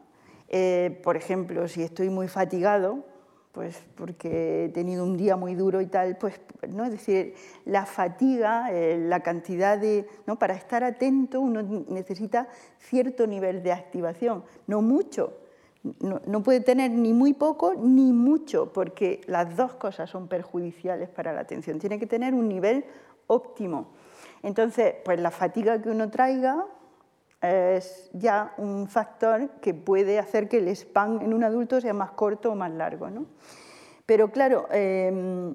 Eh, 0.50 1.00
por 1.04 1.16
ejemplo, 1.16 1.68
si 1.68 1.82
estoy 1.82 2.10
muy 2.10 2.26
fatigado, 2.26 3.04
pues 3.52 3.82
porque 3.94 4.64
he 4.64 4.68
tenido 4.68 5.04
un 5.04 5.16
día 5.16 5.36
muy 5.36 5.54
duro 5.54 5.80
y 5.80 5.86
tal, 5.86 6.16
pues, 6.18 6.40
¿no? 6.68 6.84
Es 6.84 6.90
decir, 6.90 7.34
la 7.64 7.86
fatiga, 7.86 8.68
eh, 8.72 8.98
la 8.98 9.20
cantidad 9.20 9.78
de... 9.78 10.06
¿no? 10.26 10.38
Para 10.38 10.54
estar 10.54 10.84
atento 10.84 11.40
uno 11.40 11.62
necesita 11.62 12.48
cierto 12.78 13.26
nivel 13.26 13.62
de 13.62 13.72
activación, 13.72 14.44
no 14.66 14.82
mucho. 14.82 15.36
No, 16.00 16.20
no, 16.26 16.42
puede 16.42 16.60
tener 16.60 16.90
ni 16.90 17.14
muy 17.14 17.32
poco 17.32 17.74
ni 17.74 18.12
mucho, 18.12 18.70
porque 18.72 19.22
las 19.26 19.56
dos 19.56 19.74
cosas 19.74 20.10
son 20.10 20.28
perjudiciales 20.28 21.08
para 21.08 21.32
la 21.32 21.40
atención. 21.40 21.78
Tiene 21.78 21.98
que 21.98 22.06
tener 22.06 22.34
un 22.34 22.48
nivel 22.48 22.84
óptimo. 23.28 23.88
Entonces, 24.42 24.94
pues 25.04 25.18
la 25.18 25.30
fatiga 25.30 25.80
que 25.80 25.88
uno 25.88 26.10
traiga 26.10 26.66
es 27.42 28.10
ya 28.12 28.52
un 28.58 28.86
factor 28.88 29.48
que 29.60 29.72
puede 29.72 30.18
hacer 30.18 30.48
que 30.48 30.58
el 30.58 30.68
span 30.68 31.22
en 31.22 31.32
un 31.32 31.42
adulto 31.44 31.80
sea 31.80 31.94
más 31.94 32.10
corto 32.10 32.52
o 32.52 32.54
más 32.54 32.70
largo. 32.70 33.08
¿no? 33.10 33.26
Pero 34.06 34.30
claro, 34.30 34.68
em, 34.70 35.54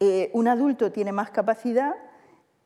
eh, 0.00 0.30
un 0.32 0.48
adulto 0.48 0.90
tiene 0.90 1.12
más 1.12 1.30
capacidad, 1.30 1.94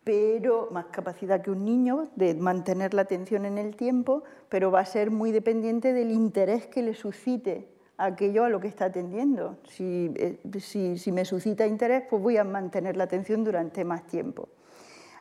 pero 0.02 0.68
más 0.70 0.86
capacidad 0.86 1.42
que 1.42 1.50
un 1.50 1.64
niño 1.64 2.08
de 2.16 2.34
mantener 2.34 2.94
la 2.94 3.02
atención 3.02 3.44
en 3.44 3.58
el 3.58 3.76
tiempo, 3.76 4.22
pero 4.48 4.70
va 4.70 4.80
a 4.80 4.86
ser 4.86 5.10
muy 5.10 5.32
dependiente 5.32 5.92
del 5.92 6.10
interés 6.10 6.66
que 6.66 6.82
le 6.82 6.94
suscite 6.94 7.68
aquello 7.98 8.44
a 8.44 8.48
lo 8.48 8.60
que 8.60 8.68
está 8.68 8.86
atendiendo. 8.86 9.58
Si, 9.68 10.10
eh, 10.16 10.38
si, 10.60 10.96
si 10.96 11.12
me 11.12 11.26
suscita 11.26 11.66
interés, 11.66 12.04
pues 12.08 12.22
voy 12.22 12.38
a 12.38 12.44
mantener 12.44 12.96
la 12.96 13.04
atención 13.04 13.44
durante 13.44 13.84
más 13.84 14.06
tiempo. 14.06 14.48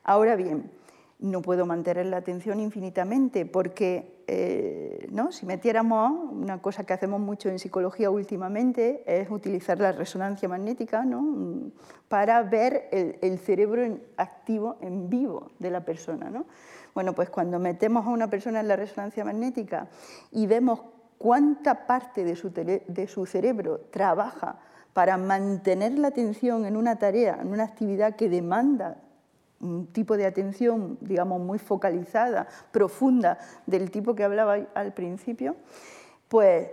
Ahora 0.03 0.37
bien, 0.37 0.71
no 1.19 1.41
puedo 1.41 1.65
mantener 1.65 2.05
la 2.05 2.17
atención 2.17 2.59
infinitamente 2.59 3.45
porque 3.45 4.23
eh, 4.27 5.07
¿no? 5.11 5.31
si 5.31 5.45
metiéramos, 5.45 6.31
una 6.31 6.61
cosa 6.61 6.83
que 6.83 6.93
hacemos 6.93 7.19
mucho 7.19 7.49
en 7.49 7.57
psicología 7.57 8.11
últimamente 8.11 9.03
es 9.07 9.29
utilizar 9.31 9.79
la 9.79 9.91
resonancia 9.91 10.47
magnética 10.47 11.05
¿no? 11.05 11.71
para 12.07 12.43
ver 12.43 12.89
el, 12.91 13.39
cerebro 13.39 13.99
activo 14.17 14.77
en 14.81 15.09
vivo 15.09 15.51
de 15.57 15.71
la 15.71 15.83
persona. 15.83 16.29
¿no? 16.29 16.45
Bueno, 16.93 17.13
pues 17.13 17.29
cuando 17.29 17.57
metemos 17.57 18.05
a 18.05 18.09
una 18.09 18.29
persona 18.29 18.59
en 18.59 18.67
la 18.67 18.75
resonancia 18.75 19.25
magnética 19.25 19.87
y 20.31 20.45
vemos 20.45 20.81
cuánta 21.17 21.87
parte 21.87 22.23
de 22.23 22.35
su, 22.35 22.51
de 22.51 23.07
su 23.07 23.25
cerebro 23.25 23.79
trabaja 23.89 24.59
para 24.93 25.17
mantener 25.17 25.97
la 25.97 26.09
atención 26.09 26.65
en 26.65 26.77
una 26.77 26.97
tarea, 26.97 27.39
en 27.41 27.47
una 27.47 27.63
actividad 27.63 28.15
que 28.15 28.29
demanda 28.29 28.97
un 29.59 29.87
tipo 29.87 30.17
de 30.17 30.25
atención, 30.25 30.97
digamos, 31.01 31.41
muy 31.41 31.59
focalizada, 31.59 32.47
profunda, 32.71 33.37
del 33.65 33.91
tipo 33.91 34.15
que 34.15 34.23
hablaba 34.23 34.57
al 34.73 34.93
principio, 34.93 35.55
pues 36.27 36.69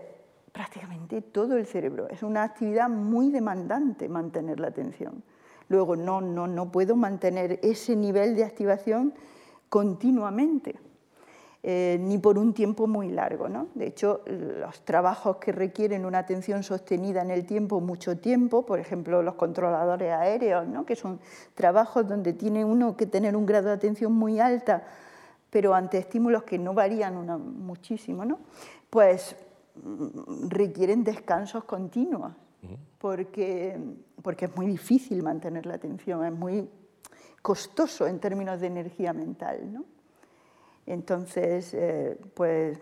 prácticamente 0.53 1.23
todo 1.23 1.57
el 1.57 1.67
cerebro. 1.67 2.09
Es 2.09 2.23
una 2.23 2.43
actividad 2.43 2.89
muy 2.89 3.31
demandante 3.31 4.09
mantener 4.09 4.61
la 4.61 4.69
atención. 4.69 5.25
Luego, 5.69 5.97
no, 5.97 6.21
no, 6.21 6.47
no 6.47 6.71
puedo 6.71 6.95
mantener 6.95 7.59
ese 7.63 7.97
nivel 7.97 8.37
de 8.37 8.45
activación 8.45 9.15
continuamente. 9.69 10.77
Eh, 11.67 11.97
ni 11.99 12.19
por 12.19 12.37
un 12.37 12.53
tiempo 12.53 12.87
muy 12.87 13.09
largo. 13.09 13.49
¿no? 13.49 13.69
De 13.75 13.87
hecho, 13.87 14.21
los 14.27 14.85
trabajos 14.85 15.39
que 15.39 15.51
requieren 15.51 16.05
una 16.05 16.19
atención 16.19 16.63
sostenida 16.63 17.23
en 17.23 17.31
el 17.31 17.47
tiempo, 17.47 17.81
mucho 17.81 18.19
tiempo, 18.19 18.67
por 18.67 18.79
ejemplo, 18.79 19.23
los 19.23 19.37
controladores 19.37 20.13
aéreos, 20.13 20.69
¿no? 20.69 20.85
que 20.85 20.95
son 20.95 21.21
trabajos 21.55 22.07
donde 22.07 22.35
tiene 22.35 22.67
uno 22.67 22.99
que 22.99 23.07
tener 23.07 23.35
un 23.35 23.47
grado 23.47 23.69
de 23.69 23.73
atención 23.73 24.13
muy 24.13 24.41
alta, 24.41 24.85
pero 25.49 25.75
ante 25.75 25.97
estímulos 25.97 26.43
que 26.43 26.59
no 26.59 26.75
varían 26.75 27.15
muchísimo, 27.65 28.27
¿no? 28.27 28.41
pues 28.91 29.35
mm, 29.83 30.51
requieren 30.51 31.03
descansos 31.03 31.65
continuos, 31.65 32.35
porque, 32.99 33.81
porque 34.21 34.45
es 34.45 34.55
muy 34.55 34.67
difícil 34.67 35.23
mantener 35.23 35.65
la 35.65 35.77
atención, 35.77 36.27
es 36.27 36.33
muy 36.33 36.69
costoso 37.41 38.07
en 38.07 38.19
términos 38.19 38.61
de 38.61 38.67
energía 38.67 39.15
mental. 39.15 39.73
¿no? 39.73 39.94
Entonces, 40.87 41.73
eh, 41.75 42.19
pues 42.35 42.79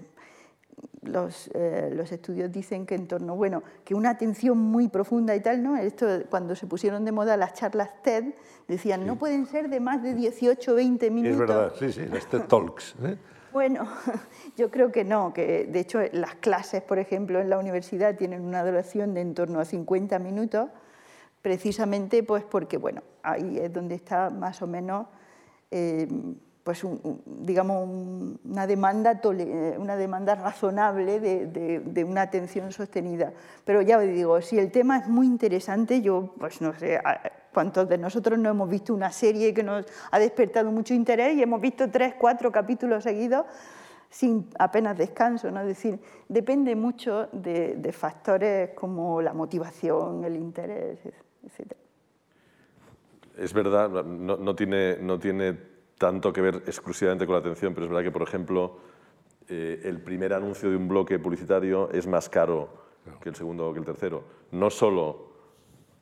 eh, 1.54 1.90
los, 1.92 2.12
estudios 2.12 2.52
dicen 2.52 2.86
que 2.86 2.94
en 2.94 3.08
torno, 3.08 3.34
bueno, 3.34 3.62
que 3.84 3.94
una 3.94 4.10
atención 4.10 4.56
muy 4.56 4.86
profunda 4.86 5.34
y 5.34 5.40
tal, 5.40 5.62
¿no? 5.62 5.76
Esto, 5.76 6.06
cuando 6.30 6.54
se 6.54 6.68
pusieron 6.68 7.04
de 7.04 7.10
moda 7.10 7.36
las 7.36 7.54
charlas 7.54 7.90
TED, 8.02 8.34
decían, 8.68 9.04
no 9.04 9.18
pueden 9.18 9.46
ser 9.46 9.68
de 9.68 9.80
más 9.80 10.02
de 10.02 10.14
18 10.14 10.72
o 10.72 10.74
20 10.76 11.10
minutos. 11.10 11.32
Es 11.32 11.38
verdad, 11.38 11.72
sí, 11.76 11.92
sí, 11.92 12.06
las 12.06 12.26
TED 12.28 12.42
Talks. 12.42 12.94
¿eh? 13.02 13.16
Bueno, 13.52 13.86
yo 14.56 14.70
creo 14.70 14.92
que 14.92 15.04
no, 15.04 15.32
que 15.32 15.66
de 15.66 15.80
hecho 15.80 16.00
las 16.12 16.36
clases, 16.36 16.82
por 16.82 17.00
ejemplo, 17.00 17.40
en 17.40 17.50
la 17.50 17.58
universidad 17.58 18.16
tienen 18.16 18.44
una 18.44 18.64
duración 18.64 19.12
de 19.14 19.22
en 19.22 19.34
torno 19.34 19.58
a 19.58 19.64
50 19.64 20.20
minutos, 20.20 20.70
precisamente 21.42 22.22
pues 22.22 22.44
porque, 22.44 22.76
bueno, 22.76 23.02
ahí 23.24 23.58
es 23.58 23.72
donde 23.72 23.96
está 23.96 24.30
más 24.30 24.62
o 24.62 24.68
menos 24.68 25.06
pues 26.64 26.86
digamos 27.26 27.88
una 28.44 28.66
demanda, 28.66 29.20
una 29.78 29.96
demanda 29.96 30.34
razonable 30.36 31.18
de, 31.18 32.04
una 32.04 32.22
atención 32.22 32.70
sostenida. 32.70 33.32
Pero 33.64 33.82
ya 33.82 33.98
os 33.98 34.04
digo, 34.04 34.40
si 34.40 34.58
el 34.58 34.70
tema 34.70 34.98
es 34.98 35.08
muy 35.08 35.26
interesante, 35.26 36.02
yo 36.02 36.34
pues 36.38 36.60
no 36.60 36.72
sé 36.78 37.00
cuántos 37.52 37.88
de 37.88 37.98
nosotros 37.98 38.38
no 38.38 38.50
hemos 38.50 38.68
visto 38.68 38.94
una 38.94 39.10
serie 39.10 39.52
que 39.52 39.64
nos 39.64 39.86
ha 40.10 40.18
despertado 40.20 40.70
mucho 40.70 40.94
interés 40.94 41.36
y 41.36 41.42
hemos 41.42 41.60
visto 41.60 41.90
tres, 41.90 42.14
cuatro 42.18 42.52
capítulos 42.52 43.02
seguidos 43.02 43.44
sin 44.08 44.48
apenas 44.58 44.96
descanso, 44.96 45.50
¿no? 45.50 45.62
Es 45.62 45.66
decir, 45.66 45.98
depende 46.28 46.76
mucho 46.76 47.28
de, 47.32 47.76
de 47.76 47.92
factores 47.92 48.70
como 48.74 49.22
la 49.22 49.32
motivación, 49.32 50.22
el 50.24 50.36
interés, 50.36 50.98
etc. 51.46 51.72
Es 53.38 53.54
verdad, 53.54 53.88
no, 54.04 54.36
no 54.36 54.54
tiene, 54.54 54.98
no 54.98 55.18
tiene 55.18 55.71
tanto 56.02 56.32
que 56.32 56.40
ver 56.40 56.56
exclusivamente 56.66 57.26
con 57.26 57.34
la 57.34 57.38
atención, 57.38 57.74
pero 57.74 57.86
es 57.86 57.90
verdad 57.92 58.02
que, 58.02 58.10
por 58.10 58.22
ejemplo, 58.22 58.76
eh, 59.48 59.82
el 59.84 60.00
primer 60.00 60.32
anuncio 60.32 60.68
de 60.68 60.74
un 60.74 60.88
bloque 60.88 61.20
publicitario 61.20 61.90
es 61.92 62.08
más 62.08 62.28
caro 62.28 62.70
que 63.20 63.28
el 63.28 63.36
segundo 63.36 63.68
o 63.68 63.72
que 63.72 63.78
el 63.78 63.84
tercero. 63.84 64.24
No 64.50 64.68
solo 64.68 65.30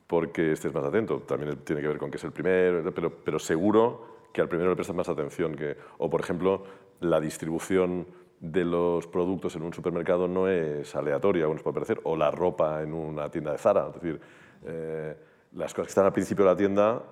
porque 0.07 0.53
estés 0.53 0.73
más 0.73 0.85
atento, 0.87 1.21
también 1.21 1.55
tiene 1.65 1.83
que 1.83 1.89
ver 1.89 1.99
con 1.99 2.11
que 2.11 2.17
es 2.17 2.25
el 2.25 2.33
primero, 2.33 2.83
pero, 2.95 3.13
pero 3.23 3.39
seguro 3.39 4.29
que 4.33 4.41
al 4.41 4.49
primero 4.49 4.71
le 4.71 4.77
prestas 4.77 4.97
más 4.97 5.11
atención. 5.11 5.55
Que, 5.55 5.77
o, 5.99 6.09
por 6.09 6.23
ejemplo, 6.23 6.63
la 7.01 7.21
distribución 7.21 8.07
de 8.41 8.65
los 8.65 9.07
productos 9.07 9.55
en 9.57 9.65
un 9.65 9.75
supermercado 9.75 10.29
no 10.29 10.49
es 10.49 10.97
aleatoria, 10.97 11.45
como 11.45 11.57
nos 11.57 11.63
puede 11.63 11.75
parecer, 11.75 12.01
o 12.05 12.17
la 12.17 12.31
ropa 12.31 12.81
en 12.81 12.95
una 12.95 13.31
tienda 13.31 13.53
de 13.53 13.59
Zara. 13.59 13.89
Es 13.89 14.01
decir, 14.01 14.19
eh, 14.65 15.15
las 15.53 15.75
cosas 15.75 15.89
que 15.89 15.91
están 15.91 16.07
al 16.07 16.15
principio 16.15 16.47
de 16.47 16.51
la 16.53 16.57
tienda 16.57 17.03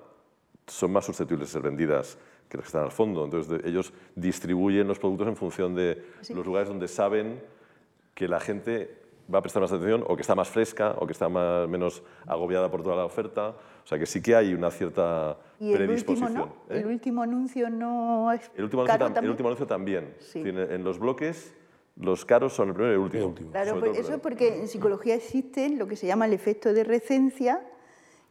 son 0.69 0.91
más 0.91 1.05
susceptibles 1.05 1.49
de 1.49 1.53
ser 1.53 1.61
vendidas 1.61 2.17
que 2.47 2.57
los 2.57 2.63
que 2.63 2.67
están 2.67 2.83
al 2.83 2.91
fondo. 2.91 3.25
Entonces, 3.25 3.61
ellos 3.65 3.93
distribuyen 4.15 4.87
los 4.87 4.99
productos 4.99 5.27
en 5.27 5.35
función 5.35 5.75
de 5.75 6.03
los 6.33 6.45
lugares 6.45 6.69
donde 6.69 6.87
saben 6.87 7.41
que 8.13 8.27
la 8.27 8.39
gente 8.39 8.99
va 9.33 9.39
a 9.39 9.41
prestar 9.41 9.61
más 9.61 9.71
atención 9.71 10.03
o 10.07 10.15
que 10.15 10.21
está 10.21 10.35
más 10.35 10.49
fresca 10.49 10.95
o 10.97 11.05
que 11.05 11.13
está 11.13 11.29
más, 11.29 11.67
menos 11.69 12.01
agobiada 12.25 12.69
por 12.69 12.81
toda 12.81 12.95
la 12.95 13.05
oferta. 13.05 13.49
O 13.83 13.87
sea 13.87 13.97
que 13.97 14.05
sí 14.05 14.21
que 14.21 14.35
hay 14.35 14.53
una 14.53 14.71
cierta 14.71 15.37
¿Y 15.59 15.71
el 15.71 15.85
predisposición. 15.85 16.31
Último, 16.31 16.45
no? 16.67 16.75
¿El 16.75 16.81
¿eh? 16.81 16.87
último 16.87 17.21
anuncio 17.21 17.69
no 17.69 18.31
es 18.31 18.51
el 18.55 18.63
último 18.63 18.83
anuncio, 18.83 18.99
también? 19.05 19.23
El 19.23 19.29
último 19.29 19.49
anuncio 19.49 19.67
también. 19.67 20.15
en 20.33 20.83
los 20.83 20.99
bloques 20.99 21.53
los 21.99 22.23
caros 22.23 22.53
son 22.53 22.69
el 22.69 22.73
primero 22.75 22.93
y 22.93 23.17
el 23.17 23.23
último. 23.23 23.51
Claro, 23.51 23.79
pues 23.79 23.97
eso 23.97 24.13
es 24.13 24.19
porque 24.19 24.59
en 24.59 24.67
psicología 24.67 25.15
existe 25.15 25.69
lo 25.69 25.87
que 25.87 25.95
se 25.95 26.07
llama 26.07 26.25
el 26.25 26.33
efecto 26.33 26.73
de 26.73 26.83
recencia, 26.83 27.61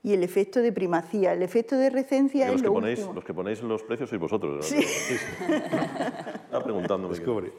y 0.03 0.13
el 0.13 0.23
efecto 0.23 0.61
de 0.61 0.73
primacía. 0.73 1.33
El 1.33 1.43
efecto 1.43 1.77
de 1.77 1.91
recencia 1.91 2.47
es 2.47 2.53
los 2.53 2.63
lo 2.63 2.69
que 2.69 2.75
ponéis, 2.75 2.99
último. 2.99 3.15
Los 3.15 3.25
que 3.25 3.35
ponéis 3.35 3.63
los 3.63 3.83
precios 3.83 4.09
sois 4.09 4.21
vosotros. 4.21 4.67
Sí. 4.67 4.79
Estaba 6.45 6.65
preguntándome. 6.65 7.15
Descubre. 7.15 7.53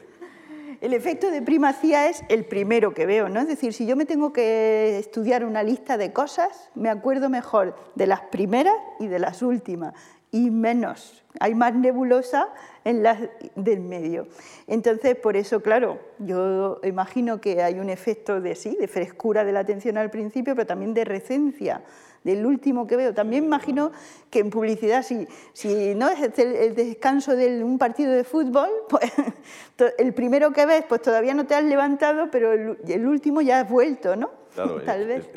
El 0.80 0.94
efecto 0.94 1.30
de 1.30 1.42
primacía 1.42 2.08
es 2.08 2.22
el 2.30 2.46
primero 2.46 2.94
que 2.94 3.04
veo, 3.04 3.28
¿no? 3.28 3.40
Es 3.40 3.48
decir, 3.48 3.74
si 3.74 3.86
yo 3.86 3.96
me 3.96 4.06
tengo 4.06 4.32
que 4.32 4.98
estudiar 4.98 5.44
una 5.44 5.62
lista 5.62 5.98
de 5.98 6.12
cosas, 6.14 6.70
me 6.74 6.88
acuerdo 6.88 7.28
mejor 7.28 7.76
de 7.96 8.06
las 8.06 8.22
primeras 8.22 8.74
y 8.98 9.06
de 9.06 9.18
las 9.18 9.42
últimas, 9.42 9.92
y 10.32 10.50
menos. 10.50 11.22
Hay 11.38 11.54
más 11.54 11.74
nebulosa 11.74 12.48
en 12.84 13.02
las 13.02 13.18
del 13.56 13.80
medio. 13.80 14.28
Entonces, 14.66 15.16
por 15.16 15.36
eso, 15.36 15.60
claro, 15.60 16.00
yo 16.18 16.80
imagino 16.82 17.42
que 17.42 17.62
hay 17.62 17.78
un 17.78 17.90
efecto 17.90 18.40
de 18.40 18.54
sí, 18.54 18.76
de 18.80 18.88
frescura 18.88 19.44
de 19.44 19.52
la 19.52 19.60
atención 19.60 19.98
al 19.98 20.10
principio, 20.10 20.54
pero 20.54 20.66
también 20.66 20.94
de 20.94 21.04
recencia 21.04 21.82
del 22.24 22.44
último 22.44 22.86
que 22.86 22.96
veo. 22.96 23.14
También 23.14 23.44
imagino 23.44 23.92
que 24.30 24.40
en 24.40 24.50
publicidad, 24.50 25.02
si, 25.02 25.26
si 25.52 25.94
no 25.94 26.08
es 26.08 26.38
el, 26.38 26.74
descanso 26.74 27.34
de 27.34 27.62
un 27.64 27.78
partido 27.78 28.12
de 28.12 28.24
fútbol, 28.24 28.68
pues 28.88 29.12
el 29.98 30.12
primero 30.14 30.52
que 30.52 30.66
ves, 30.66 30.84
pues 30.88 31.02
todavía 31.02 31.34
no 31.34 31.46
te 31.46 31.54
has 31.54 31.64
levantado, 31.64 32.28
pero 32.30 32.52
el, 32.52 33.06
último 33.06 33.40
ya 33.40 33.60
has 33.60 33.70
vuelto, 33.70 34.16
¿no? 34.16 34.30
Claro, 34.54 34.80
Tal 34.84 35.06
vez. 35.06 35.30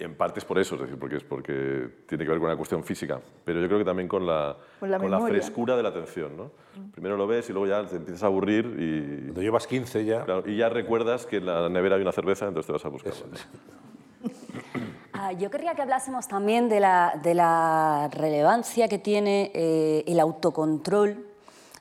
en 0.00 0.14
parte 0.14 0.40
es 0.40 0.44
por 0.44 0.58
eso, 0.58 0.74
es 0.74 0.82
decir, 0.82 0.98
porque, 0.98 1.16
es 1.16 1.24
porque 1.24 1.88
tiene 2.06 2.24
que 2.24 2.30
ver 2.30 2.38
con 2.38 2.48
una 2.48 2.56
cuestión 2.56 2.82
física, 2.82 3.20
pero 3.44 3.60
yo 3.60 3.66
creo 3.66 3.78
que 3.78 3.84
también 3.84 4.08
con 4.08 4.26
la, 4.26 4.56
con 4.80 4.90
la, 4.90 5.20
frescura 5.20 5.76
de 5.76 5.82
la 5.82 5.90
atención. 5.90 6.36
¿no? 6.36 6.50
Primero 6.92 7.16
lo 7.16 7.26
ves 7.26 7.48
y 7.50 7.52
luego 7.52 7.68
ya 7.68 7.86
te 7.86 7.96
empiezas 7.96 8.22
a 8.22 8.26
aburrir 8.26 8.64
y... 8.78 9.22
Cuando 9.26 9.42
llevas 9.42 9.66
15 9.66 10.04
ya... 10.04 10.24
y 10.46 10.56
ya 10.56 10.68
recuerdas 10.68 11.26
que 11.26 11.36
en 11.36 11.46
la 11.46 11.68
nevera 11.68 11.96
hay 11.96 12.02
una 12.02 12.12
cerveza, 12.12 12.48
entonces 12.48 12.66
te 12.66 12.72
vas 12.72 12.84
a 12.84 12.88
buscar. 12.88 13.12
Ah, 15.22 15.32
yo 15.32 15.50
querría 15.50 15.74
que 15.74 15.82
hablásemos 15.82 16.28
también 16.28 16.70
de 16.70 16.80
la, 16.80 18.08
relevancia 18.10 18.88
que 18.88 18.98
tiene 18.98 19.50
eh, 19.52 20.02
el 20.06 20.18
autocontrol 20.18 21.26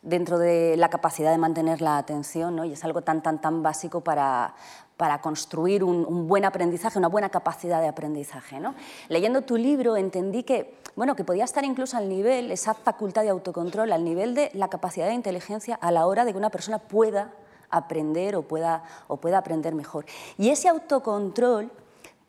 dentro 0.01 0.37
de 0.37 0.75
la 0.75 0.89
capacidad 0.89 1.31
de 1.31 1.37
mantener 1.37 1.81
la 1.81 1.97
atención, 1.97 2.57
¿no? 2.57 2.65
y 2.65 2.73
es 2.73 2.83
algo 2.83 3.01
tan, 3.01 3.23
tan, 3.23 3.39
tan 3.39 3.63
básico 3.63 4.01
para, 4.01 4.55
para 4.97 5.21
construir 5.21 5.85
un, 5.85 6.27
buen 6.27 6.43
aprendizaje, 6.43 6.99
una 6.99 7.07
buena 7.07 7.29
capacidad 7.29 7.79
de 7.79 7.87
aprendizaje. 7.87 8.59
¿no? 8.59 8.75
Leyendo 9.07 9.43
tu 9.43 9.55
libro 9.55 9.95
entendí 9.95 10.43
que, 10.43 10.77
bueno, 10.97 11.15
que 11.15 11.23
podía 11.23 11.45
estar 11.45 11.63
incluso 11.63 11.95
al 11.95 12.09
nivel, 12.09 12.51
esa 12.51 12.73
facultad 12.73 13.21
de 13.21 13.29
autocontrol, 13.29 13.93
al 13.93 14.03
nivel 14.03 14.35
de 14.35 14.51
la 14.53 14.67
capacidad 14.67 15.07
de 15.07 15.13
inteligencia 15.13 15.75
a 15.75 15.91
la 15.91 16.07
hora 16.07 16.25
de 16.25 16.33
que 16.33 16.37
una 16.37 16.49
persona 16.49 16.79
pueda 16.79 17.31
aprender 17.69 18.35
o 18.35 18.41
pueda, 18.41 18.83
o 19.07 19.15
pueda 19.15 19.37
aprender 19.37 19.75
mejor. 19.75 20.05
Y 20.37 20.49
ese 20.49 20.67
autocontrol, 20.67 21.71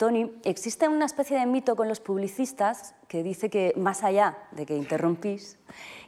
Tony, 0.00 0.32
existe 0.44 0.88
una 0.88 1.04
especie 1.04 1.38
de 1.38 1.44
mito 1.44 1.76
con 1.76 1.86
los 1.86 2.00
publicistas 2.00 2.94
que 3.06 3.22
dice 3.22 3.50
que, 3.50 3.74
más 3.76 4.02
allá 4.02 4.38
de 4.50 4.64
que 4.64 4.74
interrumpís, 4.74 5.58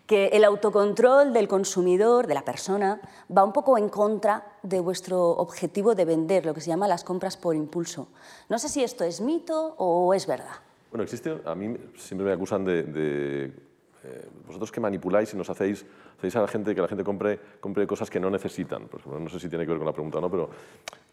que 0.06 0.28
el 0.28 0.44
autocontrol 0.44 1.34
del 1.34 1.46
consumidor, 1.46 2.26
de 2.26 2.32
la 2.32 2.42
persona, 2.42 3.02
va 3.28 3.44
un 3.44 3.52
poco 3.52 3.76
en 3.76 3.90
contra 3.90 4.46
de 4.62 4.80
vuestro 4.80 5.32
objetivo 5.32 5.94
de 5.94 6.06
vender, 6.06 6.46
lo 6.46 6.54
que 6.54 6.62
se 6.62 6.68
llama 6.68 6.88
las 6.88 7.04
compras 7.04 7.36
por 7.36 7.54
impulso. 7.54 8.08
No 8.48 8.58
sé 8.58 8.70
si 8.70 8.82
esto 8.82 9.04
es 9.04 9.20
mito 9.20 9.74
o 9.76 10.14
es 10.14 10.26
verdad. 10.26 10.56
Bueno, 10.90 11.04
existe, 11.04 11.42
a 11.44 11.54
mí 11.54 11.76
siempre 11.98 12.28
me 12.28 12.32
acusan 12.32 12.64
de, 12.64 13.52
eh, 14.04 14.28
vosotros 14.46 14.72
que 14.72 14.80
manipuláis 14.80 15.32
y 15.32 15.36
nos 15.36 15.48
hacéis, 15.48 15.86
hacéis 16.18 16.34
a 16.34 16.40
la 16.40 16.48
gente 16.48 16.74
que 16.74 16.80
la 16.80 16.88
gente 16.88 17.04
compre, 17.04 17.38
compre 17.60 17.86
cosas 17.86 18.10
que 18.10 18.18
no 18.18 18.30
necesitan. 18.30 18.88
Por 18.88 19.00
ejemplo, 19.00 19.20
no 19.20 19.28
sé 19.28 19.38
si 19.38 19.48
tiene 19.48 19.64
que 19.64 19.70
ver 19.70 19.78
con 19.78 19.86
la 19.86 19.92
pregunta 19.92 20.18
o 20.18 20.20
no, 20.20 20.30
pero 20.30 20.50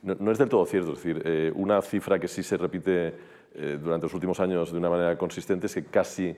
no, 0.01 0.31
es 0.31 0.37
del 0.37 0.49
todo 0.49 0.65
cierto. 0.65 0.93
Es 0.93 1.03
decir, 1.03 1.21
eh, 1.23 1.51
una 1.55 1.81
cifra 1.81 2.17
que 2.17 2.27
sí 2.27 2.41
se 2.41 2.57
repite 2.57 3.13
eh, 3.53 3.77
durante 3.81 4.05
los 4.05 4.13
últimos 4.13 4.39
años 4.39 4.71
de 4.71 4.77
una 4.77 4.89
manera 4.89 5.17
consistente 5.17 5.67
es 5.67 5.73
que 5.75 5.85
casi 5.85 6.35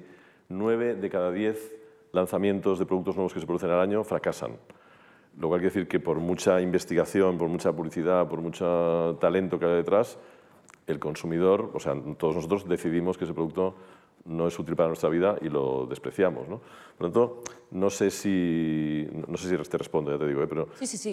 9 0.49 0.95
de 0.95 1.09
cada 1.09 1.31
10 1.31 1.75
lanzamientos 2.11 2.79
de 2.79 2.85
productos 2.85 3.15
nuevos 3.15 3.33
que 3.33 3.39
se 3.39 3.45
producen 3.45 3.69
al 3.69 3.79
año 3.79 4.03
fracasan. 4.03 4.57
Lo 5.39 5.47
cual 5.47 5.61
quiere 5.61 5.73
decir 5.73 5.87
que 5.87 6.01
por 6.01 6.17
mucha 6.19 6.59
investigación, 6.59 7.37
por 7.37 7.47
mucha 7.47 7.71
publicidad, 7.71 8.27
por 8.27 8.41
mucho 8.41 9.17
talento 9.21 9.57
que 9.57 9.65
hay 9.65 9.75
detrás, 9.75 10.17
el 10.87 10.99
consumidor, 10.99 11.71
o 11.73 11.79
sea, 11.79 11.95
todos 12.17 12.35
nosotros 12.35 12.67
decidimos 12.67 13.17
que 13.17 13.23
ese 13.23 13.33
producto 13.33 13.75
no 14.25 14.47
es 14.47 14.57
útil 14.57 14.75
para 14.75 14.87
nuestra 14.87 15.09
vida 15.09 15.37
y 15.41 15.49
lo 15.49 15.85
despreciamos. 15.85 16.47
¿no? 16.47 16.61
Por 16.97 17.07
lo 17.07 17.11
tanto, 17.13 17.43
no 17.71 17.89
sé 17.89 18.11
si, 18.11 19.07
no 19.27 19.37
sé 19.37 19.49
si 19.49 19.69
te 19.69 19.77
respondo, 19.77 20.11
ya 20.11 20.17
te 20.17 20.27
digo, 20.27 20.43
¿eh? 20.43 20.47
pero 20.47 20.67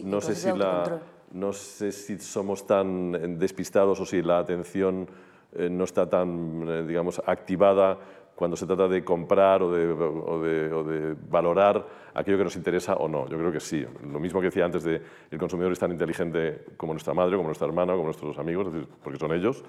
no, 0.05 0.21
sé 0.21 0.35
si 0.35 0.53
la, 0.57 1.01
no 1.33 1.53
sé 1.53 1.93
si 1.93 2.19
somos 2.19 2.67
tan 2.67 3.39
despistados 3.39 4.01
o 4.01 4.07
si 4.07 4.23
la 4.23 4.39
atención 4.39 5.09
eh, 5.53 5.69
no 5.71 5.85
está 5.85 6.09
tan, 6.09 6.69
eh, 6.69 6.85
digamos, 6.87 7.23
activada 7.25 7.99
cuando 8.35 8.57
se 8.57 8.67
trata 8.67 8.87
de 8.87 9.03
comprar 9.03 9.63
o 9.65 9.73
de, 9.73 11.17
valorar 11.29 11.85
aquello 12.15 12.39
que 12.39 12.45
nos 12.45 12.55
interesa 12.55 12.95
o 12.95 13.09
no. 13.09 13.29
Yo 13.29 13.37
creo 13.37 13.51
que 13.51 13.59
sí. 13.59 13.85
Lo 14.13 14.21
mismo 14.21 14.41
que 14.41 14.47
decía 14.47 14.65
antes 14.65 14.85
de 14.85 15.03
el 15.29 15.39
consumidor 15.39 15.73
es 15.73 15.79
tan 15.81 15.91
inteligente 15.91 16.65
como 16.77 16.93
nuestra 16.93 17.15
madre, 17.15 17.35
como 17.35 17.49
nuestra 17.49 17.67
hermana, 17.67 17.95
como 17.95 18.05
nuestros 18.05 18.39
amigos, 18.39 18.69
porque 19.03 19.19
son 19.19 19.33
ellos, 19.33 19.65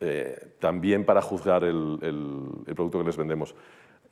eh, 0.00 0.54
también 0.58 1.04
para 1.04 1.20
juzgar 1.22 1.64
el, 1.64 1.98
producto 2.74 2.98
que 2.98 3.04
les 3.04 3.16
vendemos. 3.16 3.54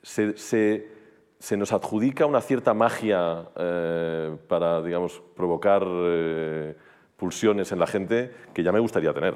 Se, 0.03 1.57
nos 1.57 1.73
adjudica 1.73 2.27
una 2.27 2.41
cierta 2.41 2.75
magia 2.75 3.49
eh, 3.57 4.37
para, 4.49 4.83
digamos, 4.83 5.23
provocar 5.37 5.85
eh, 5.87 6.75
pulsiones 7.17 7.73
en 7.73 7.79
la 7.79 7.87
gente 7.87 8.33
que 8.53 8.63
ya 8.63 8.73
me 8.73 8.81
gustaría 8.81 9.13
tener 9.13 9.35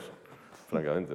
francamente. 0.69 1.15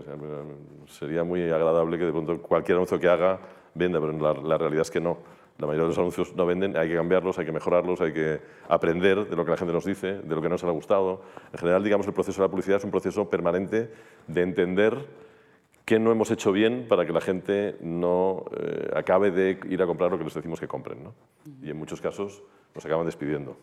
sería 0.87 1.23
muy 1.23 1.49
agradable 1.49 1.97
que 1.97 2.05
de 2.05 2.11
pronto 2.11 2.41
cualquier 2.41 2.77
anuncio 2.77 2.99
que 2.99 3.07
haga 3.07 3.39
venda, 3.73 3.99
pero 3.99 4.33
la, 4.43 4.57
realidad 4.57 4.81
es 4.81 4.91
que 4.91 5.01
no. 5.01 5.17
La 5.59 5.65
mayoría 5.65 5.83
de 5.83 5.89
los 5.89 5.97
anuncios 5.97 6.35
no 6.35 6.45
venden, 6.45 6.77
hay 6.77 6.87
que 6.89 6.95
cambiarlos, 6.95 7.39
hay 7.39 7.45
que 7.45 7.51
mejorarlos, 7.51 7.99
hay 8.01 8.13
que 8.13 8.39
aprender 8.69 9.27
de 9.27 9.35
lo 9.35 9.43
que 9.43 9.51
la 9.51 9.57
gente 9.57 9.73
nos 9.73 9.85
dice, 9.85 10.19
de 10.19 10.35
lo 10.35 10.41
que 10.41 10.49
no 10.49 10.57
se 10.57 10.65
le 10.65 10.71
ha 10.71 10.75
gustado. 10.75 11.21
En 11.51 11.59
general, 11.59 11.83
digamos, 11.83 12.05
el 12.05 12.13
proceso 12.13 12.41
de 12.41 12.47
la 12.47 12.51
publicidad 12.51 12.77
es 12.77 12.83
un 12.83 12.91
proceso 12.91 13.27
permanente 13.27 13.89
de 14.27 14.41
entender 14.41 15.07
qué 15.83 15.99
no 15.99 16.11
hemos 16.11 16.29
hecho 16.29 16.51
bien 16.51 16.85
para 16.87 17.05
que 17.05 17.13
la 17.13 17.21
gente 17.21 17.77
no 17.79 18.43
eh, 18.55 18.91
acabe 18.95 19.31
de 19.31 19.57
ir 19.69 19.81
a 19.81 19.87
comprar 19.87 20.11
lo 20.11 20.17
que 20.17 20.25
les 20.25 20.33
decimos 20.33 20.59
que 20.59 20.67
compren. 20.67 21.03
¿no? 21.03 21.13
Y 21.63 21.71
en 21.71 21.77
muchos 21.77 22.01
casos 22.01 22.43
nos 22.75 22.85
acaban 22.85 23.05
despidiendo. 23.05 23.57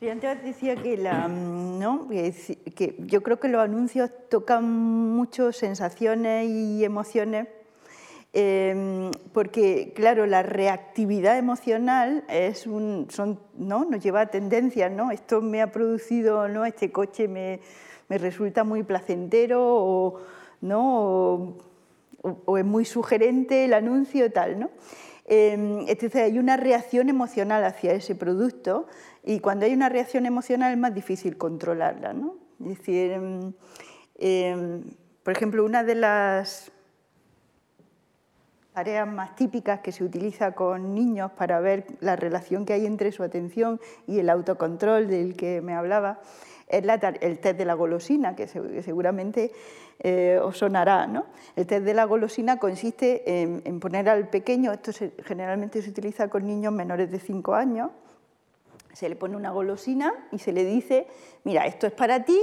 Sí, 0.00 0.08
antes 0.08 0.42
decía 0.44 0.76
que, 0.76 0.96
la, 0.96 1.26
mm, 1.26 1.78
¿no? 1.78 2.08
que 2.08 2.94
yo 2.98 3.22
creo 3.22 3.40
que 3.40 3.48
los 3.48 3.60
anuncios 3.62 4.10
tocan 4.28 4.68
mucho 4.68 5.52
sensaciones 5.52 6.48
y 6.48 6.84
emociones, 6.84 7.48
em, 8.32 9.10
porque, 9.32 9.92
claro, 9.94 10.26
la 10.26 10.42
reactividad 10.42 11.38
emocional 11.38 12.24
es 12.28 12.66
un, 12.66 13.06
son, 13.10 13.40
¿no? 13.54 13.84
nos 13.84 14.02
lleva 14.02 14.22
a 14.22 14.26
tendencias, 14.26 14.90
¿no? 14.90 15.10
esto 15.10 15.40
me 15.40 15.62
ha 15.62 15.72
producido, 15.72 16.48
¿no? 16.48 16.64
este 16.64 16.92
coche 16.92 17.28
me, 17.28 17.60
me 18.08 18.18
resulta 18.18 18.64
muy 18.64 18.82
placentero 18.82 19.62
o, 19.62 20.20
¿no? 20.60 21.56
O, 22.22 22.58
es 22.58 22.64
muy 22.64 22.84
sugerente 22.84 23.64
el 23.64 23.74
anuncio 23.74 24.30
tal. 24.32 24.58
¿no? 24.58 24.70
Em, 25.24 25.80
entonces 25.88 26.16
hay 26.16 26.38
una 26.38 26.56
reacción 26.56 27.08
emocional 27.08 27.64
hacia 27.64 27.92
ese 27.92 28.14
producto 28.14 28.86
y 29.24 29.40
cuando 29.40 29.66
hay 29.66 29.72
una 29.72 29.88
reacción 29.88 30.26
emocional 30.26 30.72
es 30.72 30.78
más 30.78 30.94
difícil 30.94 31.36
controlarla. 31.36 32.12
¿no? 32.12 32.36
Es 32.60 32.78
decir, 32.78 33.12
em, 34.16 34.82
por 35.22 35.32
ejemplo, 35.32 35.64
una 35.64 35.84
de 35.84 35.94
las 35.94 36.72
tareas 38.78 39.08
más 39.08 39.34
típicas 39.34 39.80
que 39.80 39.90
se 39.90 40.04
utiliza 40.04 40.52
con 40.52 40.94
niños 40.94 41.32
para 41.32 41.58
ver 41.58 41.84
la 41.98 42.14
relación 42.14 42.64
que 42.64 42.74
hay 42.74 42.86
entre 42.86 43.10
su 43.10 43.24
atención 43.24 43.80
y 44.06 44.20
el 44.20 44.30
autocontrol 44.30 45.08
del 45.08 45.34
que 45.34 45.60
me 45.60 45.74
hablaba 45.74 46.20
es 46.68 46.84
el 47.20 47.38
test 47.40 47.58
de 47.58 47.64
la 47.64 47.74
golosina, 47.74 48.36
que 48.36 48.46
seguramente 48.46 49.50
eh, 49.98 50.38
os 50.40 50.58
sonará. 50.58 51.08
¿no? 51.08 51.26
El 51.56 51.66
test 51.66 51.84
de 51.84 51.92
la 51.92 52.04
golosina 52.04 52.60
consiste 52.60 53.42
en, 53.42 53.80
poner 53.80 54.08
al 54.08 54.28
pequeño, 54.28 54.70
esto 54.70 54.92
generalmente 55.24 55.82
se 55.82 55.90
utiliza 55.90 56.28
con 56.28 56.46
niños 56.46 56.72
menores 56.72 57.10
de 57.10 57.18
5 57.18 57.54
años, 57.56 57.90
se 58.92 59.08
le 59.08 59.16
pone 59.16 59.34
una 59.34 59.50
golosina 59.50 60.14
y 60.30 60.38
se 60.38 60.52
le 60.52 60.64
dice, 60.64 61.08
mira, 61.42 61.66
esto 61.66 61.88
es 61.88 61.92
para 61.94 62.24
ti, 62.24 62.40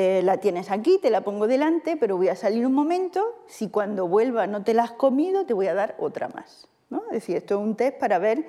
eh, 0.00 0.22
la 0.22 0.36
tienes 0.36 0.70
aquí, 0.70 1.00
te 1.02 1.10
la 1.10 1.22
pongo 1.22 1.48
delante, 1.48 1.96
pero 1.96 2.16
voy 2.16 2.28
a 2.28 2.36
salir 2.36 2.64
un 2.64 2.72
momento, 2.72 3.42
si 3.48 3.68
cuando 3.68 4.06
vuelva 4.06 4.46
no 4.46 4.62
te 4.62 4.72
la 4.72 4.84
has 4.84 4.92
comido, 4.92 5.44
te 5.44 5.54
voy 5.54 5.66
a 5.66 5.74
dar 5.74 5.96
otra 5.98 6.28
más. 6.28 6.68
¿no? 6.88 7.02
Es 7.06 7.14
decir, 7.14 7.36
esto 7.36 7.56
es 7.56 7.66
un 7.66 7.74
test 7.74 7.98
para 7.98 8.20
ver 8.20 8.46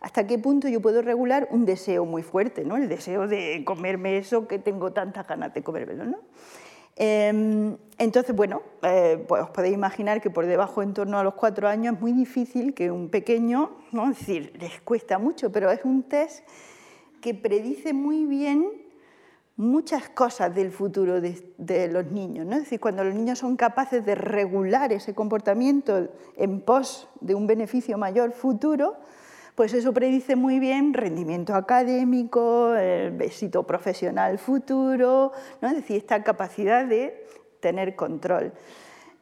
hasta 0.00 0.24
qué 0.24 0.38
punto 0.38 0.68
yo 0.68 0.80
puedo 0.80 1.02
regular 1.02 1.48
un 1.50 1.64
deseo 1.64 2.04
muy 2.04 2.22
fuerte, 2.22 2.64
¿no? 2.64 2.76
el 2.76 2.88
deseo 2.88 3.26
de 3.26 3.64
comerme 3.64 4.18
eso 4.18 4.46
que 4.46 4.60
tengo 4.60 4.92
tantas 4.92 5.26
ganas 5.26 5.52
de 5.52 5.64
comérmelo. 5.64 6.04
¿no? 6.04 6.18
Em, 6.94 7.76
entonces, 7.98 8.36
bueno, 8.36 8.62
eh, 8.82 9.24
pues 9.26 9.42
os 9.42 9.50
podéis 9.50 9.74
imaginar 9.74 10.20
que 10.20 10.30
por 10.30 10.46
debajo, 10.46 10.80
en 10.80 10.94
torno 10.94 11.18
a 11.18 11.24
los 11.24 11.34
cuatro 11.34 11.66
años, 11.66 11.96
es 11.96 12.00
muy 12.00 12.12
difícil 12.12 12.72
que 12.72 12.92
un 12.92 13.08
pequeño, 13.08 13.72
¿no? 13.90 14.12
es 14.12 14.20
decir, 14.20 14.52
les 14.60 14.80
cuesta 14.82 15.18
mucho, 15.18 15.50
pero 15.50 15.72
es 15.72 15.84
un 15.84 16.04
test 16.04 16.46
que 17.20 17.34
predice 17.34 17.92
muy 17.92 18.26
bien 18.26 18.83
muchas 19.56 20.08
cosas 20.08 20.54
del 20.54 20.72
futuro 20.72 21.20
de, 21.20 21.88
los 21.88 22.06
niños. 22.06 22.46
¿no? 22.46 22.54
Es 22.54 22.60
decir, 22.60 22.80
cuando 22.80 23.04
los 23.04 23.14
niños 23.14 23.38
son 23.38 23.56
capaces 23.56 24.04
de 24.04 24.14
regular 24.14 24.92
ese 24.92 25.14
comportamiento 25.14 26.08
en 26.36 26.60
pos 26.60 27.08
de 27.20 27.34
un 27.34 27.46
beneficio 27.46 27.96
mayor 27.96 28.32
futuro, 28.32 28.96
pues 29.54 29.72
eso 29.72 29.92
predice 29.92 30.34
muy 30.34 30.58
bien 30.58 30.92
rendimiento 30.92 31.54
académico, 31.54 32.74
el 32.74 33.20
éxito 33.22 33.62
profesional 33.62 34.38
futuro, 34.38 35.30
¿no? 35.62 35.68
es 35.68 35.76
decir, 35.76 35.96
esta 35.96 36.24
capacidad 36.24 36.84
de 36.84 37.24
tener 37.60 37.94
control. 37.94 38.52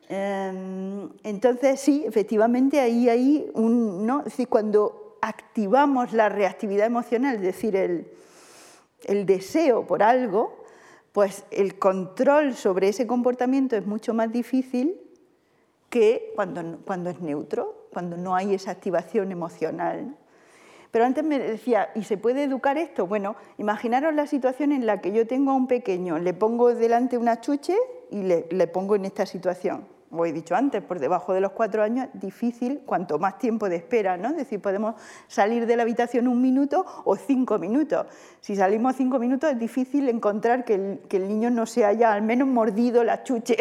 Em, 0.08 1.10
entonces, 1.22 1.80
sí, 1.80 2.04
efectivamente, 2.06 2.80
ahí 2.80 3.08
hay 3.08 3.50
un. 3.54 4.06
¿no? 4.06 4.24
Es 4.26 4.46
cuando 4.48 5.18
activamos 5.22 6.12
la 6.12 6.28
reactividad 6.28 6.86
emocional, 6.86 7.36
es 7.36 7.42
decir, 7.42 7.76
el, 7.76 8.10
el 9.04 9.26
deseo 9.26 9.86
por 9.86 10.02
algo, 10.02 10.64
pues 11.12 11.44
el 11.50 11.78
control 11.78 12.54
sobre 12.54 12.88
ese 12.88 13.06
comportamiento 13.06 13.76
es 13.76 13.86
mucho 13.86 14.14
más 14.14 14.32
difícil 14.32 14.98
que 15.90 16.32
cuando, 16.34 16.78
cuando 16.86 17.10
es 17.10 17.20
neutro, 17.20 17.88
cuando 17.92 18.16
no 18.16 18.34
hay 18.34 18.54
esa 18.54 18.70
activación 18.70 19.30
emocional. 19.30 20.16
Pero 20.90 21.06
antes 21.06 21.24
me 21.24 21.38
decía, 21.38 21.90
¿y 21.94 22.04
se 22.04 22.18
puede 22.18 22.44
educar 22.44 22.76
esto? 22.76 23.06
Bueno, 23.06 23.34
imaginaros 23.56 24.14
la 24.14 24.26
situación 24.26 24.72
en 24.72 24.84
la 24.84 25.00
que 25.00 25.12
yo 25.12 25.26
tengo 25.26 25.50
a 25.50 25.54
un 25.54 25.66
pequeño, 25.66 26.18
le 26.18 26.34
pongo 26.34 26.74
delante 26.74 27.16
una 27.16 27.40
chuche 27.40 27.74
y 28.10 28.22
le, 28.22 28.66
pongo 28.68 28.94
en 28.94 29.06
esta 29.06 29.24
situación. 29.24 29.86
Como 30.12 30.26
he 30.26 30.32
dicho 30.34 30.54
antes, 30.54 30.82
por 30.82 30.98
debajo 30.98 31.32
de 31.32 31.40
los 31.40 31.52
cuatro 31.52 31.82
años, 31.82 32.06
difícil 32.12 32.82
cuanto 32.84 33.18
más 33.18 33.38
tiempo 33.38 33.70
de 33.70 33.76
espera, 33.76 34.18
¿no? 34.18 34.28
Es 34.28 34.36
decir, 34.36 34.60
podemos 34.60 34.94
salir 35.26 35.64
de 35.64 35.74
la 35.74 35.84
habitación 35.84 36.28
un 36.28 36.42
minuto 36.42 36.84
o 37.06 37.16
cinco 37.16 37.58
minutos. 37.58 38.08
Si 38.38 38.54
salimos 38.54 38.96
cinco 38.96 39.18
minutos 39.18 39.50
es 39.50 39.58
difícil 39.58 40.10
encontrar 40.10 40.66
que 40.66 40.74
el, 40.74 41.28
niño 41.28 41.48
no 41.48 41.64
se 41.64 41.86
haya 41.86 42.12
al 42.12 42.20
menos 42.20 42.46
mordido 42.46 43.04
la 43.04 43.22
chuche 43.22 43.56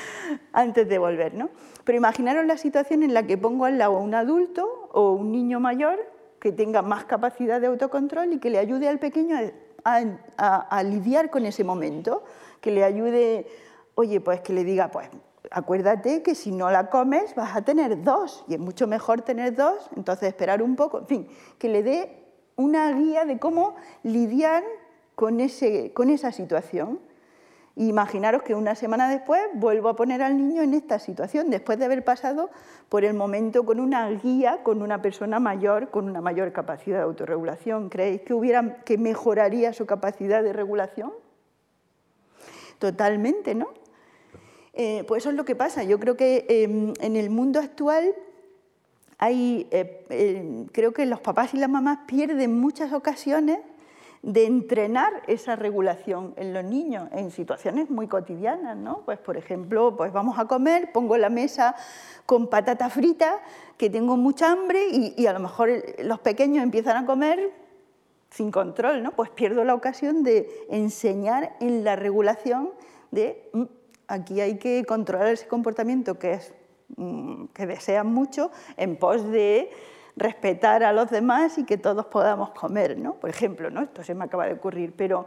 antes 0.52 0.86
de 0.86 0.98
volver, 0.98 1.32
¿no? 1.32 1.48
Pero 1.84 1.96
imaginaros 1.96 2.44
la 2.44 2.58
situación 2.58 3.02
en 3.02 3.14
la 3.14 3.22
que 3.22 3.38
pongo 3.38 3.64
al 3.64 3.78
lado 3.78 3.96
a 3.96 4.00
un 4.00 4.14
adulto 4.14 4.90
o 4.92 5.12
un 5.12 5.32
niño 5.32 5.60
mayor 5.60 5.98
que 6.40 6.52
tenga 6.52 6.82
más 6.82 7.06
capacidad 7.06 7.58
de 7.58 7.68
autocontrol 7.68 8.34
y 8.34 8.38
que 8.38 8.50
le 8.50 8.58
ayude 8.58 8.86
al 8.86 8.98
pequeño 8.98 9.34
a, 9.82 10.82
lidiar 10.82 11.30
con 11.30 11.46
ese 11.46 11.64
momento, 11.64 12.22
que 12.60 12.70
le 12.70 12.84
ayude, 12.84 13.46
oye, 13.94 14.20
pues 14.20 14.42
que 14.42 14.52
le 14.52 14.62
diga, 14.62 14.90
pues 14.90 15.08
acuérdate 15.50 16.22
que 16.22 16.34
si 16.34 16.52
no 16.52 16.70
la 16.70 16.90
comes 16.90 17.34
vas 17.34 17.56
a 17.56 17.62
tener 17.62 18.02
dos 18.02 18.44
y 18.48 18.54
es 18.54 18.60
mucho 18.60 18.86
mejor 18.86 19.22
tener 19.22 19.54
dos, 19.54 19.90
entonces 19.96 20.28
esperar 20.28 20.62
un 20.62 20.76
poco, 20.76 20.98
en 20.98 21.06
fin, 21.06 21.28
que 21.58 21.68
le 21.68 21.82
dé 21.82 22.26
una 22.56 22.92
guía 22.92 23.24
de 23.24 23.38
cómo 23.38 23.76
lidiar 24.02 24.64
con, 25.14 25.40
ese, 25.40 25.92
con 25.92 26.10
esa 26.10 26.32
situación. 26.32 27.00
Imaginaros 27.78 28.42
que 28.42 28.54
una 28.54 28.74
semana 28.74 29.10
después 29.10 29.40
vuelvo 29.52 29.90
a 29.90 29.96
poner 29.96 30.22
al 30.22 30.38
niño 30.38 30.62
en 30.62 30.72
esta 30.72 30.98
situación, 30.98 31.50
después 31.50 31.78
de 31.78 31.84
haber 31.84 32.04
pasado 32.04 32.48
por 32.88 33.04
el 33.04 33.12
momento 33.12 33.66
con 33.66 33.80
una 33.80 34.08
guía, 34.08 34.62
con 34.62 34.80
una 34.80 35.02
persona 35.02 35.40
mayor, 35.40 35.90
con 35.90 36.08
una 36.08 36.22
mayor 36.22 36.52
capacidad 36.52 36.98
de 36.98 37.04
autorregulación. 37.04 37.90
¿Creéis 37.90 38.22
que, 38.22 38.32
hubiera, 38.32 38.82
que 38.84 38.96
mejoraría 38.96 39.74
su 39.74 39.84
capacidad 39.84 40.42
de 40.42 40.54
regulación? 40.54 41.12
Totalmente, 42.78 43.54
¿no? 43.54 43.68
Eh, 44.76 45.04
pues 45.08 45.22
eso 45.22 45.30
es 45.30 45.36
lo 45.36 45.46
que 45.46 45.56
pasa. 45.56 45.84
Yo 45.84 45.98
creo 45.98 46.16
que 46.16 46.44
em, 46.48 46.92
en 47.00 47.16
el 47.16 47.30
mundo 47.30 47.60
actual 47.60 48.14
hay, 49.16 49.66
eh, 49.70 50.04
eh, 50.10 50.66
creo 50.72 50.92
que 50.92 51.06
los 51.06 51.20
papás 51.20 51.54
y 51.54 51.56
las 51.56 51.70
mamás 51.70 52.00
pierden 52.06 52.60
muchas 52.60 52.92
ocasiones 52.92 53.58
de 54.22 54.44
entrenar 54.44 55.22
esa 55.28 55.56
regulación 55.56 56.34
en 56.36 56.52
los 56.52 56.64
niños 56.64 57.08
en 57.12 57.30
situaciones 57.30 57.88
muy 57.88 58.06
cotidianas, 58.06 58.76
¿no? 58.76 59.02
Pues 59.06 59.18
por 59.18 59.38
ejemplo, 59.38 59.96
pues 59.96 60.12
vamos 60.12 60.38
a 60.38 60.46
comer, 60.46 60.92
pongo 60.92 61.16
la 61.16 61.30
mesa 61.30 61.74
con 62.26 62.48
patata 62.48 62.90
frita, 62.90 63.40
que 63.78 63.88
tengo 63.88 64.16
mucha 64.18 64.50
hambre 64.50 64.88
y, 64.90 65.26
a 65.26 65.32
lo 65.32 65.40
mejor 65.40 65.70
los 66.00 66.18
pequeños 66.20 66.62
empiezan 66.62 66.96
a 66.96 67.06
comer 67.06 67.50
sin 68.30 68.50
control, 68.50 69.02
¿no? 69.02 69.12
Pues 69.12 69.30
pierdo 69.30 69.64
la 69.64 69.74
ocasión 69.74 70.22
de 70.22 70.50
enseñar 70.68 71.56
en 71.60 71.84
la 71.84 71.96
regulación 71.96 72.70
de 73.12 73.48
mm, 73.52 73.62
aquí 74.08 74.40
hay 74.40 74.58
que 74.58 74.84
controlar 74.84 75.28
ese 75.28 75.46
comportamiento 75.46 76.18
que 76.18 76.34
es 76.34 76.54
mm, 76.96 77.46
que 77.46 77.66
desean 77.66 78.06
mucho 78.12 78.50
en 78.76 78.96
pos 78.96 79.30
de 79.30 79.70
respetar 80.16 80.82
a 80.82 80.92
los 80.92 81.10
demás 81.10 81.58
y 81.58 81.64
que 81.64 81.76
todos 81.76 82.06
podamos 82.06 82.50
comer, 82.50 82.98
¿no? 82.98 83.14
Por 83.14 83.30
ejemplo. 83.30 83.68
Esto 83.80 84.02
se 84.02 84.14
me 84.14 84.24
acaba 84.24 84.46
de 84.46 84.54
ocurrir, 84.54 84.94
pero 84.96 85.26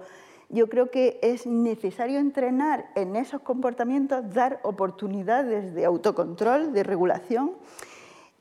yo 0.49 0.67
creo 0.67 0.89
que 0.89 1.19
es 1.21 1.45
necesario 1.45 2.19
entrenar 2.19 2.89
en 2.95 3.15
esos 3.15 3.41
comportamientos, 3.41 4.33
dar 4.33 4.59
oportunidades 4.63 5.75
de 5.75 5.85
autocontrol, 5.85 6.73
de 6.73 6.83
regulación, 6.83 7.51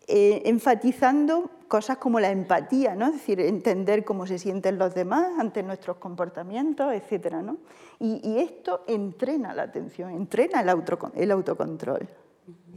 eh, 0.07 0.43
enfatizando 0.47 1.51
cosas 1.69 1.99
como 1.99 2.19
la 2.19 2.31
empatía, 2.31 2.95
¿no? 2.95 3.07
es 3.07 3.13
decir, 3.13 3.41
entender 3.41 4.05
cómo 4.05 4.27
se 4.27 4.39
sienten 4.39 4.79
los 4.79 4.95
demás 4.95 5.39
ante 5.39 5.63
nuestros 5.63 5.99
comportamientos, 5.99 6.93
etc. 6.93 7.35
¿no? 7.43 7.59
Y, 8.01 8.39
esto 8.39 8.85
entrena 8.87 9.55
la 9.55 9.65
atención, 9.65 10.11
entrena 10.11 10.61
el, 10.61 10.71
el 11.15 11.31
autocontrol. 11.31 12.09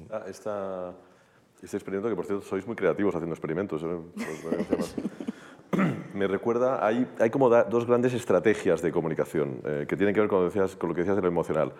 Ah, 0.09 0.25
este 0.27 1.77
experimento, 1.77 2.09
que 2.09 2.15
por 2.15 2.25
cierto 2.25 2.43
sois 2.43 2.65
muy 2.67 2.75
creativos 2.75 3.15
haciendo 3.15 3.33
experimentos. 3.33 3.83
¿eh? 3.83 3.99
Me 6.13 6.27
recuerda, 6.27 6.85
hay, 6.85 7.07
hay 7.19 7.29
como 7.29 7.49
dos 7.49 7.85
grandes 7.85 8.13
estrategias 8.13 8.81
de 8.81 8.91
comunicación 8.91 9.61
eh, 9.63 9.85
que 9.87 9.95
tienen 9.95 10.13
que 10.13 10.19
ver 10.19 10.29
con, 10.29 10.43
decías, 10.45 10.75
con, 10.75 10.89
lo 10.89 10.95
que 10.95 11.01
decías 11.01 11.15
de 11.15 11.21
lo 11.21 11.29
emocional. 11.29 11.71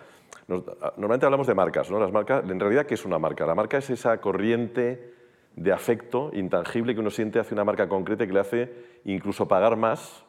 normalmente 0.48 1.26
hablamos 1.26 1.46
de 1.46 1.54
marcas, 1.54 1.90
¿no? 1.90 1.98
Las 1.98 2.10
marcas, 2.10 2.42
en 2.48 2.58
realidad, 2.58 2.86
¿qué 2.86 2.94
es 2.94 3.04
una 3.04 3.18
marca? 3.18 3.44
La 3.44 3.54
marca 3.54 3.76
es 3.76 3.90
esa 3.90 4.18
corriente 4.18 5.21
de 5.56 5.72
afecto 5.72 6.30
intangible 6.32 6.94
que 6.94 7.00
uno 7.00 7.10
siente 7.10 7.38
hacia 7.38 7.54
una 7.54 7.64
marca 7.64 7.88
concreta 7.88 8.24
y 8.24 8.26
que 8.26 8.32
le 8.32 8.40
hace 8.40 8.72
incluso 9.04 9.46
pagar 9.46 9.76
más 9.76 10.24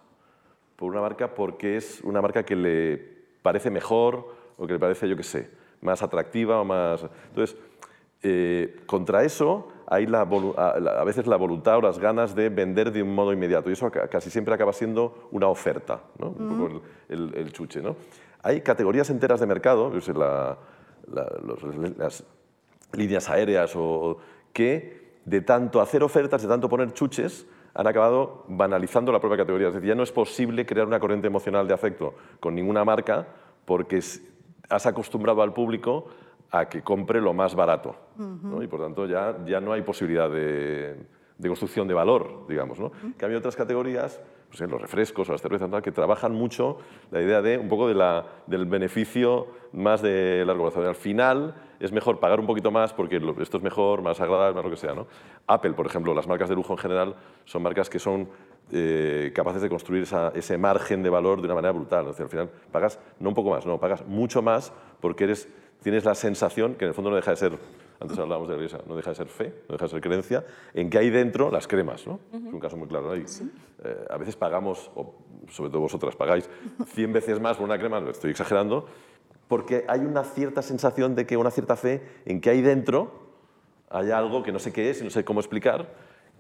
por 0.76 0.92
una 0.92 1.02
marca 1.02 1.34
porque 1.34 1.78
es 1.78 2.02
una 2.02 2.22
marca 2.22 2.44
que 2.44 2.56
le 2.56 2.98
parece 3.42 3.70
mejor 3.70 4.36
o 4.58 4.68
que 4.68 4.74
le 4.74 4.80
parece, 4.80 5.08
yo 5.08 5.16
qué 5.16 5.24
sé, 5.24 5.50
más 5.82 6.02
atractiva 6.02 6.60
o 6.60 6.66
más... 6.66 7.06
Entonces, 7.30 7.58
eh, 8.22 8.80
contra 8.86 9.24
eso 9.24 9.68
hay 9.86 10.06
la, 10.06 10.22
a 10.22 11.04
veces 11.04 11.28
la 11.28 11.36
voluntad 11.36 11.78
o 11.78 11.82
las 11.82 12.00
ganas 12.00 12.34
de 12.36 12.50
vender 12.50 12.92
de 12.92 13.04
un 13.04 13.14
modo 13.14 13.34
inmediato 13.34 13.70
y 13.70 13.74
eso 13.74 13.92
casi 13.92 14.30
siempre 14.30 14.54
acaba 14.54 14.72
siendo 14.72 15.28
una 15.32 15.48
oferta, 15.48 16.02
¿no? 16.18 16.30
un 16.30 16.50
poco 16.50 16.82
el, 17.10 17.52
chuche. 17.52 17.82
¿no? 17.82 17.98
Hay 18.42 18.62
categorías 18.62 19.10
enteras 19.10 19.42
de 19.42 19.46
mercado, 19.46 19.92
las 21.08 22.24
líneas 22.94 23.30
aéreas, 23.30 23.74
o, 23.76 24.18
que 24.54 25.03
de 25.26 25.42
tanto 25.42 25.82
hacer 25.82 26.04
ofertas, 26.04 26.42
de 26.42 26.48
tanto 26.48 26.70
poner 26.70 26.94
chuches, 26.94 27.48
han 27.74 27.88
acabado 27.88 28.46
banalizando 28.48 29.12
la 29.12 29.20
propia 29.20 29.38
categoría. 29.38 29.70
Es 29.70 29.74
decir, 29.74 29.90
ya 29.90 29.96
no 29.96 30.04
es 30.04 30.12
posible 30.12 30.66
crear 30.66 30.86
una 30.86 31.00
corriente 31.00 31.28
emocional 31.28 31.68
de 31.68 31.74
afecto 31.74 32.14
con 32.40 32.54
ninguna 32.56 32.86
marca 32.86 33.28
porque 33.66 33.98
has 34.70 34.86
acostumbrado 34.86 35.42
al 35.42 35.54
público 35.54 36.08
a 36.52 36.70
que 36.70 36.84
compre 36.84 37.20
lo 37.20 37.34
más 37.34 37.56
barato. 37.56 37.96
Y 38.62 38.68
por 38.68 38.82
tanto 38.82 39.08
ya, 39.08 39.38
ya 39.46 39.60
no 39.60 39.74
hay 39.74 39.82
posibilidad 39.82 40.30
de, 40.30 40.96
de 41.38 41.48
construcción 41.48 41.88
de 41.88 41.96
valor, 41.96 42.46
digamos. 42.48 42.80
¿no? 42.80 42.92
Que 43.18 43.26
hay 43.26 43.34
otras 43.34 43.56
categorías, 43.56 44.22
pues 44.54 44.62
en 44.62 44.70
los 44.70 44.80
refrescos 44.80 45.28
o 45.28 45.32
las 45.32 45.42
cervezas, 45.42 45.68
que 45.82 45.92
trabajan 45.92 46.32
mucho 46.32 46.78
la 47.10 47.20
idea 47.20 47.42
de 47.42 47.58
un 47.58 47.68
poco 47.68 47.88
del 47.88 48.66
beneficio 48.68 49.48
más 49.72 50.04
de 50.04 50.44
largo 50.46 50.70
plazo. 50.70 50.88
Al 50.88 50.94
final 50.94 51.56
es 51.80 51.92
mejor 51.92 52.20
pagar 52.20 52.40
un 52.40 52.46
poquito 52.46 52.70
más 52.70 52.94
porque 52.94 53.20
esto 53.42 53.58
es 53.58 53.64
mejor, 53.64 54.04
más 54.04 54.22
agradable, 54.22 54.54
más 54.54 54.64
lo 54.64 54.70
que 54.70 54.78
sea. 54.78 54.94
Apple, 55.48 55.74
por 55.74 55.88
ejemplo, 55.88 56.14
las 56.14 56.28
marcas 56.28 56.50
de 56.50 56.56
lujo 56.56 56.74
en 56.74 56.78
general 56.78 57.16
son 57.46 57.64
marcas 57.64 57.90
que 57.90 57.98
son 57.98 58.30
eh, 58.72 59.32
capaces 59.34 59.64
de 59.64 59.70
construir 59.70 60.06
ese 60.36 60.58
margen 60.60 61.02
de 61.02 61.10
valor 61.10 61.40
de 61.42 61.46
una 61.46 61.56
manera 61.56 61.72
brutal. 61.72 62.10
al 62.16 62.30
final 62.30 62.48
pagas 62.72 63.00
no 63.20 63.30
un 63.30 63.36
poco 63.36 63.50
más, 63.50 63.66
no, 63.66 63.80
pagas 63.80 64.06
mucho 64.06 64.44
más 64.44 64.72
porque 65.02 65.34
tienes 65.82 66.06
la 66.06 66.14
sensación, 66.14 66.76
que 66.76 66.86
en 66.86 66.90
el 66.90 66.94
fondo 66.94 67.10
no 67.10 67.16
deja 67.16 67.32
de 67.32 67.38
ser, 67.38 67.54
antes 68.04 68.20
hablábamos 68.20 68.48
de 68.48 68.56
la 68.56 68.64
iglesia, 68.64 68.80
no 68.88 68.96
deja 68.96 69.10
de 69.10 69.16
ser 69.16 69.28
fe, 69.28 69.54
no 69.68 69.74
deja 69.74 69.86
de 69.86 69.92
ser 69.92 70.02
creencia, 70.02 70.46
en 70.74 70.90
que 70.90 70.98
hay 70.98 71.10
dentro 71.10 71.50
las 71.50 71.68
cremas. 71.68 72.06
¿no? 72.06 72.20
Es 72.32 72.54
un 72.54 72.60
caso 72.60 72.78
muy 72.78 72.88
claro. 72.88 73.16
Eh, 73.16 73.26
a 74.10 74.18
veces 74.18 74.36
pagamos, 74.36 74.92
o 74.96 75.16
sobre 75.50 75.70
todo 75.70 75.82
vosotras 75.82 76.16
pagáis, 76.16 76.50
100 76.86 77.14
veces 77.14 77.40
más 77.40 77.58
por 77.58 77.66
una 77.66 77.80
crema, 77.80 78.00
lo 78.00 78.12
estoy 78.12 78.32
exagerando, 78.32 78.88
porque 79.48 79.86
hay 79.88 80.02
una 80.02 80.24
cierta 80.24 80.62
sensación 80.62 81.16
de 81.16 81.26
que 81.26 81.38
una 81.38 81.52
cierta 81.52 81.76
fe 81.76 82.02
en 82.26 82.42
que 82.42 82.50
hay 82.50 82.62
dentro 82.62 83.24
hay 83.90 84.10
algo 84.10 84.42
que 84.42 84.52
no 84.52 84.60
sé 84.60 84.74
qué 84.74 84.90
es 84.90 85.02
y 85.02 85.04
no 85.04 85.12
sé 85.12 85.24
cómo 85.24 85.40
explicar, 85.40 85.94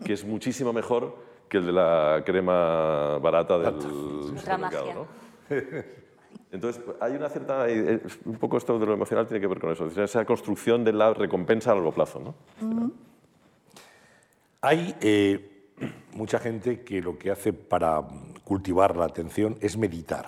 que 0.03 0.13
es 0.13 0.25
muchísimo 0.25 0.73
mejor 0.73 1.15
que 1.47 1.57
el 1.57 1.67
de 1.67 1.71
la 1.71 2.23
crema 2.25 3.19
barata 3.19 3.59
del 3.59 3.81
supermercado. 4.39 4.93
¿no? 4.93 5.07
Entonces, 6.53 6.83
hay 6.99 7.15
una 7.15 7.29
cierta. 7.29 7.67
Eh, 7.67 7.99
un 8.25 8.37
poco 8.37 8.57
esto 8.57 8.77
de 8.77 8.85
lo 8.85 8.93
emocional 8.93 9.25
tiene 9.25 9.41
que 9.41 9.47
ver 9.47 9.59
con 9.59 9.71
eso, 9.71 9.87
esa 9.87 10.23
construcción 10.23 10.83
de 10.83 10.93
la 10.93 11.11
recompensa 11.11 11.71
a 11.71 11.75
largo 11.75 11.91
plazo. 11.91 12.19
¿no? 12.19 12.91
Hay 14.61 14.95
eh, 15.01 15.71
mucha 16.13 16.37
gente 16.37 16.83
que 16.83 17.01
lo 17.01 17.17
que 17.17 17.31
hace 17.31 17.53
para 17.53 18.03
cultivar 18.43 18.95
la 18.95 19.05
atención 19.05 19.57
es 19.61 19.75
meditar. 19.77 20.27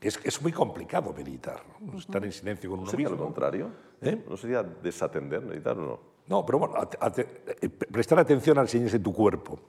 Es, 0.00 0.18
es 0.24 0.42
muy 0.42 0.50
complicado 0.50 1.14
meditar, 1.16 1.62
estar 1.96 2.24
en 2.24 2.32
silencio 2.32 2.68
con 2.70 2.80
uno 2.80 2.86
¿No 2.86 2.90
sería 2.90 3.06
mismo. 3.06 3.18
lo 3.18 3.24
contrario? 3.24 3.70
¿Eh? 4.00 4.20
¿No 4.28 4.36
sería 4.36 4.64
desatender, 4.64 5.42
meditar 5.42 5.78
o 5.78 5.82
no? 5.82 6.00
No, 6.26 6.44
pero 6.44 6.58
bueno, 6.58 6.74
prestar 7.92 8.18
atención 8.18 8.58
al 8.58 8.68
silencio 8.68 8.98
de 8.98 9.04
tu 9.04 9.12
cuerpo, 9.12 9.60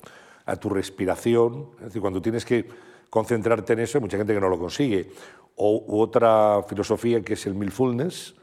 a 0.46 0.56
tu 0.56 0.70
respiración. 0.70 1.68
Es 1.78 1.86
decir, 1.86 2.02
cuando 2.02 2.20
tienes 2.20 2.44
que 2.44 2.68
concentrarte 3.14 3.74
en 3.74 3.80
eso, 3.82 4.00
hay 4.00 4.02
mucha 4.02 4.18
gente 4.18 4.34
que 4.34 4.42
no 4.42 4.50
lo 4.50 4.58
consigue. 4.58 5.12
O 5.58 6.02
otra 6.02 6.64
filosofía 6.68 7.22
que 7.22 7.34
es 7.34 7.46
el 7.46 7.54
mindfulness, 7.54 8.34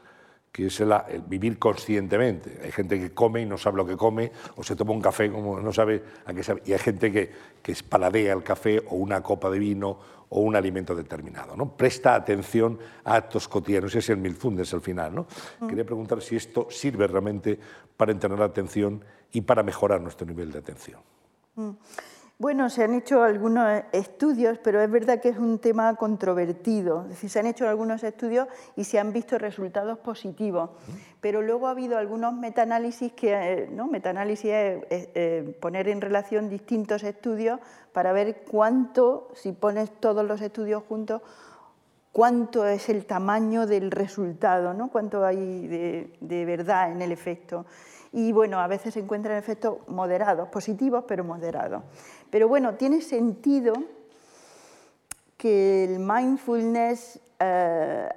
que 0.49 0.67
es 0.67 0.79
el, 0.79 0.93
vivir 1.27 1.59
conscientemente. 1.59 2.57
Hay 2.63 2.71
gente 2.71 2.97
que 2.97 3.13
come 3.13 3.41
y 3.41 3.45
no 3.45 3.57
sabe 3.57 3.75
lo 3.75 3.85
que 3.85 3.97
come, 3.97 4.31
o 4.55 4.63
se 4.63 4.77
toma 4.77 4.93
un 4.93 5.01
café 5.01 5.29
como 5.29 5.59
no 5.59 5.73
sabe 5.73 6.01
a 6.23 6.33
qué 6.33 6.41
sabe. 6.41 6.61
Y 6.65 6.71
hay 6.71 6.79
gente 6.79 7.11
que, 7.11 7.29
que 7.61 7.75
paladea 7.83 8.31
el 8.31 8.43
café 8.43 8.81
o 8.87 8.95
una 8.95 9.21
copa 9.21 9.49
de 9.49 9.59
vino 9.59 9.99
o 10.29 10.39
un 10.39 10.55
alimento 10.55 10.95
determinado. 10.95 11.57
¿no? 11.57 11.75
Presta 11.75 12.15
atención 12.15 12.79
a 13.03 13.15
actos 13.15 13.49
cotidianos, 13.49 13.91
ese 13.91 13.99
es 13.99 14.09
el 14.11 14.19
mindfulness 14.19 14.73
al 14.73 14.79
final. 14.79 15.13
¿no? 15.13 15.27
Mm. 15.59 15.67
Quería 15.67 15.83
preguntar 15.83 16.21
si 16.21 16.37
esto 16.37 16.67
sirve 16.69 17.07
realmente 17.07 17.59
para 17.97 18.13
entrenar 18.13 18.39
la 18.39 18.45
atención 18.45 19.03
y 19.33 19.41
para 19.41 19.63
mejorar 19.63 19.99
nuestro 19.99 20.25
nivel 20.25 20.49
de 20.49 20.59
atención. 20.59 21.01
Mm. 21.55 21.71
Bueno, 22.41 22.71
se 22.71 22.83
han 22.83 22.95
hecho 22.95 23.21
algunos 23.21 23.83
estudios, 23.91 24.57
pero 24.57 24.81
es 24.81 24.89
verdad 24.89 25.21
que 25.21 25.29
es 25.29 25.37
un 25.37 25.59
tema 25.59 25.93
controvertido. 25.95 27.03
Es 27.03 27.09
decir, 27.09 27.29
se 27.29 27.37
han 27.37 27.45
hecho 27.45 27.69
algunos 27.69 28.03
estudios 28.03 28.47
y 28.75 28.83
se 28.83 28.97
han 28.97 29.13
visto 29.13 29.37
resultados 29.37 29.99
positivos. 29.99 30.71
Pero 31.21 31.43
luego 31.43 31.67
ha 31.67 31.69
habido 31.69 31.99
algunos 31.99 32.33
metaanálisis 32.33 33.13
que, 33.13 33.33
eh, 33.33 33.69
¿no? 33.71 33.85
Metaanálisis 33.85 34.49
es 34.49 34.83
eh, 34.89 35.55
poner 35.61 35.87
en 35.87 36.01
relación 36.01 36.49
distintos 36.49 37.03
estudios 37.03 37.59
para 37.93 38.11
ver 38.11 38.43
cuánto, 38.49 39.29
si 39.35 39.51
pones 39.51 39.91
todos 39.99 40.25
los 40.25 40.41
estudios 40.41 40.81
juntos, 40.89 41.21
cuánto 42.11 42.65
es 42.67 42.89
el 42.89 43.05
tamaño 43.05 43.65
del 43.65 43.91
resultado, 43.91 44.73
¿no? 44.73 44.89
cuánto 44.89 45.25
hay 45.25 45.67
de, 46.19 46.45
verdad 46.45 46.91
en 46.91 47.01
el 47.01 47.11
efecto. 47.11 47.65
Y 48.13 48.33
bueno, 48.33 48.59
a 48.59 48.67
veces 48.67 48.93
se 48.93 48.99
encuentran 48.99 49.37
efectos 49.37 49.77
moderados, 49.87 50.49
positivos, 50.49 51.05
pero 51.07 51.23
moderados. 51.23 51.83
Pero 52.29 52.47
bueno, 52.47 52.75
tiene 52.75 53.01
sentido 53.01 53.73
que 55.37 55.85
el 55.85 55.99
mindfulness 55.99 57.19
eh, 57.39 58.09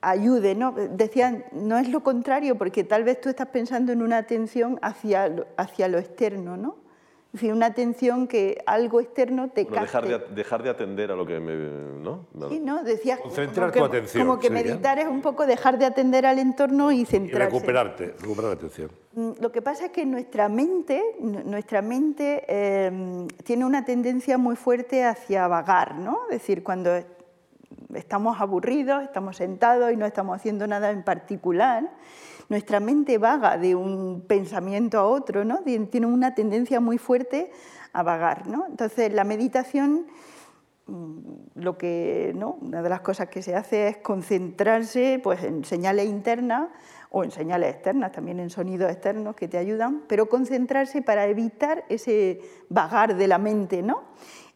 ayude, 0.00 0.54
¿no? 0.56 0.72
Decían, 0.72 1.44
no 1.52 1.78
es 1.78 1.88
lo 1.88 2.02
contrario, 2.02 2.58
porque 2.58 2.82
tal 2.82 3.04
vez 3.04 3.20
tú 3.20 3.28
estás 3.28 3.48
pensando 3.48 3.92
en 3.92 4.02
una 4.02 4.18
atención 4.18 4.78
hacia, 4.82 5.32
hacia 5.56 5.88
lo 5.88 5.98
externo, 5.98 6.56
¿no? 6.56 6.87
Es 7.28 7.32
decir, 7.42 7.52
una 7.52 7.66
atención 7.66 8.26
que 8.26 8.62
algo 8.64 9.00
externo 9.02 9.50
te 9.50 9.64
bueno, 9.64 9.82
dejar, 9.82 10.08
de, 10.08 10.18
dejar 10.34 10.62
de 10.62 10.70
atender 10.70 11.12
a 11.12 11.14
lo 11.14 11.26
que 11.26 11.38
me... 11.38 11.54
¿no? 12.02 12.24
Sí, 12.48 12.58
¿no? 12.58 12.82
Decías, 12.82 13.20
Concentrar 13.20 13.70
como 13.70 13.84
tu 13.84 13.90
que, 13.92 13.96
atención, 13.98 14.26
Como 14.26 14.40
que 14.40 14.46
sí, 14.48 14.52
meditar 14.54 14.98
es 14.98 15.06
un 15.06 15.20
poco 15.20 15.46
dejar 15.46 15.78
de 15.78 15.84
atender 15.84 16.24
al 16.24 16.38
entorno 16.38 16.90
y 16.90 17.02
Y 17.02 17.04
centrarse. 17.04 17.54
recuperarte, 17.54 18.14
recuperar 18.18 18.44
la 18.52 18.54
atención. 18.56 18.90
Mm, 19.12 19.30
Lo 19.40 19.52
que 19.52 19.60
pasa 19.60 19.84
es 19.86 19.90
que 19.92 20.06
nuestra 20.06 20.48
mente, 20.48 21.02
nu- 21.20 21.42
nuestra 21.44 21.82
mente 21.82 22.44
eh, 22.48 23.26
tiene 23.44 23.66
una 23.66 23.84
tendencia 23.84 24.38
muy 24.38 24.56
fuerte 24.56 25.04
hacia 25.04 25.46
vagar, 25.48 25.96
¿no? 25.96 26.20
Es 26.30 26.38
decir, 26.38 26.62
cuando 26.62 26.98
estamos 27.94 28.40
aburridos, 28.40 29.02
estamos 29.02 29.36
sentados 29.36 29.92
y 29.92 29.96
no 29.96 30.06
estamos 30.06 30.34
haciendo 30.34 30.66
nada 30.66 30.90
en 30.90 31.02
particular, 31.02 31.90
nuestra 32.48 32.80
mente 32.80 33.18
vaga 33.18 33.58
de 33.58 33.74
un 33.74 34.22
pensamiento 34.26 34.98
a 34.98 35.04
otro, 35.06 35.44
¿no? 35.44 35.60
Tien- 35.64 35.88
Tiene 35.90 36.06
una 36.06 36.34
tendencia 36.34 36.80
muy 36.80 36.98
fuerte 36.98 37.50
a 37.92 38.02
vagar, 38.02 38.46
¿no? 38.46 38.66
Entonces, 38.68 39.12
la 39.12 39.24
meditación 39.24 40.06
mm, 40.86 41.18
lo 41.56 41.76
que, 41.76 42.32
¿no? 42.34 42.56
una 42.60 42.82
de 42.82 42.88
las 42.88 43.00
cosas 43.00 43.28
que 43.28 43.42
se 43.42 43.54
hace 43.54 43.88
es 43.88 43.96
concentrarse 43.98 45.20
pues, 45.22 45.42
en 45.44 45.64
señales 45.64 46.06
internas 46.08 46.68
o 47.10 47.24
en 47.24 47.30
señales 47.30 47.74
externas, 47.74 48.12
también 48.12 48.38
en 48.38 48.50
sonidos 48.50 48.90
externos 48.90 49.34
que 49.34 49.48
te 49.48 49.56
ayudan, 49.58 50.02
pero 50.08 50.28
concentrarse 50.28 51.00
para 51.02 51.26
evitar 51.26 51.84
ese 51.88 52.40
vagar 52.68 53.16
de 53.16 53.26
la 53.28 53.38
mente, 53.38 53.82
¿no? 53.82 54.02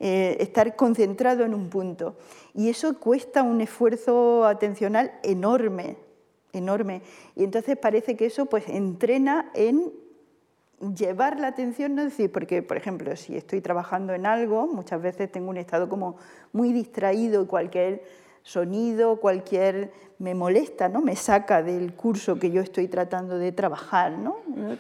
Eh, 0.01 0.37
estar 0.41 0.77
concentrado 0.77 1.45
en 1.45 1.55
un 1.55 1.71
punto. 1.71 2.17
Y 2.55 2.69
eso 2.69 2.99
cuesta 2.99 3.43
un 3.43 3.61
esfuerzo 3.63 4.45
atencional 4.45 5.13
enorme, 5.23 5.97
enorme. 6.53 7.03
Y 7.37 7.45
entonces 7.45 7.77
parece 7.77 8.17
que 8.17 8.27
eso 8.27 8.47
pues, 8.47 8.69
entrena 8.69 9.51
en 9.55 9.93
llevar 10.97 11.39
la 11.39 11.49
atención, 11.49 11.95
no 11.95 12.03
decir, 12.05 12.33
porque, 12.33 12.63
por 12.63 12.77
ejemplo, 12.77 13.15
si 13.17 13.37
estoy 13.37 13.61
trabajando 13.61 14.15
en 14.15 14.27
algo, 14.27 14.67
muchas 14.67 15.01
veces 15.01 15.31
tengo 15.31 15.51
un 15.51 15.57
estado 15.57 15.89
como 15.89 16.17
muy 16.53 16.73
distraído 16.73 17.43
y 17.43 17.47
cualquier 17.47 18.03
sonido, 18.43 19.21
cualquier 19.21 19.93
me 20.19 20.35
molesta, 20.35 20.89
¿no? 20.89 21.01
Me 21.01 21.15
saca 21.15 21.63
del 21.63 21.95
curso 21.95 22.39
que 22.41 22.51
yo 22.51 22.61
estoy 22.61 22.89
tratando 22.89 23.39
de 23.39 23.53
trabajar, 23.53 24.13
¿no? 24.19 24.37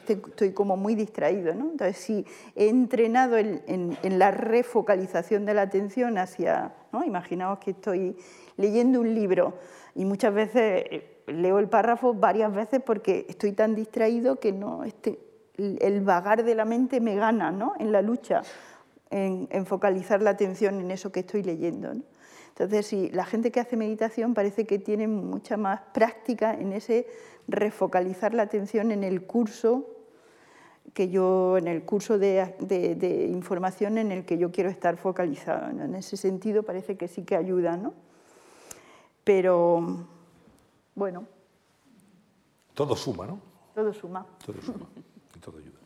Estoy 0.08 0.52
como 0.52 0.76
muy 0.76 0.96
distraído, 0.96 1.54
¿no? 1.54 1.70
Entonces, 1.70 1.96
si 1.98 2.26
he 2.56 2.68
entrenado 2.68 3.36
en, 3.38 3.62
en- 3.68 3.96
en 4.02 4.18
la 4.18 4.32
refocalización 4.32 5.44
de 5.44 5.54
la 5.54 5.62
atención 5.62 6.18
hacia, 6.18 6.72
¿no? 6.92 7.04
Imaginaos 7.04 7.60
que 7.60 7.70
estoy 7.72 8.16
leyendo 8.56 9.00
un 9.00 9.14
libro 9.14 9.54
y 9.94 10.04
muchas 10.04 10.34
veces 10.34 10.84
eh, 10.90 11.11
leo 11.26 11.58
el 11.58 11.68
párrafo 11.68 12.14
varias 12.14 12.54
veces 12.54 12.80
porque 12.84 13.26
estoy 13.28 13.52
tan 13.52 13.74
distraído 13.74 14.40
que 14.40 14.52
no 14.52 14.84
este, 14.84 15.18
el 15.56 16.00
vagar 16.00 16.44
de 16.44 16.54
la 16.54 16.64
mente 16.64 17.00
me 17.00 17.14
gana 17.16 17.50
¿no? 17.52 17.74
en 17.78 17.92
la 17.92 18.02
lucha, 18.02 18.42
en, 19.10 19.46
en 19.50 19.66
focalizar 19.66 20.22
la 20.22 20.30
atención 20.30 20.80
en 20.80 20.90
eso 20.90 21.12
que 21.12 21.20
estoy 21.20 21.42
leyendo. 21.42 21.94
¿no? 21.94 22.02
Entonces, 22.48 22.86
sí, 22.86 23.10
la 23.12 23.24
gente 23.24 23.50
que 23.50 23.60
hace 23.60 23.76
meditación 23.76 24.34
parece 24.34 24.66
que 24.66 24.78
tiene 24.78 25.08
mucha 25.08 25.56
más 25.56 25.80
práctica 25.94 26.54
en 26.54 26.72
ese 26.72 27.06
refocalizar 27.48 28.34
la 28.34 28.42
atención 28.42 28.90
en 28.90 29.04
el 29.04 29.22
curso 29.26 29.88
que 30.94 31.08
yo, 31.08 31.56
en 31.56 31.68
el 31.68 31.82
curso 31.84 32.18
de, 32.18 32.54
de- 32.60 32.94
de 32.94 33.26
información 33.26 33.96
en 33.96 34.12
el 34.12 34.24
que 34.26 34.36
yo 34.36 34.50
quiero 34.52 34.68
estar 34.68 34.96
focalizado. 34.98 35.72
¿no? 35.72 35.84
En 35.84 35.94
ese 35.94 36.16
sentido 36.18 36.62
parece 36.62 36.96
que 36.96 37.08
sí 37.08 37.22
que 37.22 37.36
ayuda, 37.36 37.76
¿no? 37.78 37.94
Pero, 39.24 40.06
bueno, 40.94 41.24
Todo 42.74 42.96
suma, 42.96 43.26
¿no? 43.26 43.38
todo 43.74 43.92
suma. 43.92 44.26
Todo 44.44 44.60
suma. 44.62 44.86
Y 45.34 45.38
todo 45.38 45.58
ayuda. 45.58 45.78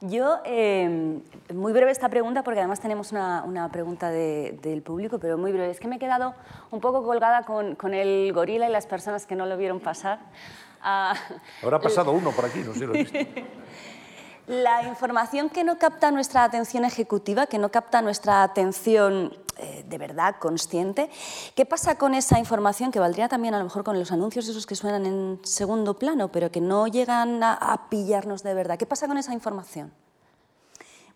Yo, 0.00 0.38
eh, 0.44 1.20
muy 1.52 1.72
breve 1.72 1.90
esta 1.90 2.08
pregunta, 2.08 2.44
porque 2.44 2.60
además 2.60 2.78
tenemos 2.80 3.10
una, 3.10 3.42
una 3.44 3.68
pregunta 3.72 4.10
de- 4.10 4.56
del 4.62 4.82
público, 4.82 5.18
pero 5.18 5.36
muy 5.36 5.50
breve. 5.50 5.70
Es 5.70 5.80
que 5.80 5.88
me 5.88 5.96
he 5.96 5.98
quedado 5.98 6.34
un 6.70 6.80
poco 6.80 7.02
colgada 7.02 7.42
con, 7.42 7.74
con 7.74 7.94
el 7.94 8.32
gorila 8.32 8.68
y 8.68 8.72
las 8.72 8.86
personas 8.86 9.26
que 9.26 9.34
no 9.34 9.46
lo 9.46 9.56
vieron 9.56 9.80
pasar. 9.80 10.20
Ah, 10.80 11.14
Habrá 11.62 11.80
pasado 11.80 12.12
uno 12.12 12.30
por 12.30 12.44
aquí, 12.44 12.60
no 12.60 12.72
sé 12.72 12.78
si 12.78 12.86
lo 12.86 12.94
he 12.94 12.98
visto. 13.04 13.18
La 14.46 14.84
información 14.88 15.50
que 15.50 15.62
no 15.64 15.78
capta 15.78 16.10
nuestra 16.12 16.44
atención 16.44 16.84
ejecutiva, 16.84 17.46
que 17.46 17.58
no 17.58 17.68
capta 17.70 18.00
nuestra 18.00 18.42
atención 18.44 19.36
eh, 19.58 19.84
de 19.88 19.98
verdad 19.98 20.36
consciente, 20.38 21.10
¿qué 21.54 21.66
pasa 21.66 21.98
con 21.98 22.14
esa 22.14 22.38
información 22.38 22.92
que 22.92 23.00
valdría 23.00 23.28
también 23.28 23.54
a 23.54 23.58
lo 23.58 23.64
mejor 23.64 23.82
con 23.82 23.98
los 23.98 24.12
anuncios 24.12 24.48
esos 24.48 24.66
que 24.66 24.76
suenan 24.76 25.04
en 25.04 25.40
segundo 25.42 25.98
plano, 25.98 26.30
pero 26.30 26.50
que 26.50 26.60
no 26.60 26.86
llegan 26.86 27.42
a, 27.42 27.86
pillarnos 27.90 28.42
de 28.42 28.54
verdad? 28.54 28.78
¿Qué 28.78 28.86
pasa 28.86 29.08
con 29.08 29.18
esa 29.18 29.32
información? 29.32 29.92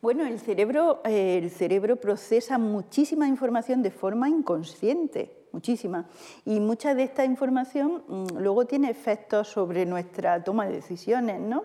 Bueno, 0.00 0.26
el 0.26 0.40
cerebro, 0.40 1.00
eh, 1.04 1.38
el 1.40 1.50
cerebro 1.50 1.96
procesa 1.96 2.58
muchísima 2.58 3.28
información 3.28 3.82
de 3.82 3.92
forma 3.92 4.28
inconsciente, 4.28 5.46
muchísima. 5.52 6.06
Y 6.44 6.58
mucha 6.58 6.96
de 6.96 7.04
esta 7.04 7.24
información 7.24 8.02
mm, 8.08 8.38
luego 8.38 8.66
tiene 8.66 8.90
efectos 8.90 9.46
sobre 9.46 9.86
nuestra 9.86 10.42
toma 10.42 10.66
de 10.66 10.72
decisiones, 10.72 11.40
¿no? 11.40 11.64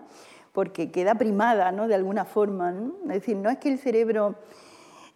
Porque 0.52 0.92
queda 0.92 1.16
primada, 1.16 1.72
¿no? 1.72 1.88
De 1.88 1.96
alguna 1.96 2.24
forma. 2.24 2.72
Es 3.04 3.14
decir, 3.14 3.36
no 3.36 3.50
es 3.50 3.58
que 3.58 3.70
el 3.70 3.78
cerebro, 3.78 4.36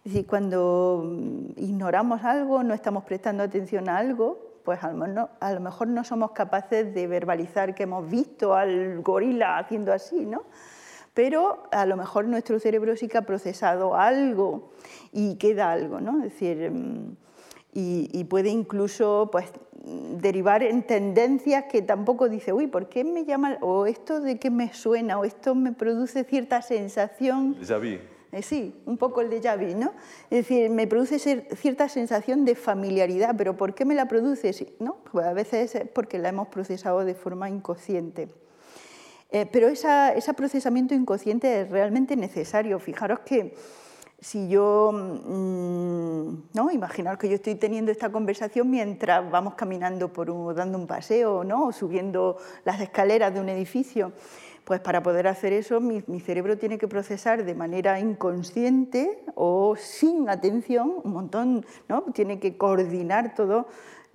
es 0.05 0.13
decir, 0.13 0.27
cuando 0.27 1.03
mm, 1.05 1.53
ignoramos 1.57 2.25
algo, 2.25 2.63
no 2.63 2.75
estamos 2.75 3.05
prestando 3.05 3.43
atención 3.43 3.89
a 3.89 3.99
algo, 3.99 4.61
pues 4.65 4.83
a 4.83 4.93
lo, 4.93 5.07
no, 5.07 5.31
a 5.41 5.53
lo 5.53 5.61
mejor 5.61 5.89
no 5.89 6.05
somos 6.05 6.33
capaces 6.33 6.95
de 6.95 7.07
verbalizar 7.07 7.75
que 7.75 7.85
hemos 7.85 8.09
visto 8.09 8.55
al 8.55 9.03
gorila 9.03 9.59
haciendo 9.59 9.93
así, 9.93 10.25
¿no? 10.25 10.45
pero 11.15 11.65
a 11.73 11.87
lo 11.87 11.97
mejor 11.97 12.27
nuestro 12.27 12.59
cerebro 12.59 12.97
sí 12.97 13.09
que 13.09 13.19
ha 13.19 13.23
procesado 13.23 13.95
algo 13.95 14.71
y 15.13 15.37
queda 15.37 15.71
algo, 15.71 16.01
¿no? 16.01 16.19
Es 16.25 16.33
decir, 16.33 16.71
mm, 16.71 17.17
y, 17.75 18.25
puede 18.25 18.51
incluso 18.51 19.31
pues, 19.33 19.47
derivar 20.19 20.63
en 20.63 20.83
tendencias 20.87 21.65
que 21.71 21.81
tampoco 21.83 22.29
dice, 22.29 22.53
uy, 22.53 22.67
¿por 22.67 22.89
qué 22.89 23.03
me 23.03 23.25
llama? 23.25 23.57
O 23.63 23.87
esto 23.87 24.21
de 24.21 24.39
qué 24.39 24.51
me 24.51 24.73
suena, 24.75 25.19
o 25.19 25.25
esto 25.25 25.55
me 25.55 25.73
produce 25.73 26.25
cierta 26.25 26.61
sensación. 26.61 27.57
Ya 27.63 27.79
vi. 27.79 27.99
Eh, 28.33 28.43
sí, 28.43 28.74
un 28.87 28.97
poco 28.97 29.20
el 29.20 29.28
déjà 29.28 29.57
vu, 29.59 29.76
¿no? 29.78 29.93
Es 30.30 30.49
decir, 30.49 30.70
me 30.70 30.87
produce 30.87 31.18
cierta 31.55 31.89
sensación 31.91 32.47
de 32.47 32.55
familiaridad, 32.55 33.35
pero 33.37 33.57
¿por 33.59 33.74
qué 33.74 33.85
me 33.85 33.95
la 33.95 34.09
produce? 34.09 34.55
Sí, 34.55 34.74
¿no? 34.80 34.97
Pues 35.12 35.26
a 35.26 35.35
veces 35.35 35.74
es 35.74 35.89
porque 35.89 36.18
la 36.18 36.30
hemos 36.30 36.49
procesado 36.49 37.05
de 37.05 37.14
forma 37.14 37.51
inconsciente. 37.51 38.28
Eh, 39.30 39.47
pero 39.53 39.68
esa- 39.68 40.14
ese 40.14 40.33
procesamiento 40.35 40.95
inconsciente 40.95 41.62
es 41.62 41.70
realmente 41.70 42.16
necesario. 42.16 42.78
Fijaros 42.78 43.20
que 43.20 43.55
si 44.20 44.49
yo, 44.49 44.93
mm, 44.93 46.35
¿no? 46.55 46.70
Imaginaos 46.70 47.18
que 47.18 47.28
yo 47.28 47.35
estoy 47.35 47.57
teniendo 47.57 47.91
esta 47.93 48.11
conversación 48.12 48.70
mientras 48.70 49.28
vamos 49.30 49.55
caminando 49.55 50.12
por 50.12 50.30
un, 50.30 50.55
dando 50.55 50.78
un 50.78 50.87
paseo, 50.87 51.45
¿no? 51.45 51.66
O 51.66 51.72
subiendo 51.72 52.37
las 52.64 52.80
escaleras 52.80 53.35
de 53.35 53.41
un 53.41 53.49
edificio. 53.49 54.12
Pues 54.65 54.81
para 54.81 55.03
poder 55.03 55.27
hacer 55.27 55.53
eso, 55.53 55.81
mi, 55.81 56.03
cerebro 56.21 56.57
tiene 56.57 56.79
que 56.79 56.87
procesar 56.87 57.45
de 57.45 57.55
manera 57.55 57.99
inconsciente 57.99 59.19
o 59.35 59.75
sin 59.77 60.29
atención 60.29 60.95
un 61.03 61.13
montón, 61.13 61.67
¿no? 61.89 62.03
Tiene 62.15 62.39
que 62.39 62.57
coordinar 62.57 63.35
todo 63.35 63.67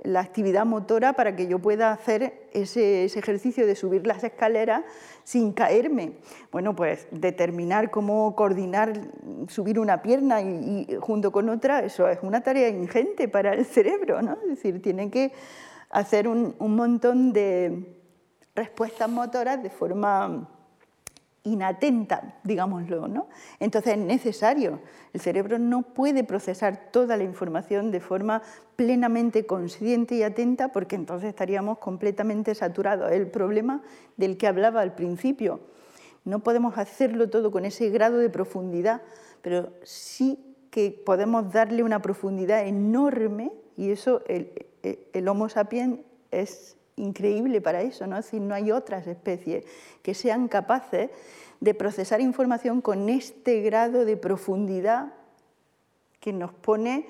la 0.04 0.22
actividad 0.22 0.66
motora 0.66 1.14
para 1.14 1.36
que 1.36 1.48
yo 1.48 1.60
pueda 1.60 1.92
hacer 1.92 2.48
ese, 2.54 3.06
ejercicio 3.06 3.66
de 3.66 3.76
subir 3.76 4.08
las 4.08 4.24
escaleras 4.24 4.84
sin 5.26 5.52
caerme. 5.52 6.14
Bueno, 6.50 6.76
pues 6.76 7.08
determinar 7.12 7.92
cómo 7.92 8.34
coordinar, 8.36 8.94
subir 9.50 9.80
una 9.80 10.02
pierna 10.02 10.42
y, 10.42 10.88
junto 11.02 11.34
con 11.34 11.50
otra, 11.50 11.80
eso 11.80 12.08
es 12.08 12.20
una 12.22 12.42
tarea 12.42 12.70
ingente 12.70 13.28
para 13.28 13.54
el 13.54 13.66
cerebro, 13.66 14.22
¿no? 14.22 14.38
Es 14.44 14.50
decir, 14.50 14.82
tiene 14.82 15.10
que 15.10 15.34
hacer 15.90 16.30
un 16.30 16.56
montón 16.60 17.34
de 17.34 17.97
respuestas 18.58 19.08
motoras 19.08 19.62
de 19.62 19.70
forma 19.70 20.50
inatenta, 21.44 22.40
digámoslo, 22.44 23.08
¿no? 23.08 23.28
Entonces 23.60 23.94
es 23.94 24.00
necesario. 24.00 24.82
El 25.14 25.22
cerebro 25.22 25.60
no 25.60 25.84
puede 25.84 26.24
procesar 26.24 26.92
toda 26.92 27.16
la 27.16 27.24
información 27.24 27.92
de 27.92 28.02
forma 28.02 28.42
plenamente 28.76 29.46
consciente 29.46 30.16
y 30.16 30.24
atenta 30.24 30.70
porque 30.70 30.96
entonces 30.96 31.30
estaríamos 31.30 31.78
completamente 31.78 32.54
saturados. 32.54 33.12
El 33.12 33.28
problema 33.28 33.82
del 34.18 34.38
que 34.38 34.48
hablaba 34.48 34.82
al 34.82 34.96
principio. 34.96 35.62
No 36.26 36.40
podemos 36.40 36.78
hacerlo 36.78 37.30
todo 37.30 37.52
con 37.52 37.64
ese 37.64 37.90
grado 37.90 38.18
de 38.18 38.30
profundidad, 38.30 39.02
pero 39.42 39.72
sí 39.84 40.56
que 40.72 40.92
podemos 41.06 41.54
darle 41.54 41.84
una 41.84 42.02
profundidad 42.02 42.68
enorme 42.68 43.54
y 43.78 43.92
eso 43.92 44.22
el, 44.28 44.52
el 44.84 45.28
Homo 45.28 45.48
sapiens 45.48 46.00
es 46.32 46.77
increíble 46.98 47.62
para 47.62 47.82
eso, 47.82 48.06
¿no? 48.06 48.20
No 48.34 48.56
hay 48.56 48.72
otras 48.72 49.08
especies 49.08 49.64
que 50.02 50.14
sean 50.14 50.48
capaces 50.48 51.10
de 51.60 51.74
procesar 51.74 52.22
información 52.22 52.82
con 52.82 53.10
este 53.10 53.62
grado 53.62 54.06
de 54.06 54.18
profundidad 54.18 55.14
que 56.20 56.34
nos 56.34 56.52
pone, 56.54 57.08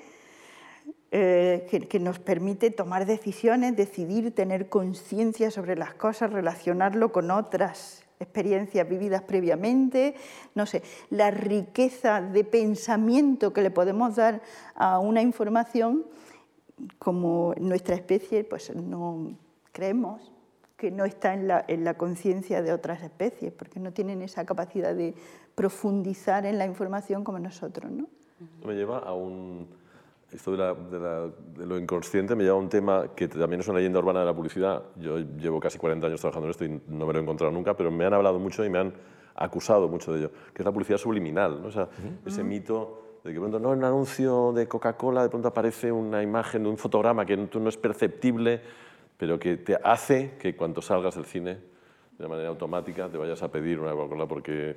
eh, 1.10 1.86
que, 1.88 1.98
nos 1.98 2.18
permite 2.18 2.70
tomar 2.70 3.06
decisiones, 3.06 3.76
decidir, 3.76 4.34
tener 4.34 4.68
conciencia 4.68 5.50
sobre 5.50 5.76
las 5.76 5.94
cosas, 5.94 6.32
relacionarlo 6.32 7.10
con 7.10 7.30
otras 7.30 8.04
experiencias 8.20 8.88
vividas 8.88 9.22
previamente, 9.22 10.14
no 10.54 10.66
sé, 10.66 10.82
la 11.10 11.30
riqueza 11.30 12.20
de 12.20 12.44
pensamiento 12.44 13.52
que 13.52 13.62
le 13.62 13.70
podemos 13.70 14.16
dar 14.16 14.42
a 14.74 14.98
una 14.98 15.22
información, 15.22 16.04
como 16.98 17.54
nuestra 17.58 17.94
especie, 17.96 18.44
pues 18.44 18.74
no 18.74 19.36
creemos 19.78 20.32
que 20.76 20.90
no 20.90 21.04
está 21.04 21.34
en 21.34 21.46
la, 21.46 21.64
en 21.68 21.84
la 21.84 21.94
conciencia 21.94 22.62
de 22.62 22.72
otras 22.72 23.00
especies, 23.00 23.52
porque 23.52 23.78
no 23.78 23.92
tienen 23.92 24.22
esa 24.22 24.44
capacidad 24.44 24.92
de 24.92 25.14
profundizar 25.54 26.46
en 26.46 26.58
la 26.58 26.66
información 26.66 27.22
como 27.22 27.38
nosotros. 27.38 27.88
¿no? 27.88 28.08
Me 28.64 28.74
lleva 28.74 28.98
a 28.98 29.14
un... 29.14 29.68
Esto 30.32 30.56
de, 30.56 31.30
de, 31.56 31.64
lo 31.64 31.78
inconsciente 31.78 32.34
me 32.34 32.42
lleva 32.42 32.56
a 32.56 32.60
un 32.60 32.68
tema 32.68 33.14
que 33.14 33.28
también 33.28 33.60
es 33.60 33.68
una 33.68 33.78
leyenda 33.78 34.00
urbana 34.00 34.20
de 34.20 34.26
la 34.26 34.34
publicidad. 34.34 34.82
Yo 34.96 35.18
llevo 35.18 35.60
casi 35.60 35.78
40 35.78 36.08
años 36.08 36.20
trabajando 36.20 36.48
en 36.48 36.50
esto 36.50 36.64
y 36.64 36.80
no 36.88 37.06
me 37.06 37.12
lo 37.12 37.20
he 37.20 37.22
encontrado 37.22 37.52
nunca, 37.52 37.76
pero 37.76 37.92
me 37.92 38.04
han 38.04 38.14
hablado 38.14 38.40
mucho 38.40 38.64
y 38.64 38.68
me 38.68 38.78
han 38.78 38.92
acusado 39.36 39.88
mucho 39.88 40.12
de 40.12 40.18
ello, 40.18 40.32
que 40.52 40.62
es 40.62 40.66
la 40.66 40.72
publicidad 40.72 40.98
subliminal, 40.98 41.62
¿no? 41.62 41.68
o 41.68 41.70
sea, 41.70 41.88
ese 42.26 42.42
mito 42.42 43.20
de 43.22 43.30
que 43.30 43.34
de 43.34 43.40
pronto 43.40 43.60
no, 43.60 43.72
en 43.72 43.78
un 43.78 43.84
anuncio 43.84 44.52
de 44.52 44.66
Coca-Cola 44.66 45.22
de 45.22 45.28
pronto 45.28 45.48
aparece 45.48 45.92
una 45.92 46.22
imagen 46.22 46.64
de 46.64 46.68
un 46.68 46.76
fotograma 46.76 47.24
que 47.24 47.36
no 47.36 47.68
es 47.68 47.76
perceptible 47.76 48.60
pero 49.18 49.38
que 49.38 49.58
te 49.58 49.76
hace 49.82 50.36
que 50.38 50.56
cuando 50.56 50.80
salgas 50.80 51.16
del 51.16 51.26
cine, 51.26 51.58
de 52.18 52.28
manera 52.28 52.48
automática, 52.48 53.08
te 53.08 53.18
vayas 53.18 53.42
a 53.42 53.50
pedir 53.50 53.78
una 53.78 53.92
Coca-Cola 53.92 54.26
porque, 54.26 54.70
eh, 54.70 54.76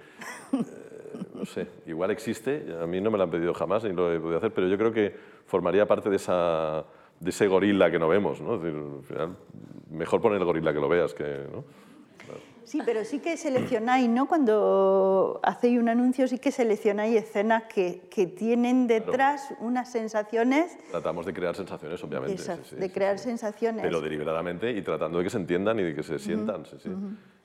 no 1.33 1.45
sé, 1.45 1.67
igual 1.85 2.11
existe, 2.11 2.65
a 2.81 2.85
mí 2.85 2.99
no 2.99 3.09
me 3.09 3.17
lo 3.17 3.23
han 3.23 3.31
pedido 3.31 3.53
jamás 3.53 3.83
ni 3.83 3.93
lo 3.93 4.11
he 4.11 4.19
podido 4.19 4.37
hacer, 4.37 4.51
pero 4.51 4.67
yo 4.67 4.77
creo 4.77 4.91
que 4.91 5.15
formaría 5.45 5.87
parte 5.87 6.09
de, 6.09 6.17
esa, 6.17 6.83
de 7.19 7.29
ese 7.29 7.47
gorila 7.47 7.89
que 7.89 7.99
no 7.99 8.07
vemos, 8.07 8.41
¿no? 8.41 8.57
decir, 8.57 8.77
al 8.77 9.03
final, 9.03 9.37
mejor 9.89 10.21
poner 10.21 10.39
el 10.39 10.45
gorila 10.45 10.73
que 10.73 10.79
lo 10.79 10.89
veas 10.89 11.13
que... 11.13 11.45
¿no? 11.51 11.63
Sí, 12.71 12.79
pero 12.85 13.03
sí 13.03 13.19
que 13.19 13.35
seleccionáis, 13.35 14.07
¿no? 14.07 14.29
Cuando 14.29 15.41
hacéis 15.43 15.77
un 15.77 15.89
anuncio, 15.89 16.25
sí 16.25 16.39
que 16.39 16.53
seleccionáis 16.53 17.17
escenas 17.17 17.63
que, 17.63 18.03
que 18.09 18.27
tienen 18.27 18.87
detrás 18.87 19.53
unas 19.59 19.91
sensaciones. 19.91 20.77
Tratamos 20.89 21.25
de 21.25 21.33
crear 21.33 21.53
sensaciones, 21.53 22.01
obviamente. 22.01 22.41
de 22.77 22.91
crear 22.93 23.19
sensaciones. 23.19 23.81
Pero 23.81 23.99
deliberadamente 23.99 24.71
y 24.71 24.81
tratando 24.83 25.17
de 25.17 25.25
que 25.25 25.29
se 25.29 25.37
entiendan 25.37 25.81
y 25.81 25.83
de 25.83 25.95
que 25.95 26.01
se 26.01 26.17
sientan. 26.17 26.63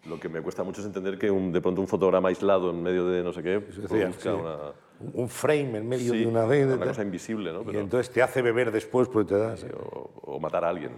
Lo 0.08 0.20
que 0.20 0.28
me 0.28 0.40
cuesta 0.40 0.62
mucho 0.62 0.80
es 0.80 0.86
entender 0.86 1.18
que 1.18 1.30
un, 1.30 1.52
de 1.52 1.60
pronto 1.60 1.80
un 1.80 1.88
fotograma 1.88 2.28
aislado 2.28 2.70
en 2.70 2.82
medio 2.82 3.06
de 3.06 3.22
no 3.22 3.32
sé 3.32 3.42
qué 3.42 3.60
produzca 3.60 4.34
una 4.34 4.72
un 4.98 5.28
frame 5.28 5.78
en 5.78 5.88
medio 5.88 6.12
de 6.12 6.26
una 6.26 6.46
de 6.46 6.64
una 6.64 6.86
cosa 6.86 7.02
invisible, 7.02 7.52
¿no? 7.52 7.70
Y 7.70 7.76
entonces 7.76 8.12
te 8.12 8.22
hace 8.22 8.40
beber 8.40 8.70
después 8.70 9.08
porque 9.08 9.34
te 9.34 9.38
das. 9.38 9.66
o, 9.74 10.40
matar 10.40 10.64
a 10.64 10.68
alguien. 10.68 10.92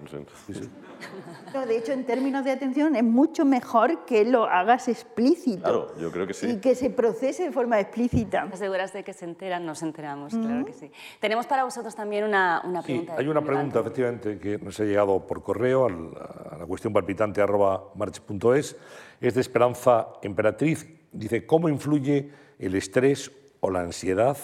No, 1.54 1.64
de 1.64 1.78
hecho, 1.78 1.92
en 1.92 2.04
términos 2.04 2.44
de 2.44 2.50
atención, 2.50 2.96
es 2.96 3.04
mucho 3.04 3.44
mejor 3.44 4.04
que 4.04 4.24
lo 4.24 4.44
hagas 4.44 4.88
explícito. 4.88 5.62
Claro, 5.62 5.96
yo 5.98 6.10
creo 6.10 6.26
que 6.26 6.34
sí. 6.34 6.48
Y 6.48 6.56
que 6.60 6.74
se 6.74 6.90
procese 6.90 7.44
de 7.44 7.52
forma 7.52 7.78
explícita. 7.78 8.42
Aseguras 8.42 8.92
de 8.92 9.04
que 9.04 9.12
se 9.12 9.24
enteran, 9.24 9.64
nos 9.64 9.82
enteramos, 9.82 10.34
claro 10.34 10.64
que 10.64 10.72
sí. 10.72 10.90
Tenemos 11.20 11.46
para 11.46 11.64
vosotros 11.64 11.94
también 11.94 12.24
una, 12.24 12.62
una 12.64 12.82
pregunta. 12.82 13.14
hay 13.16 13.28
una 13.28 13.42
pregunta, 13.42 13.80
efectivamente, 13.80 14.38
que 14.38 14.58
nos 14.58 14.78
ha 14.80 14.84
llegado 14.84 15.24
por 15.26 15.42
correo 15.42 15.86
a 15.86 16.58
la 16.58 16.66
cuestión 16.66 16.92
palpitante 16.92 17.40
arroba 17.40 17.92
march.es. 17.94 18.76
Es 19.20 19.34
de 19.34 19.40
Esperanza 19.40 20.08
Emperatriz. 20.22 20.86
Dice, 21.12 21.46
¿cómo 21.46 21.68
influye 21.68 22.30
el 22.58 22.74
estrés 22.74 23.30
o 23.60 23.70
la 23.70 23.80
ansiedad 23.80 24.36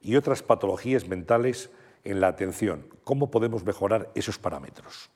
y 0.00 0.16
otras 0.16 0.42
patologías 0.42 1.08
mentales 1.08 1.70
en 2.04 2.20
la 2.20 2.28
atención. 2.28 2.86
¿Cómo 3.04 3.30
podemos 3.30 3.64
mejorar 3.64 4.10
esos 4.14 4.38
parámetros? 4.38 5.10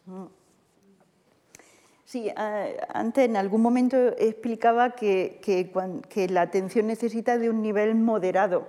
Sí, 2.04 2.30
antes 2.36 3.24
en 3.24 3.36
algún 3.36 3.62
momento 3.62 3.96
explicaba 4.18 4.94
que, 4.94 5.40
que, 5.42 6.28
la 6.28 6.42
atención 6.42 6.86
necesita 6.86 7.38
de 7.38 7.50
un 7.50 7.62
nivel 7.62 7.96
moderado 7.96 8.68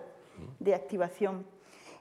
de 0.59 0.73
activación. 0.73 1.45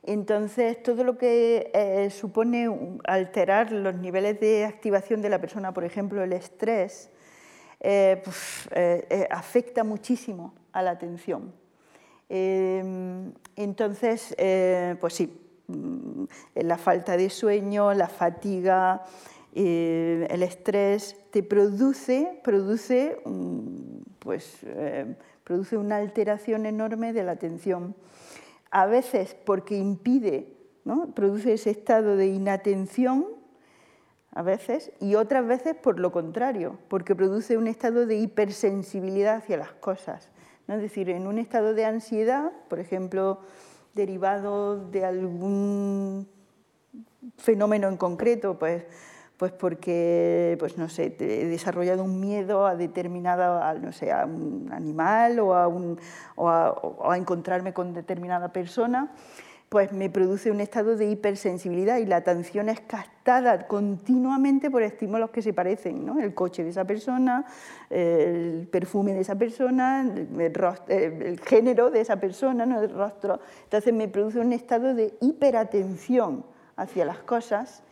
Entonces, 0.03 0.82
todo 0.82 1.05
lo 1.05 1.18
que 1.18 1.70
eh, 1.74 2.11
supone 2.11 2.70
alterar 3.05 3.72
los 3.72 3.95
niveles 3.97 4.39
de 4.41 4.64
activación 4.64 5.20
de 5.20 5.28
la 5.28 5.41
persona, 5.41 5.74
por 5.74 5.84
ejemplo, 5.84 6.22
el 6.22 6.32
estrés, 6.32 7.11
eh, 7.81 8.20
pues, 8.24 8.68
afecta 9.31 9.85
muchísimo 9.85 10.55
a 10.72 10.83
la 10.83 10.93
atención. 10.93 11.53
Em, 12.29 13.33
entonces, 13.55 14.35
eh, 14.39 14.97
pues 15.01 15.14
sí, 15.14 15.33
mm, 15.68 16.24
la 16.57 16.79
falta 16.79 17.16
de 17.16 17.31
sueño, 17.31 17.95
la 17.95 18.09
fatiga, 18.09 19.05
eh, 19.55 20.27
el 20.31 20.43
estrés 20.43 21.16
te 21.31 21.43
produce, 21.43 22.41
produce, 22.43 23.18
pues, 24.18 24.59
eh, 24.64 25.14
produce 25.45 25.77
una 25.77 25.97
alteración 25.97 26.66
enorme 26.66 27.12
de 27.12 27.22
la 27.22 27.33
atención. 27.33 27.95
A 28.70 28.87
veces 28.87 29.37
porque 29.45 29.77
impide, 29.77 30.53
¿no? 30.85 31.14
produce 31.14 31.55
ese 31.55 31.70
estado 31.70 32.16
de 32.16 32.27
inatención, 32.27 33.27
a 34.37 34.43
veces, 34.43 34.93
y 35.01 35.14
otras 35.14 35.47
veces 35.47 35.74
por 35.74 35.99
lo 35.99 36.12
contrario, 36.12 36.78
porque 36.89 37.16
produce 37.16 37.57
un 37.57 37.66
estado 37.68 38.05
de 38.05 38.16
hipersensibilidad 38.16 39.37
hacia 39.37 39.57
las 39.57 39.72
cosas. 39.72 40.30
Es 40.68 40.80
decir, 40.82 41.09
en 41.09 41.26
un 41.26 41.39
estado 41.39 41.72
de 41.72 41.87
ansiedad, 41.87 42.53
por 42.68 42.78
ejemplo, 42.78 43.41
derivado 43.95 44.76
de 44.91 45.07
algún 45.07 46.28
fenómeno 47.39 47.89
en 47.89 47.97
concreto, 47.97 48.59
pues, 48.59 48.84
pues 49.39 49.53
porque, 49.53 50.57
pues 50.59 50.76
no 50.76 50.91
sé, 50.91 51.16
he 51.18 51.47
desarrollado 51.47 52.05
un 52.05 52.20
miedo 52.20 52.66
a 52.66 52.76
determinada, 52.76 53.72
no 53.72 53.91
sé, 53.93 54.12
a 54.12 54.26
un 54.26 54.68
animal 54.70 55.41
o 55.41 55.55
a 57.11 57.16
encontrarme 57.16 57.72
con 57.72 57.95
determinada 57.95 58.53
persona, 58.53 59.14
pues 59.68 59.92
me 59.92 60.08
produce 60.08 60.50
un 60.50 60.60
estado 60.60 60.96
de 60.96 61.10
hipersensibilidad 61.10 61.98
y 61.98 62.06
la 62.06 62.16
atención 62.16 62.68
es 62.68 62.80
captada 62.80 63.66
continuamente 63.66 64.70
por 64.70 64.82
estímulos 64.82 65.30
que 65.30 65.42
se 65.42 65.52
parecen, 65.52 66.06
¿no? 66.06 66.20
el 66.20 66.34
coche 66.34 66.62
de 66.62 66.70
esa 66.70 66.84
persona, 66.84 67.44
el 67.90 68.68
perfume 68.70 69.12
de 69.12 69.20
esa 69.20 69.34
persona, 69.34 70.08
el, 70.88 71.40
género 71.40 71.90
de 71.90 72.00
esa 72.00 72.16
persona, 72.16 72.64
¿no? 72.64 72.80
el 72.80 72.90
rostro. 72.90 73.40
Entonces 73.64 73.92
me 73.92 74.06
produce 74.06 74.38
un 74.38 74.52
estado 74.52 74.94
de 74.94 75.14
hiperatención 75.20 76.44
hacia 76.76 77.04
las 77.04 77.18
cosas 77.18 77.82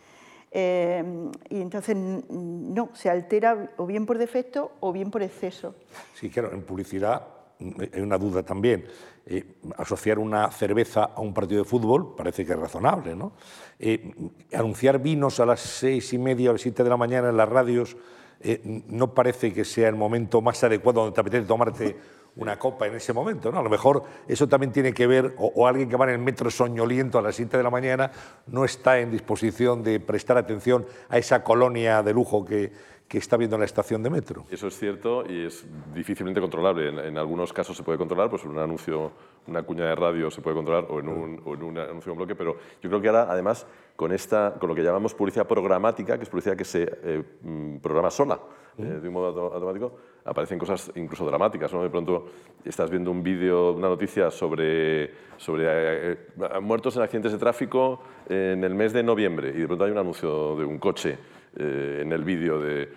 eh, 0.51 1.03
y 1.49 1.59
entonces 1.59 1.97
no, 1.97 2.89
se 2.93 3.09
altera 3.09 3.71
o 3.75 3.85
bien 3.85 4.05
por 4.05 4.17
defecto 4.17 4.71
o 4.79 4.93
bien 4.93 5.11
por 5.11 5.23
exceso. 5.23 5.75
Sí, 6.13 6.29
claro, 6.29 6.53
en 6.53 6.61
publicidad 6.61 7.34
hay 7.59 8.01
una 8.01 8.17
duda 8.17 8.43
también. 8.43 8.85
Eh, 9.27 9.43
asociar 9.77 10.19
una 10.19 10.51
cerveza 10.51 11.05
a 11.05 11.21
un 11.21 11.33
partido 11.33 11.63
de 11.63 11.67
fútbol 11.67 12.15
parece 12.15 12.45
que 12.45 12.53
es 12.53 12.59
razonable. 12.59 13.15
¿no? 13.15 13.33
Eh, 13.79 14.13
anunciar 14.53 14.99
vinos 14.99 15.39
a 15.39 15.45
las 15.45 15.61
seis 15.61 16.13
y 16.13 16.17
media 16.17 16.51
o 16.51 16.53
las 16.53 16.61
siete 16.61 16.83
de 16.83 16.89
la 16.89 16.97
mañana 16.97 17.29
en 17.29 17.37
las 17.37 17.49
radios 17.49 17.97
eh, 18.41 18.83
no 18.87 19.13
parece 19.13 19.53
que 19.53 19.65
sea 19.65 19.87
el 19.87 19.95
momento 19.95 20.41
más 20.41 20.63
adecuado 20.63 21.01
donde 21.01 21.15
te 21.15 21.21
apetece 21.21 21.47
tomarte 21.47 21.95
una 22.35 22.59
copa 22.59 22.85
en 22.85 22.95
ese 22.95 23.13
momento. 23.13 23.51
¿no? 23.51 23.59
A 23.59 23.63
lo 23.63 23.69
mejor 23.69 24.03
eso 24.27 24.47
también 24.47 24.71
tiene 24.71 24.93
que 24.93 25.07
ver, 25.07 25.33
o, 25.37 25.51
o, 25.55 25.67
alguien 25.67 25.89
que 25.89 25.95
va 25.95 26.05
en 26.05 26.11
el 26.11 26.19
metro 26.19 26.51
soñoliento 26.51 27.17
a 27.17 27.21
las 27.21 27.35
7 27.35 27.57
de 27.57 27.63
la 27.63 27.69
mañana 27.69 28.11
no 28.47 28.65
está 28.65 28.99
en 28.99 29.09
disposición 29.09 29.81
de 29.81 29.99
prestar 30.01 30.37
atención 30.37 30.85
a 31.09 31.17
esa 31.17 31.43
colonia 31.43 32.03
de 32.03 32.13
lujo 32.13 32.45
que, 32.45 32.73
que 33.07 33.19
está 33.19 33.37
viendo 33.37 33.55
en 33.55 33.59
la 33.59 33.65
estación 33.65 34.01
de 34.01 34.09
metro. 34.09 34.45
Eso 34.49 34.67
es 34.67 34.77
cierto 34.77 35.23
y 35.29 35.45
es 35.45 35.65
difícilmente 35.93 36.41
controlable. 36.41 37.07
En, 37.07 37.17
algunos 37.17 37.53
casos 37.53 37.77
se 37.77 37.83
puede 37.83 37.97
controlar, 37.97 38.29
pues 38.29 38.43
en 38.43 38.51
un 38.51 38.59
anuncio, 38.59 39.11
una 39.47 39.61
cuña 39.61 39.85
de 39.85 39.95
radio 39.95 40.31
se 40.31 40.41
puede 40.41 40.55
controlar 40.55 40.87
o 40.89 40.99
en 40.99 41.09
un, 41.09 41.41
o 41.45 41.53
en 41.53 41.63
un 41.63 41.77
anuncio 41.77 42.11
en 42.11 42.17
bloque, 42.17 42.35
pero 42.35 42.57
yo 42.81 42.89
creo 42.89 43.01
que 43.01 43.07
ahora, 43.07 43.27
además, 43.29 43.67
con, 43.95 44.11
esta, 44.11 44.55
con 44.59 44.69
lo 44.69 44.75
que 44.75 44.81
llamamos 44.81 45.13
publicidad 45.13 45.47
programática, 45.47 46.17
que 46.17 46.23
es 46.23 46.29
publicidad 46.29 46.57
que 46.57 46.65
se 46.65 46.83
eh, 47.03 47.23
mm, 47.43 47.77
programa 47.77 48.09
sola, 48.09 48.39
eh, 48.77 48.83
de 48.83 49.07
un 49.07 49.13
modo 49.13 49.53
automático, 49.53 49.95
aparecen 50.25 50.57
cosas 50.57 50.91
incluso 50.95 51.25
dramáticas. 51.25 51.71
¿no? 51.71 51.83
De 51.83 51.89
pronto 51.89 52.25
estás 52.65 52.89
viendo 52.89 53.11
un 53.11 53.21
vídeo, 53.21 53.71
una 53.73 53.87
noticia 53.87 54.31
sobre, 54.31 55.11
sobre 55.37 55.65
eh, 56.11 56.17
muertos 56.61 56.97
en 56.97 57.03
accidentes 57.03 57.31
de 57.31 57.37
tráfico 57.37 58.01
en 58.27 58.63
el 58.63 58.73
mes 58.73 58.91
de 58.91 59.03
noviembre 59.03 59.49
y 59.49 59.59
de 59.59 59.67
pronto 59.67 59.85
hay 59.85 59.91
un 59.91 59.99
anuncio 59.99 60.55
de 60.57 60.65
un 60.65 60.79
coche 60.79 61.17
eh, 61.57 61.99
en 62.01 62.11
el 62.11 62.23
vídeo. 62.23 62.59
De, 62.61 62.89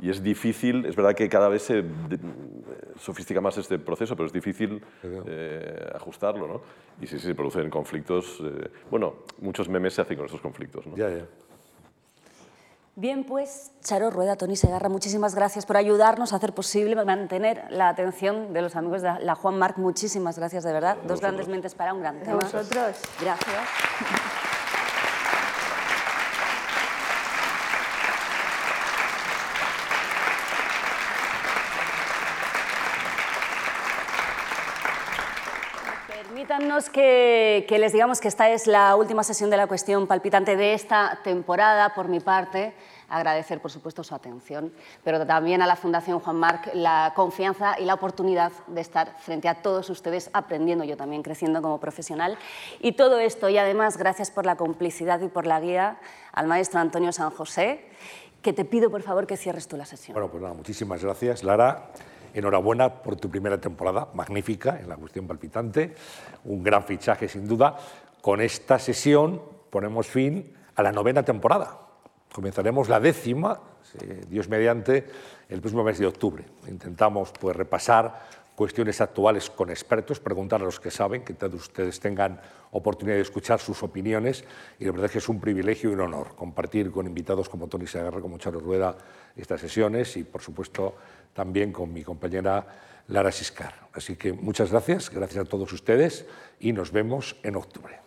Y 0.00 0.10
es 0.10 0.22
difícil, 0.22 0.84
es 0.86 0.96
verdad 0.96 1.14
que 1.14 1.28
cada 1.28 1.48
vez 1.48 1.62
se 1.62 1.84
sofistica 2.98 3.40
más 3.40 3.56
este 3.58 3.78
proceso, 3.78 4.16
pero 4.16 4.26
es 4.26 4.32
difícil 4.32 4.82
eh, 5.02 5.90
ajustarlo. 5.94 6.46
¿no? 6.46 6.60
Y 7.00 7.06
sí, 7.06 7.18
sí, 7.18 7.26
se 7.26 7.34
producen 7.34 7.70
conflictos. 7.70 8.40
Eh, 8.42 8.70
bueno, 8.90 9.14
muchos 9.40 9.68
memes 9.68 9.94
se 9.94 10.02
hacen 10.02 10.16
con 10.16 10.26
esos 10.26 10.40
conflictos. 10.40 10.86
¿no? 10.86 10.96
Ya, 10.96 11.10
ya. 11.10 11.24
Bien, 12.96 13.24
pues, 13.24 13.72
Charo 13.82 14.10
Rueda, 14.10 14.36
Tony 14.36 14.54
Segarra, 14.54 14.88
muchísimas 14.88 15.34
gracias 15.34 15.66
por 15.66 15.76
ayudarnos 15.76 16.32
a 16.32 16.36
hacer 16.36 16.52
posible 16.54 16.94
mantener 17.04 17.64
la 17.70 17.88
atención 17.88 18.52
de 18.52 18.62
los 18.62 18.76
amigos 18.76 19.02
de 19.02 19.18
la 19.20 19.34
Juan 19.34 19.58
Marc. 19.58 19.78
Muchísimas 19.78 20.38
gracias, 20.38 20.62
de 20.62 20.72
verdad. 20.72 20.98
Dos 21.04 21.20
grandes 21.20 21.48
mentes 21.48 21.74
para 21.74 21.92
un 21.92 22.00
gran 22.00 22.20
tema. 22.20 22.36
vosotros. 22.36 22.96
Gracias. 23.20 24.33
Permítanos 36.74 36.90
que, 36.90 37.78
les 37.78 37.92
digamos 37.92 38.20
que 38.20 38.26
esta 38.26 38.50
es 38.50 38.66
la 38.66 38.96
última 38.96 39.22
sesión 39.22 39.48
de 39.48 39.56
la 39.56 39.68
cuestión 39.68 40.08
palpitante 40.08 40.56
de 40.56 40.74
esta 40.74 41.20
temporada. 41.22 41.94
Por 41.94 42.08
mi 42.08 42.18
parte, 42.18 42.74
agradecer, 43.08 43.60
por 43.60 43.70
supuesto, 43.70 44.02
su 44.02 44.12
atención, 44.12 44.72
pero 45.04 45.24
también 45.24 45.62
a 45.62 45.68
la 45.68 45.76
Fundación 45.76 46.18
Juan 46.18 46.34
Marc 46.34 46.70
la 46.74 47.12
confianza 47.14 47.78
y 47.78 47.84
la 47.84 47.94
oportunidad 47.94 48.50
de 48.66 48.80
estar 48.80 49.16
frente 49.20 49.48
a 49.48 49.62
todos 49.62 49.88
ustedes 49.88 50.30
aprendiendo, 50.32 50.82
yo 50.82 50.96
también 50.96 51.22
creciendo 51.22 51.62
como 51.62 51.78
profesional. 51.78 52.36
Y 52.80 52.92
todo 52.92 53.20
esto, 53.20 53.48
y 53.48 53.56
además, 53.56 53.96
gracias 53.96 54.32
por 54.32 54.44
la 54.44 54.56
complicidad 54.56 55.20
y 55.20 55.28
por 55.28 55.46
la 55.46 55.60
guía 55.60 56.00
al 56.32 56.48
maestro 56.48 56.80
Antonio 56.80 57.12
San 57.12 57.30
José, 57.30 57.84
que 58.42 58.52
te 58.52 58.64
pido, 58.64 58.90
por 58.90 59.02
favor, 59.02 59.28
que 59.28 59.36
cierres 59.36 59.68
tú 59.68 59.76
la 59.76 59.86
sesión. 59.86 60.14
Bueno, 60.14 60.28
pues 60.28 60.42
nada, 60.42 60.54
muchísimas 60.54 61.04
gracias, 61.04 61.44
Lara. 61.44 61.92
Enhorabuena 62.34 63.02
por 63.02 63.16
tu 63.16 63.30
primera 63.30 63.58
temporada, 63.58 64.08
magnífica 64.12 64.78
en 64.78 64.88
la 64.88 64.96
cuestión 64.96 65.26
palpitante, 65.26 65.94
un 66.44 66.62
gran 66.62 66.84
fichaje 66.84 67.28
sin 67.28 67.46
duda. 67.46 67.76
Con 68.20 68.40
esta 68.40 68.78
sesión 68.78 69.40
ponemos 69.70 70.06
fin 70.06 70.52
a 70.74 70.82
la 70.82 70.92
novena 70.92 71.22
temporada. 71.22 71.78
Comenzaremos 72.32 72.88
la 72.88 72.98
décima, 72.98 73.60
Dios 74.28 74.48
mediante, 74.48 75.06
el 75.48 75.60
próximo 75.60 75.84
mes 75.84 75.98
de 75.98 76.06
octubre. 76.06 76.44
Intentamos 76.66 77.32
pues, 77.38 77.54
repasar 77.54 78.43
cuestiones 78.54 79.00
actuales 79.00 79.50
con 79.50 79.70
expertos, 79.70 80.20
preguntar 80.20 80.62
a 80.62 80.64
los 80.64 80.78
que 80.78 80.90
saben, 80.90 81.24
que 81.24 81.34
todos 81.34 81.54
ustedes 81.54 81.98
tengan 81.98 82.40
oportunidad 82.70 83.16
de 83.16 83.22
escuchar 83.22 83.60
sus 83.60 83.82
opiniones 83.82 84.44
y 84.78 84.84
la 84.84 84.92
verdad 84.92 85.06
es 85.06 85.12
que 85.12 85.18
es 85.18 85.28
un 85.28 85.40
privilegio 85.40 85.90
y 85.90 85.94
un 85.94 86.00
honor 86.00 86.34
compartir 86.36 86.90
con 86.90 87.06
invitados 87.06 87.48
como 87.48 87.66
Tony 87.68 87.86
Segarra, 87.86 88.20
como 88.20 88.38
Charo 88.38 88.60
Rueda 88.60 88.96
estas 89.36 89.60
sesiones 89.60 90.16
y 90.16 90.24
por 90.24 90.42
supuesto 90.42 90.94
también 91.32 91.72
con 91.72 91.92
mi 91.92 92.02
compañera 92.02 92.66
Lara 93.08 93.32
Siscar. 93.32 93.88
Así 93.92 94.16
que 94.16 94.32
muchas 94.32 94.70
gracias, 94.70 95.10
gracias 95.10 95.44
a 95.44 95.48
todos 95.48 95.72
ustedes 95.72 96.26
y 96.60 96.72
nos 96.72 96.92
vemos 96.92 97.36
en 97.42 97.56
octubre. 97.56 98.00